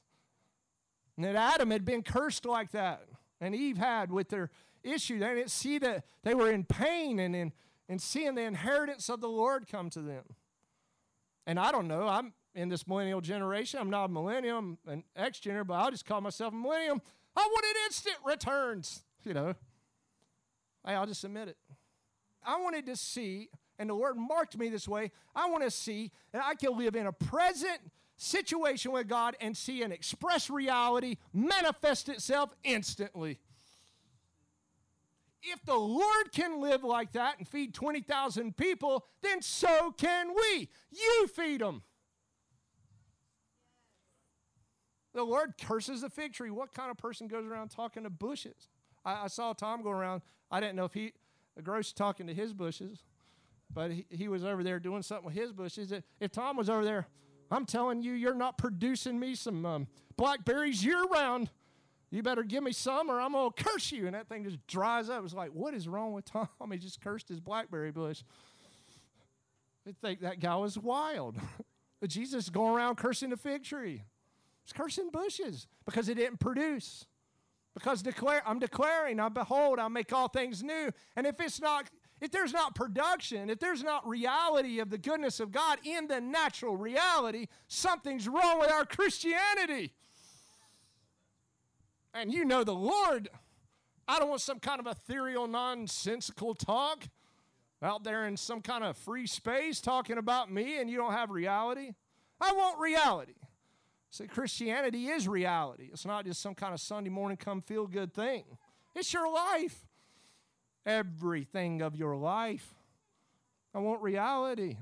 [1.16, 3.06] And that Adam had been cursed like that,
[3.40, 4.50] and Eve had with their
[4.84, 5.20] issue.
[5.20, 7.54] They didn't see that they were in pain and in
[7.90, 10.24] and seeing the inheritance of the Lord come to them.
[11.46, 13.80] And I don't know, I'm in this millennial generation.
[13.80, 17.02] I'm not a millennium, an X gener, but I'll just call myself a millennium.
[17.36, 19.54] I wanted instant returns, you know.
[20.86, 21.58] Hey, I'll just admit it.
[22.46, 23.50] I wanted to see,
[23.80, 25.12] and the Lord marked me this way.
[25.36, 27.80] I want to see that I can live in a present
[28.18, 33.40] situation with God and see an express reality manifest itself instantly.
[35.42, 40.70] If the Lord can live like that and feed 20,000 people, then so can we.
[40.90, 41.84] You feed them.
[45.14, 46.50] The Lord curses the fig tree.
[46.50, 48.70] What kind of person goes around talking to bushes?
[49.06, 50.22] I, I saw Tom go around.
[50.54, 51.14] I didn't know if he,
[51.58, 53.00] a Gross talking to his bushes,
[53.74, 55.92] but he, he was over there doing something with his bushes.
[56.20, 57.08] If Tom was over there,
[57.50, 61.50] I'm telling you, you're not producing me some um, blackberries year round.
[62.12, 64.06] You better give me some or I'm going to curse you.
[64.06, 65.26] And that thing just dries up.
[65.26, 66.48] It's like, what is wrong with Tom?
[66.72, 68.22] He just cursed his blackberry bush.
[69.88, 71.36] They think that guy was wild.
[72.08, 74.04] Jesus is going around cursing the fig tree.
[74.64, 77.08] He's cursing bushes because it didn't produce.
[77.74, 80.92] Because declare, I'm declaring, I behold, I make all things new.
[81.16, 81.90] And if it's not
[82.22, 86.22] if there's not production, if there's not reality of the goodness of God in the
[86.22, 89.92] natural reality, something's wrong with our Christianity.
[92.14, 93.28] And you know the Lord.
[94.08, 97.10] I don't want some kind of ethereal, nonsensical talk
[97.82, 101.30] out there in some kind of free space talking about me and you don't have
[101.30, 101.92] reality.
[102.40, 103.34] I want reality.
[104.14, 105.90] So Christianity is reality.
[105.92, 108.44] It's not just some kind of Sunday morning come feel good thing.
[108.94, 109.88] It's your life
[110.86, 112.76] everything of your life.
[113.74, 114.78] I want reality.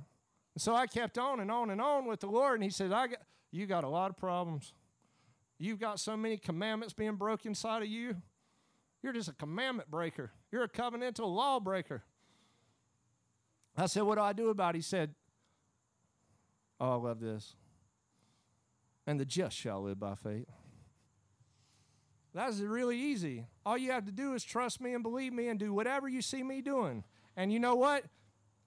[0.54, 2.92] And so I kept on and on and on with the Lord, and He said,
[2.92, 3.20] I got,
[3.52, 4.74] You got a lot of problems.
[5.58, 8.16] You've got so many commandments being broken inside of you.
[9.04, 12.04] You're just a commandment breaker, you're a covenantal law breaker.
[13.78, 14.80] I said, What do I do about it?
[14.80, 15.16] He said,
[16.80, 17.56] Oh, I love this.
[19.08, 20.48] And the just shall live by faith.
[22.34, 23.48] That's really easy.
[23.66, 26.22] All you have to do is trust me and believe me and do whatever you
[26.22, 27.04] see me doing.
[27.36, 28.06] And you know what?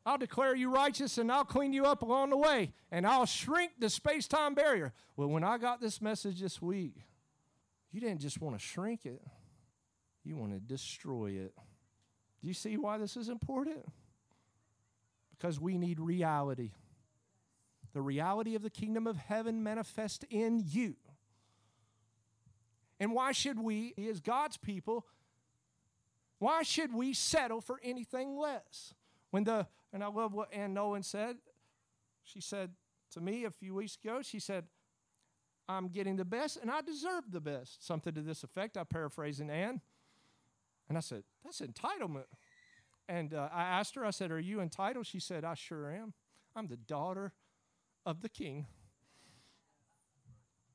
[0.06, 3.73] I'll declare you righteous and I'll clean you up along the way and I'll shrink
[3.78, 4.93] the space time barrier.
[5.16, 6.97] Well, when I got this message this week,
[7.90, 9.23] you didn't just want to shrink it,
[10.24, 11.55] you want to destroy it.
[12.43, 13.86] Do you see why this is important?
[15.31, 16.73] Because we need reality.
[17.94, 20.96] The reality of the kingdom of heaven manifest in you.
[23.00, 25.06] And why should we, as God's people,
[26.38, 28.94] why should we settle for anything less?
[29.30, 31.36] When the, and I love what Ann Nolan said,
[32.24, 32.72] she said
[33.12, 34.64] to me a few weeks ago, she said,
[35.68, 37.86] I'm getting the best and I deserve the best.
[37.86, 38.76] Something to this effect.
[38.76, 39.80] I'm paraphrasing Ann.
[40.88, 42.26] And I said, That's entitlement.
[43.08, 45.06] And uh, I asked her, I said, Are you entitled?
[45.06, 46.12] She said, I sure am.
[46.54, 47.32] I'm the daughter
[48.06, 48.66] of the king.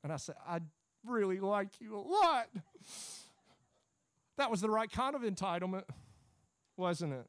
[0.02, 0.60] And I said, I
[1.04, 2.48] really like you a lot.
[4.36, 5.84] That was the right kind of entitlement,
[6.76, 7.26] wasn't it?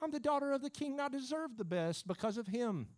[0.00, 0.98] I'm the daughter of the king.
[0.98, 2.88] I deserve the best because of him.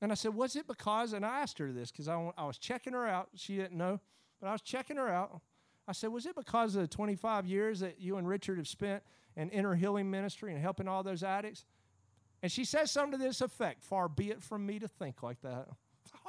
[0.00, 1.14] And I said, Was it because?
[1.14, 3.30] And I asked her this because I, I was checking her out.
[3.34, 4.00] She didn't know,
[4.40, 5.40] but I was checking her out.
[5.88, 9.02] I said, Was it because of the 25 years that you and Richard have spent
[9.34, 11.64] in inner healing ministry and helping all those addicts?
[12.44, 15.40] And she says something to this effect Far be it from me to think like
[15.40, 15.66] that.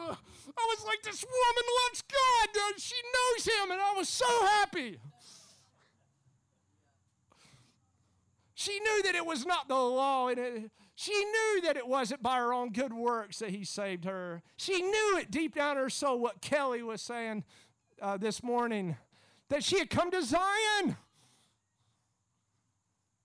[0.00, 0.16] I
[0.56, 2.48] was like, this woman loves God.
[2.78, 4.98] She knows him, and I was so happy.
[8.54, 12.20] She knew that it was not the law, and it, she knew that it wasn't
[12.20, 14.42] by her own good works that he saved her.
[14.56, 17.44] She knew it deep down in her soul what Kelly was saying
[18.02, 18.96] uh, this morning
[19.48, 20.96] that she had come to Zion.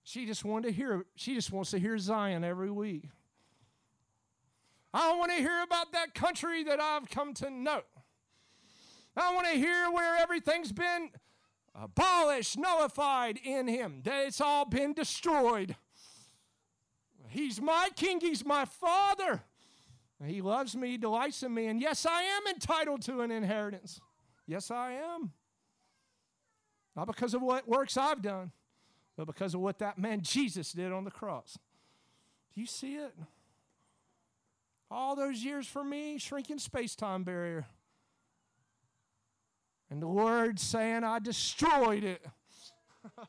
[0.04, 3.08] She just wanted to hear, she just wants to hear Zion every week.
[4.92, 7.80] I don't want to hear about that country that I've come to know.
[9.16, 11.10] I want to hear where everything's been
[11.74, 15.74] abolished, nullified in Him, that it's all been destroyed.
[17.28, 19.42] He's my king, He's my father.
[20.24, 24.00] He loves me, delights in me, and yes, I am entitled to an inheritance.
[24.46, 25.32] Yes, I am.
[26.94, 28.52] Not because of what works I've done,
[29.16, 31.58] but because of what that man Jesus did on the cross.
[32.54, 33.14] Do you see it?
[34.90, 37.66] All those years for me, shrinking space time barrier.
[39.90, 42.24] And the Lord saying, I destroyed it.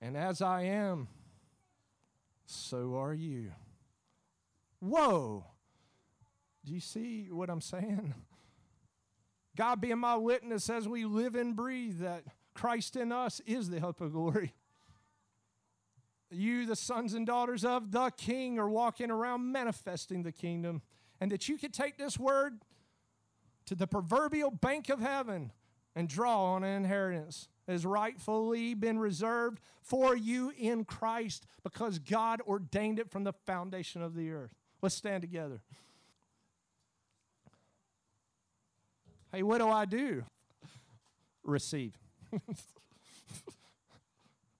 [0.00, 1.08] and as I am,
[2.46, 3.52] so are you.
[4.80, 5.44] Whoa!
[6.64, 8.14] Do you see what I'm saying?
[9.56, 12.24] God being my witness as we live and breathe that
[12.54, 14.54] Christ in us is the hope of glory.
[16.30, 20.80] You, the sons and daughters of the King, are walking around manifesting the kingdom.
[21.20, 22.62] And that you could take this word
[23.66, 25.52] to the proverbial bank of heaven
[25.94, 32.40] and draw on an inheritance has rightfully been reserved for you in Christ because God
[32.46, 34.54] ordained it from the foundation of the earth.
[34.80, 35.60] Let's stand together.
[39.32, 40.24] Hey, what do I do?
[41.42, 41.96] Receive.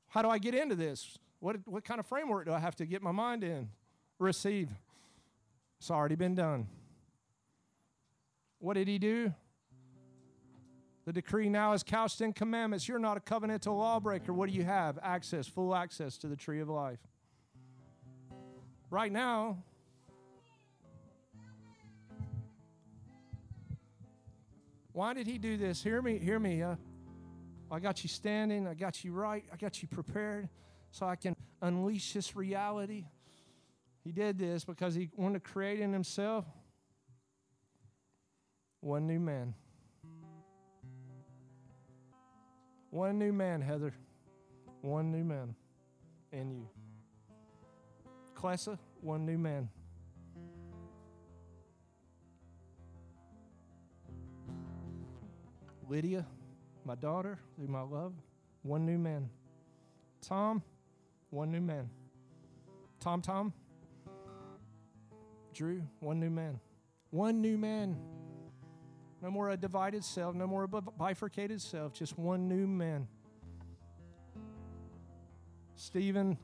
[0.09, 1.19] How do I get into this?
[1.41, 3.69] What, what kind of framework do I have to get my mind in?
[4.19, 4.71] Receive.
[5.79, 6.69] It's already been done.
[8.59, 9.35] What did he do?
[11.05, 12.87] The decree now is couched in commandments.
[12.87, 14.33] You're not a covenantal lawbreaker.
[14.33, 14.99] What do you have?
[15.03, 17.01] Access, full access to the tree of life.
[18.89, 19.65] Right now,
[24.93, 25.83] why did he do this?
[25.83, 26.63] Hear me, hear me.
[26.63, 26.77] Uh,
[27.71, 30.49] I got you standing, I got you right, I got you prepared
[30.91, 33.05] so I can unleash this reality.
[34.05, 36.45] He did this because he wanted to create in himself
[38.81, 39.55] one new man.
[42.91, 43.95] One new man, Heather.
[44.83, 45.55] One new man
[46.33, 46.69] in you.
[48.37, 49.71] Clessa, one new man.
[55.89, 56.27] Lydia,
[56.85, 58.13] my daughter, through my love,
[58.63, 59.29] one new man.
[60.21, 60.63] Tom,
[61.31, 61.91] one new man.
[63.01, 63.53] Tom Tom,
[65.53, 66.61] Drew, one new man.
[67.11, 67.99] One new man.
[69.21, 73.07] No more a divided self, no more a bifurcated self, just one new man.
[75.75, 76.39] Stephen,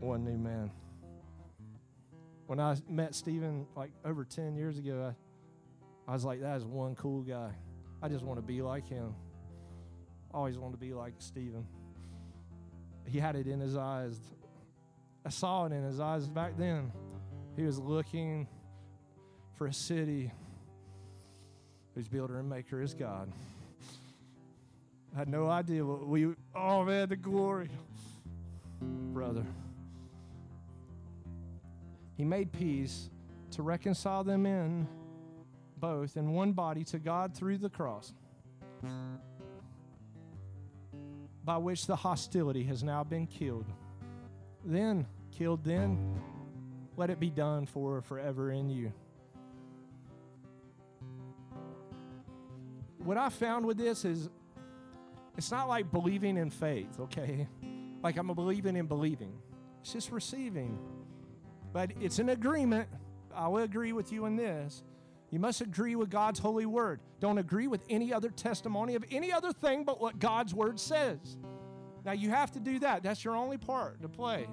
[0.00, 0.70] one new man.
[2.46, 5.14] When I met Stephen like over 10 years ago,
[6.06, 7.50] I, I was like, that is one cool guy.
[8.04, 9.14] I just want to be like him.
[10.30, 11.66] always want to be like Stephen.
[13.06, 14.20] He had it in his eyes.
[15.24, 16.92] I saw it in his eyes back then.
[17.56, 18.46] He was looking
[19.56, 20.30] for a city
[21.94, 23.32] whose builder and maker is God.
[25.14, 27.70] I had no idea what we, oh man, the glory.
[28.82, 29.46] Brother.
[32.18, 33.08] He made peace
[33.52, 34.86] to reconcile them in
[35.84, 38.14] both in one body to God through the cross,
[41.44, 43.66] by which the hostility has now been killed.
[44.64, 46.18] Then, killed then,
[46.96, 48.94] let it be done for forever in you.
[53.04, 54.30] what I found with this is
[55.36, 57.46] it's not like believing in faith, okay?
[58.02, 59.34] Like I'm believing in believing.
[59.82, 60.78] It's just receiving.
[61.74, 62.88] But it's an agreement.
[63.34, 64.82] I will agree with you in this.
[65.34, 67.00] You must agree with God's holy word.
[67.18, 71.36] Don't agree with any other testimony of any other thing but what God's word says.
[72.04, 73.02] Now you have to do that.
[73.02, 74.46] That's your only part to play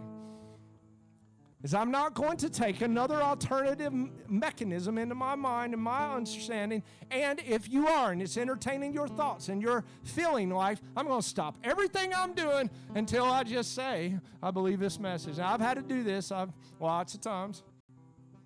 [1.63, 3.93] is I'm not going to take another alternative
[4.27, 6.81] mechanism into my mind and my understanding.
[7.11, 11.21] And if you are, and it's entertaining your thoughts and your feeling life, I'm going
[11.21, 15.37] to stop everything I'm doing until I just say, I believe this message.
[15.37, 16.49] Now, I've had to do this I've,
[16.79, 17.61] lots of times.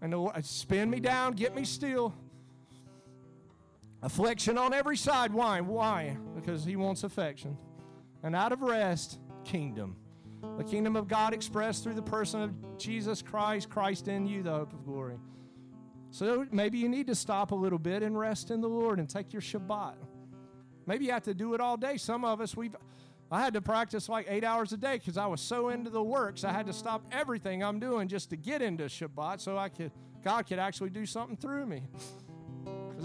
[0.01, 2.13] And spin me down, get me still.
[4.05, 5.33] Affliction on every side.
[5.33, 5.61] Why?
[5.61, 6.15] Why?
[6.35, 7.57] Because he wants affection.
[8.21, 9.95] And out of rest, kingdom.
[10.59, 14.51] The kingdom of God expressed through the person of Jesus Christ, Christ in you, the
[14.51, 15.17] hope of glory.
[16.11, 19.09] So maybe you need to stop a little bit and rest in the Lord and
[19.09, 19.95] take your Shabbat.
[20.85, 21.97] Maybe you have to do it all day.
[21.97, 22.75] Some of us, we've,
[23.31, 26.03] I had to practice like eight hours a day because I was so into the
[26.03, 26.43] works.
[26.43, 29.91] I had to stop everything I'm doing just to get into Shabbat so I could,
[30.23, 31.81] God could actually do something through me.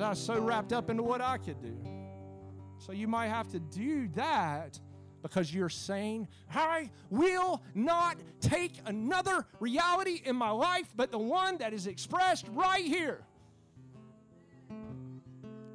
[0.01, 1.77] Because I was so wrapped up into what I could do.
[2.79, 4.81] So you might have to do that
[5.21, 11.59] because you're saying, I will not take another reality in my life but the one
[11.59, 13.21] that is expressed right here.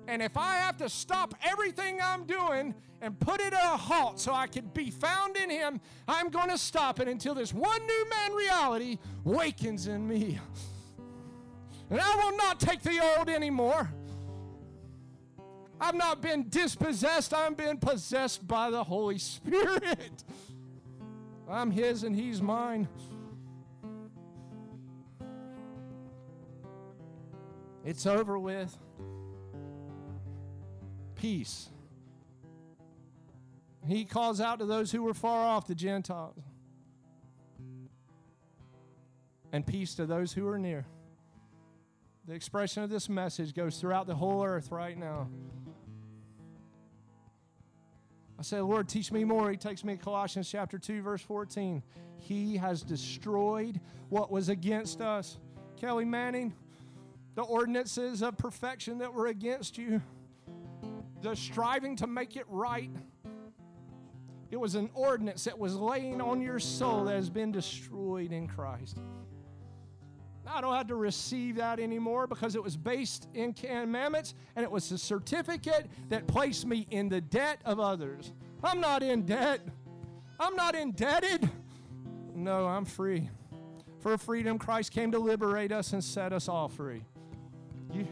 [0.08, 4.20] And if I have to stop everything I'm doing and put it at a halt
[4.20, 7.86] so I can be found in Him, I'm going to stop it until this one
[7.86, 10.40] new man reality wakens in me.
[11.92, 13.88] And I will not take the old anymore.
[15.80, 20.24] I've not been dispossessed, I'm been possessed by the Holy Spirit.
[21.50, 22.88] I'm His and He's mine.
[27.84, 28.76] It's over with.
[31.16, 31.70] Peace.
[33.86, 36.42] He calls out to those who were far off, the Gentiles.
[39.52, 40.86] And peace to those who are near.
[42.28, 45.30] The expression of this message goes throughout the whole earth right now.
[48.38, 49.49] I say, Lord, teach me more.
[49.49, 51.82] He takes me to Colossians chapter 2, verse 14.
[52.18, 53.80] He has destroyed
[54.10, 55.38] what was against us.
[55.78, 56.53] Kelly Manning,
[57.36, 60.02] the ordinances of perfection that were against you,
[61.22, 62.90] the striving to make it right.
[64.52, 68.48] It was an ordinance that was laying on your soul that has been destroyed in
[68.48, 68.99] Christ.
[70.48, 74.72] I don't have to receive that anymore because it was based in commandments and it
[74.72, 78.32] was a certificate that placed me in the debt of others.
[78.64, 79.62] I'm not in debt.
[80.40, 81.50] I'm not indebted.
[82.34, 83.30] No, I'm free.
[84.00, 87.04] For freedom, Christ came to liberate us and set us all free.
[87.92, 88.08] You,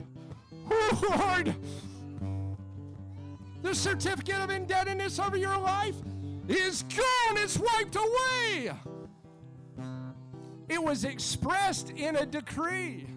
[0.72, 1.56] oh Lord,
[3.62, 5.96] the certificate of indebtedness over your life
[6.48, 7.38] is gone.
[7.38, 8.72] It's wiped away.
[10.70, 13.08] It was expressed in a decree.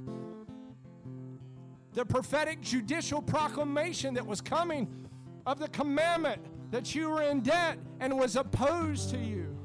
[1.93, 5.09] The prophetic judicial proclamation that was coming
[5.47, 9.57] of the commandment that you were in debt and was opposed to you.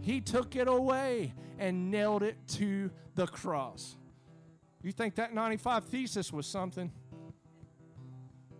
[0.00, 3.96] He took it away and nailed it to the cross.
[4.82, 6.92] You think that 95 thesis was something?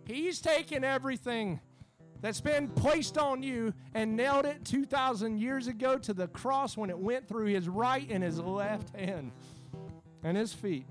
[0.06, 1.60] He's taken everything
[2.20, 6.90] that's been placed on you and nailed it 2,000 years ago to the cross when
[6.90, 9.32] it went through his right and his left hand
[10.22, 10.86] and his feet.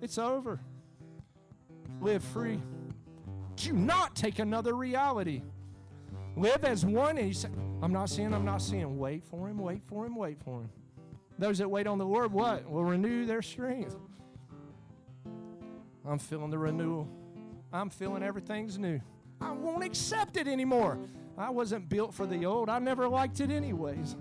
[0.00, 0.60] It's over.
[2.00, 2.60] Live free.
[3.56, 5.42] Do not take another reality.
[6.36, 8.98] Live as one, and he said, I'm not seeing, I'm not seeing.
[8.98, 10.70] Wait for him, wait for him, wait for him.
[11.38, 12.68] Those that wait on the Lord, what?
[12.68, 13.96] Will renew their strength.
[16.06, 17.08] I'm feeling the renewal.
[17.72, 19.00] I'm feeling everything's new.
[19.40, 20.98] I won't accept it anymore.
[21.36, 22.68] I wasn't built for the old.
[22.68, 24.16] I never liked it anyways.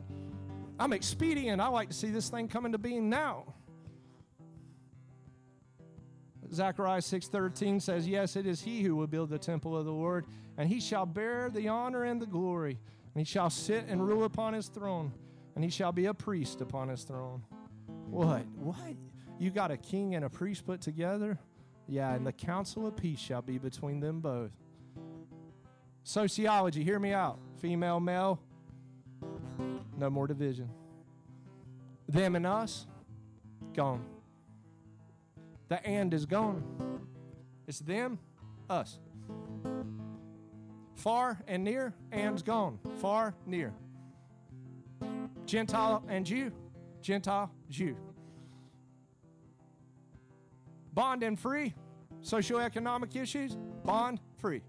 [0.77, 1.61] I'm expedient.
[1.61, 3.53] I like to see this thing come into being now.
[6.53, 10.25] Zechariah 6:13 says, "Yes, it is he who will build the temple of the Lord,
[10.57, 12.79] and he shall bear the honor and the glory,
[13.13, 15.13] and he shall sit and rule upon his throne,
[15.55, 17.43] and he shall be a priest upon his throne."
[18.09, 18.45] What?
[18.57, 18.95] What?
[19.39, 21.39] You got a king and a priest put together?
[21.87, 24.51] Yeah, and the counsel of peace shall be between them both.
[26.05, 27.39] Sociology, hear me out.
[27.59, 28.39] Female, male,
[29.97, 30.69] no more division.
[32.07, 32.85] Them and us,
[33.73, 34.05] gone.
[35.67, 36.63] The and is gone.
[37.65, 38.19] It's them,
[38.69, 38.99] us.
[40.93, 42.77] Far and near, and's gone.
[43.01, 43.73] Far, near.
[45.47, 46.51] Gentile and Jew,
[47.01, 47.97] Gentile, Jew.
[50.93, 51.73] Bond and free,
[52.21, 54.61] socioeconomic issues, bond free.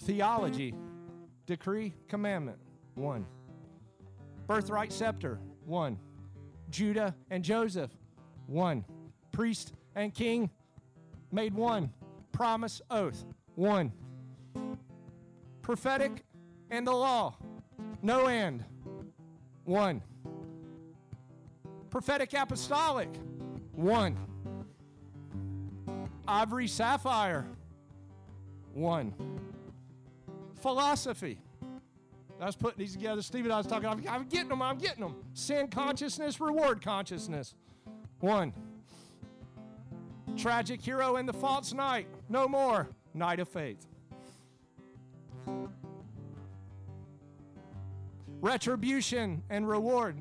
[0.00, 0.74] Theology,
[1.46, 2.58] decree, commandment,
[2.94, 3.26] one.
[4.46, 5.98] Birthright scepter, one.
[6.70, 7.90] Judah and Joseph,
[8.46, 8.84] one.
[9.32, 10.50] Priest and king,
[11.32, 11.92] made one.
[12.32, 13.92] Promise, oath, one.
[15.62, 16.24] Prophetic
[16.70, 17.36] and the law,
[18.02, 18.64] no end,
[19.64, 20.02] one.
[21.90, 23.10] Prophetic apostolic,
[23.72, 24.16] one.
[26.26, 27.46] Ivory sapphire,
[28.72, 29.14] one.
[30.68, 31.38] Philosophy.
[32.38, 33.22] I was putting these together.
[33.22, 33.88] Steve and I was talking.
[33.88, 34.60] I'm, I'm getting them.
[34.60, 35.16] I'm getting them.
[35.32, 37.54] Sin consciousness, reward consciousness.
[38.20, 38.52] One.
[40.36, 42.06] Tragic hero in the false night.
[42.28, 42.86] No more.
[43.14, 43.86] Knight of faith.
[48.42, 50.20] Retribution and reward.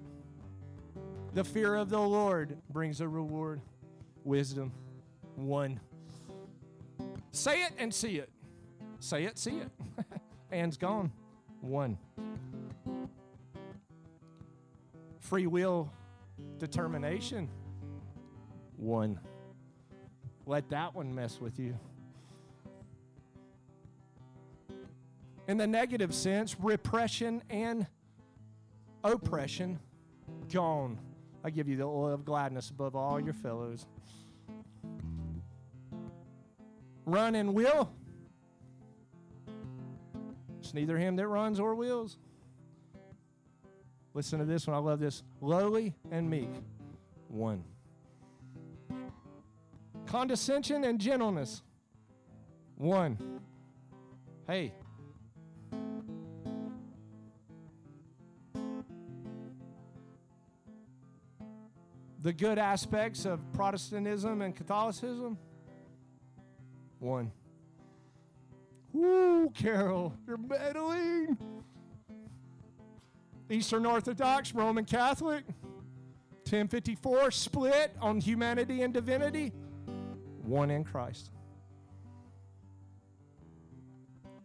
[1.34, 3.60] The fear of the Lord brings a reward.
[4.24, 4.72] Wisdom.
[5.36, 5.82] One.
[7.34, 8.30] Say it and see it.
[9.02, 9.72] Say it, see it.
[10.52, 11.12] and's gone.
[11.62, 11.98] One.
[15.20, 15.92] Free will
[16.58, 17.50] determination.
[18.78, 19.20] One.
[20.46, 21.78] Let that one mess with you.
[25.48, 27.88] In the negative sense, repression and
[29.04, 29.80] oppression,
[30.52, 31.00] gone.
[31.44, 33.86] I give you the oil of gladness above all your fellows.
[37.06, 37.90] Run and will.
[40.68, 42.18] It's neither him that runs or wills.
[44.14, 44.76] Listen to this one.
[44.76, 45.24] I love this.
[45.40, 46.50] Lowly and meek.
[47.30, 47.64] One.
[50.08, 51.64] Condescension and gentleness.
[52.76, 53.18] One.
[54.46, 54.74] Hey.
[62.24, 65.38] The good aspects of Protestantism and Catholicism.
[67.00, 67.32] One.
[68.98, 71.38] Woo, Carol, you're meddling.
[73.48, 75.46] Eastern Orthodox, Roman Catholic,
[76.46, 79.54] 1054, split on humanity and divinity,
[80.42, 81.30] one in Christ.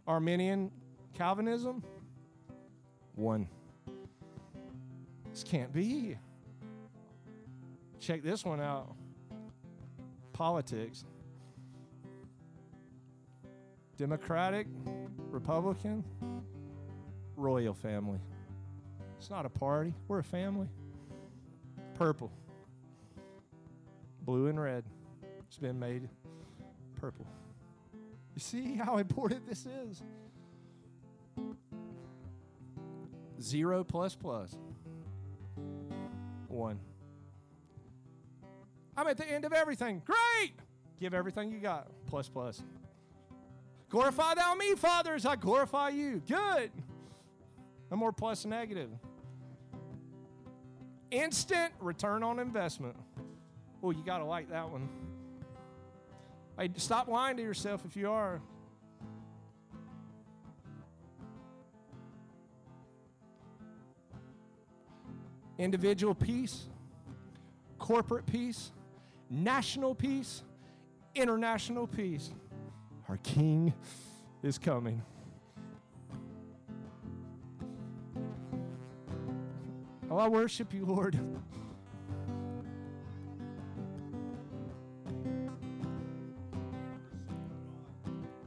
[0.07, 0.71] Arminian
[1.15, 1.83] Calvinism,
[3.15, 3.49] one.
[5.31, 6.19] This can't be.
[8.01, 8.95] Check this one out
[10.35, 11.05] politics.
[14.03, 14.67] Democratic,
[15.31, 16.03] Republican,
[17.37, 18.19] royal family.
[19.17, 20.67] It's not a party, we're a family.
[21.95, 22.33] Purple,
[24.23, 24.83] blue, and red.
[25.47, 26.09] It's been made
[27.01, 27.25] purple.
[28.35, 30.03] You see how important this is?
[33.41, 34.57] Zero plus plus.
[36.49, 36.81] One.
[38.97, 40.03] I'm at the end of everything.
[40.05, 40.55] Great!
[40.99, 41.87] Give everything you got.
[42.09, 42.65] Plus plus.
[43.93, 46.23] Glorify thou me, Father, as I glorify you.
[46.27, 46.71] Good.
[47.91, 48.89] No more plus negative.
[51.11, 52.97] Instant return on investment.
[53.83, 54.89] Oh, you got to like that one.
[56.59, 58.41] Hey, stop lying to yourself if you are.
[65.59, 66.65] Individual peace,
[67.79, 68.73] corporate peace,
[69.29, 70.45] national peace,
[71.15, 72.31] international peace.
[73.13, 73.75] Our King
[74.43, 75.03] is coming.
[80.11, 81.21] Oh, I worship you, Lord.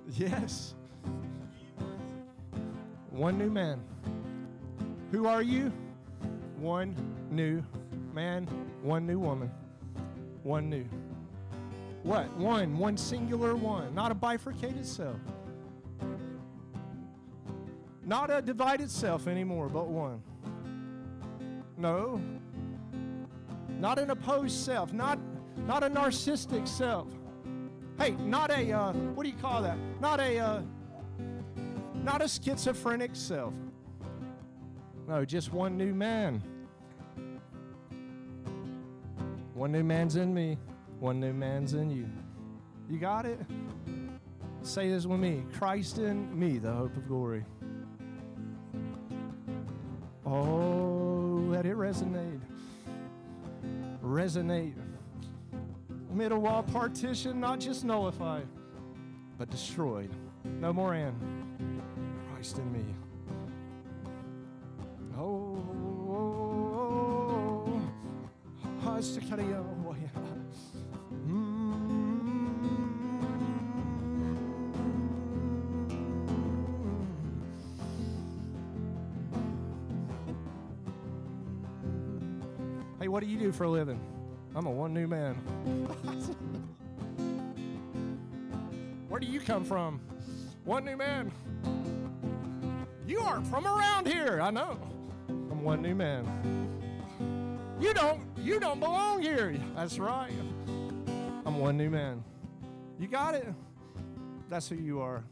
[0.09, 0.73] Yes.
[3.11, 3.83] One new man.
[5.11, 5.71] Who are you?
[6.57, 6.95] One
[7.29, 7.63] new
[8.15, 8.45] man,
[8.81, 9.51] one new woman,
[10.41, 10.85] one new.
[12.05, 12.31] What?
[12.37, 15.17] One, one singular one, not a bifurcated self.
[18.05, 20.21] Not a divided self anymore, but one.
[21.79, 22.21] No.
[23.79, 25.17] Not an opposed self, not,
[25.65, 27.07] not a narcissistic self.
[27.97, 29.77] Hey, not a, uh, what do you call that?
[29.99, 30.61] Not a, uh,
[32.03, 33.55] not a schizophrenic self.
[35.07, 36.43] No, just one new man.
[39.55, 40.59] One new man's in me,
[41.05, 42.09] one new man's in you.
[42.89, 43.39] You got it?
[44.63, 47.45] Say this with me Christ in me, the hope of glory.
[50.25, 52.41] Oh, let it resonate.
[54.03, 54.73] Resonate.
[56.09, 58.47] Middle wall partition, not just nullified,
[59.37, 60.09] but destroyed.
[60.43, 61.13] No more in.
[62.31, 62.83] Christ in me.
[65.15, 65.55] Oh,
[66.09, 67.81] oh, oh, oh.
[83.15, 83.97] What do you do for a living?
[84.55, 85.35] I'm a one new man.
[89.07, 90.01] Where do you come from?
[90.65, 91.31] One new man.
[93.07, 94.41] You aren't from around here.
[94.41, 94.77] I know.
[95.29, 96.27] I'm one new man.
[97.79, 99.55] You don't you don't belong here.
[99.77, 100.33] That's right.
[101.45, 102.21] I'm one new man.
[102.99, 103.47] You got it.
[104.49, 105.23] That's who you are.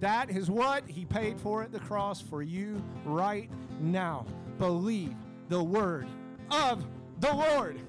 [0.00, 3.48] That is what he paid for at the cross for you right
[3.80, 4.26] now.
[4.58, 5.14] Believe
[5.48, 6.06] the word
[6.50, 6.84] of
[7.22, 7.80] the Lord.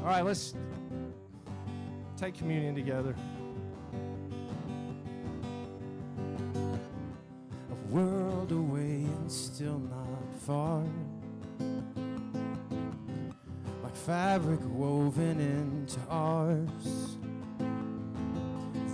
[0.00, 0.54] All right, let's
[2.16, 3.14] take communion together.
[7.70, 10.82] A world away and still not far.
[13.84, 17.16] Like fabric woven into ours.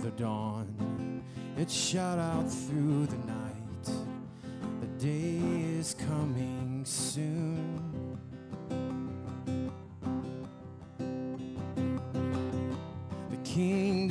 [0.03, 1.23] The dawn,
[1.57, 4.05] it shot out through the night.
[4.81, 5.39] The day
[5.79, 7.78] is coming soon.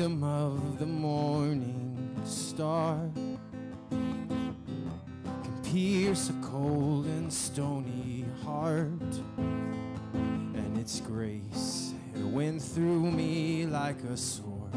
[0.08, 2.98] Kingdom of the morning star
[3.90, 8.90] can pierce a cold and stony heart.
[9.36, 14.72] And its grace, it went through me like a sword,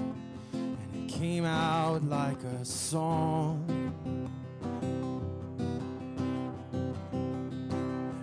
[0.53, 3.63] and it came out like a song.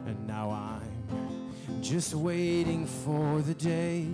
[0.07, 4.09] And now I'm just waiting for the day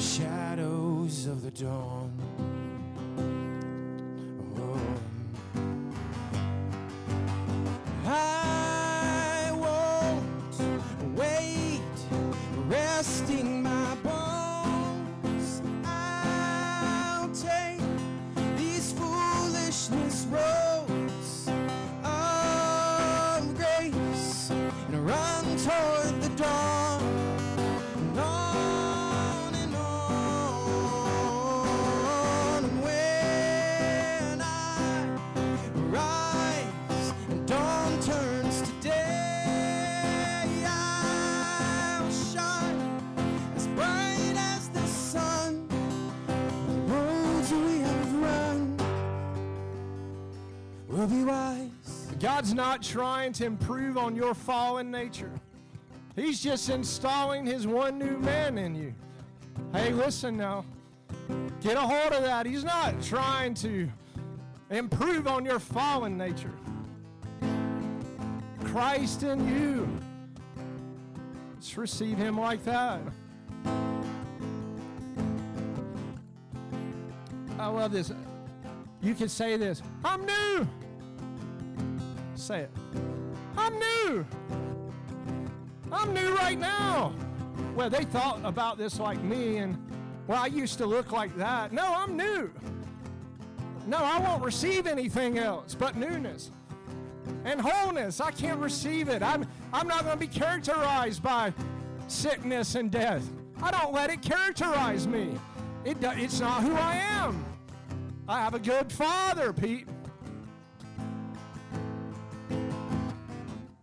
[0.00, 2.21] shadows of the dawn.
[52.42, 55.30] God's not trying to improve on your fallen nature.
[56.16, 58.92] He's just installing his one new man in you.
[59.72, 60.64] Hey, listen now.
[61.60, 62.44] Get a hold of that.
[62.44, 63.88] He's not trying to
[64.70, 66.50] improve on your fallen nature.
[68.64, 69.88] Christ in you.
[71.54, 73.02] Let's receive him like that.
[77.56, 78.10] I love this.
[79.00, 80.66] You can say this I'm new.
[82.42, 82.70] Say it.
[83.56, 84.26] I'm new.
[85.92, 87.14] I'm new right now.
[87.76, 89.78] Well, they thought about this like me, and
[90.26, 91.70] well, I used to look like that.
[91.70, 92.50] No, I'm new.
[93.86, 96.50] No, I won't receive anything else but newness
[97.44, 98.20] and wholeness.
[98.20, 99.22] I can't receive it.
[99.22, 101.54] I'm, I'm not going to be characterized by
[102.08, 103.24] sickness and death.
[103.62, 105.38] I don't let it characterize me.
[105.84, 107.44] It, it's not who I am.
[108.26, 109.86] I have a good father, Pete.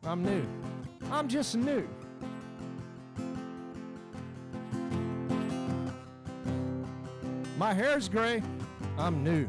[0.10, 0.44] I'm new.
[1.12, 1.88] I'm just new.
[7.60, 8.42] My hair's gray.
[8.98, 9.48] I'm new.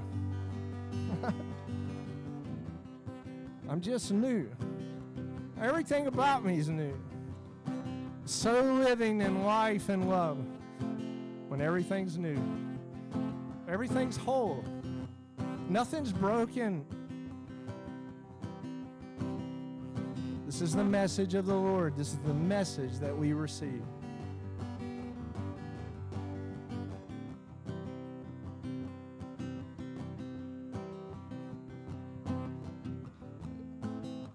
[3.70, 4.50] I'm just new.
[5.58, 6.94] Everything about me is new.
[8.26, 10.36] So living in life and love
[11.48, 12.39] when everything's new.
[13.66, 14.62] Everything's whole.
[15.70, 16.84] Nothing's broken.
[20.50, 21.96] This is the message of the Lord.
[21.96, 23.84] This is the message that we receive.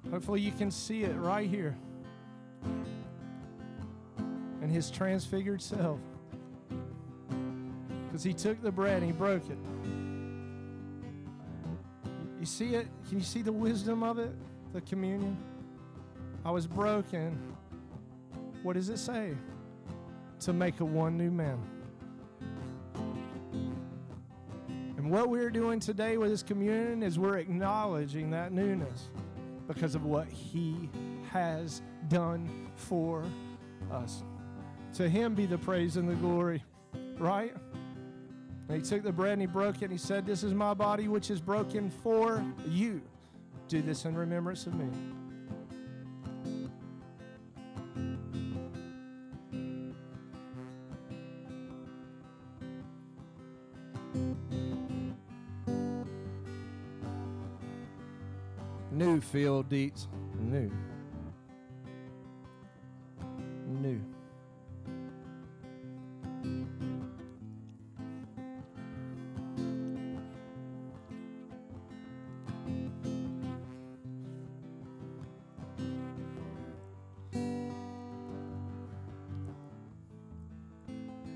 [0.10, 1.76] Hopefully, you can see it right here
[4.62, 6.00] in his transfigured self.
[8.06, 9.58] Because he took the bread and he broke it.
[12.40, 12.88] You see it?
[13.10, 14.32] Can you see the wisdom of it?
[14.72, 15.36] The communion?
[16.46, 17.38] I was broken.
[18.62, 19.32] What does it say?
[20.42, 21.60] To make a one new man.
[24.96, 29.10] And what we're doing today with this communion is we're acknowledging that newness
[29.68, 30.88] because of what He
[31.32, 33.24] has done for
[33.92, 34.24] us.
[34.94, 36.64] To Him be the praise and the glory,
[37.18, 37.56] right?
[38.70, 40.76] And He took the bread and He broke it and He said, This is my
[40.76, 43.02] body which is broken for you.
[43.68, 44.86] Do this in remembrance of me.
[58.96, 60.08] New field deeds.
[60.40, 60.72] New.
[63.68, 64.02] New.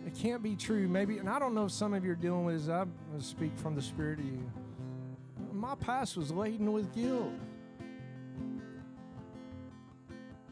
[0.06, 0.88] It can't be true.
[0.88, 2.70] Maybe, and I don't know if some of you are dealing with this.
[2.70, 2.86] I
[3.20, 4.50] speak from the Spirit of you.
[5.60, 7.34] My past was laden with guilt.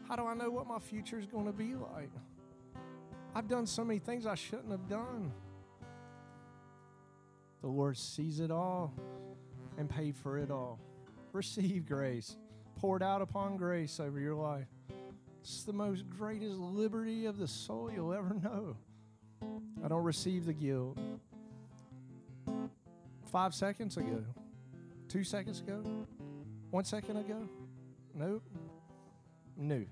[0.06, 2.10] How do I know what my future is going to be like?
[3.34, 5.32] I've done so many things I shouldn't have done.
[7.62, 8.92] The Lord sees it all
[9.78, 10.78] and paid for it all.
[11.32, 12.36] Receive grace,
[12.78, 14.68] poured out upon grace over your life.
[15.40, 18.76] It's the most greatest liberty of the soul you'll ever know.
[19.82, 20.98] I don't receive the guilt.
[23.32, 24.22] Five seconds ago,
[25.08, 25.82] two seconds ago,
[26.70, 27.48] one second ago,
[28.14, 28.42] nope,
[29.56, 29.86] new.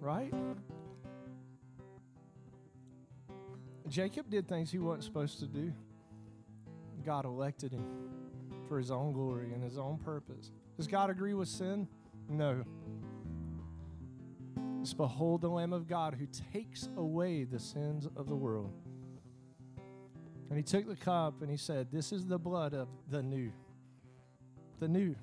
[0.00, 0.32] Right?
[3.88, 5.72] Jacob did things he wasn't supposed to do.
[7.04, 7.84] God elected him
[8.68, 10.52] for his own glory and his own purpose.
[10.76, 11.88] Does God agree with sin?
[12.28, 12.64] No.
[14.80, 18.72] It's behold the Lamb of God who takes away the sins of the world.
[20.48, 23.52] And he took the cup and he said, This is the blood of the new,
[24.80, 25.14] the new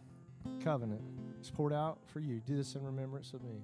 [0.64, 1.02] covenant.
[1.42, 2.40] is poured out for you.
[2.46, 3.64] Do this in remembrance of me.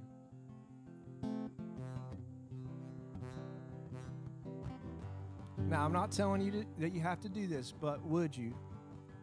[5.69, 8.53] Now, I'm not telling you to, that you have to do this, but would you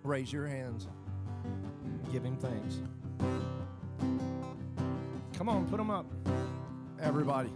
[0.04, 0.88] raise your hands?
[2.12, 2.80] Give him thanks.
[5.36, 6.06] Come on, put them up.
[7.00, 7.50] Everybody.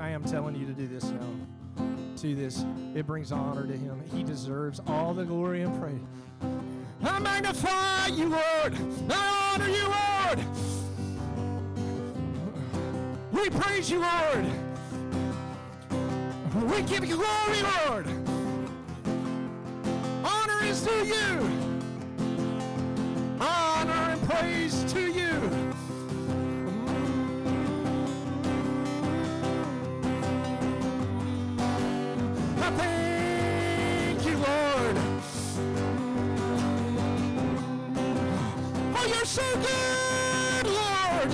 [0.00, 1.86] I am telling you to do this now.
[2.16, 4.02] To this, it brings honor to him.
[4.14, 6.61] He deserves all the glory and praise.
[7.02, 8.74] I magnify you, Lord.
[9.10, 10.38] I honor you, Lord.
[13.32, 14.46] We praise you, Lord.
[16.70, 18.06] We give you glory, Lord.
[20.24, 21.50] Honor is to you.
[23.40, 25.11] Honor and praise to you.
[39.32, 41.32] So good, Lord.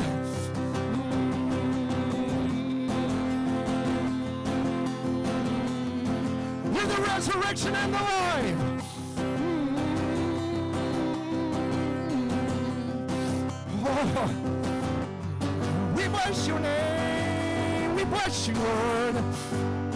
[6.72, 8.60] You're the resurrection and the life.
[13.84, 14.30] Oh,
[15.96, 17.96] we bless your name.
[17.96, 19.87] We bless you, Lord.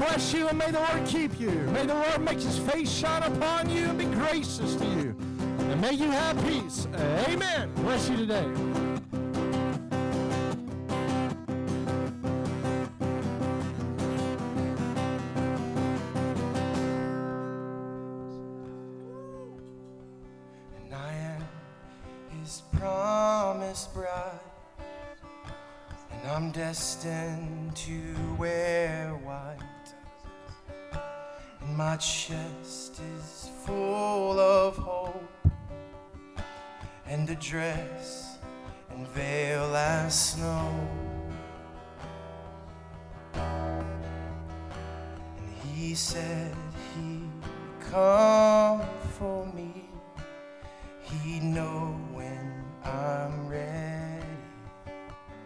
[0.00, 1.50] Bless you and may the Lord keep you.
[1.72, 5.14] May the Lord make his face shine upon you and be gracious to you.
[5.70, 6.88] And may you have peace.
[7.28, 7.70] Amen.
[7.76, 8.69] Bless you today.
[32.00, 35.22] Chest is full of hope,
[37.06, 38.38] and a dress
[38.88, 40.88] and veil as snow.
[43.34, 43.84] And
[45.62, 46.54] he said
[46.94, 47.30] he'd
[47.90, 48.80] come
[49.18, 49.84] for me.
[51.02, 54.24] He'd know when I'm ready.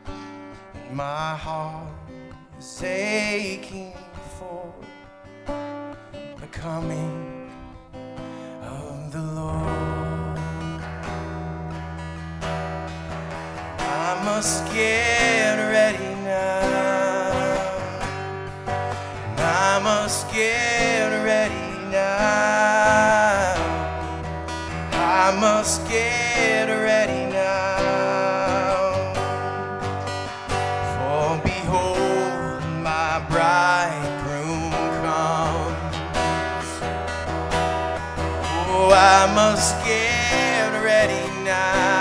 [0.07, 1.89] And my heart
[2.57, 3.93] is aching
[4.39, 4.73] for
[6.55, 7.51] coming
[8.63, 10.79] of the Lord.
[13.79, 16.61] I must get ready now.
[19.37, 20.84] I must get
[39.51, 41.94] must get ready now.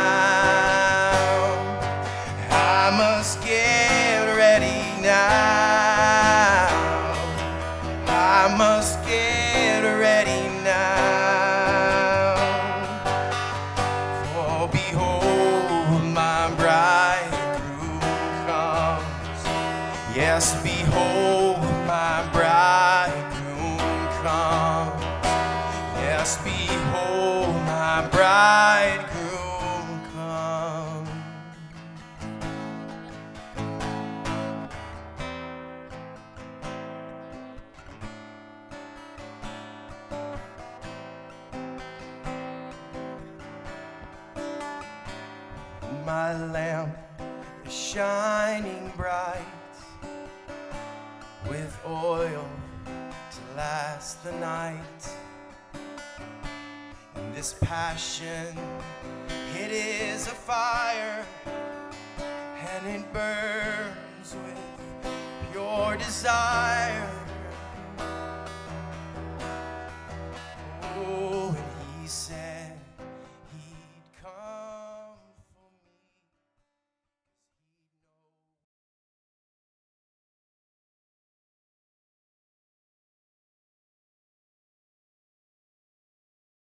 [54.24, 55.10] the night.
[57.16, 58.58] And this passion,
[59.60, 61.26] it is a fire,
[62.26, 65.12] and it burns with
[65.52, 67.10] pure desire.
[70.96, 72.53] Oh, and he said.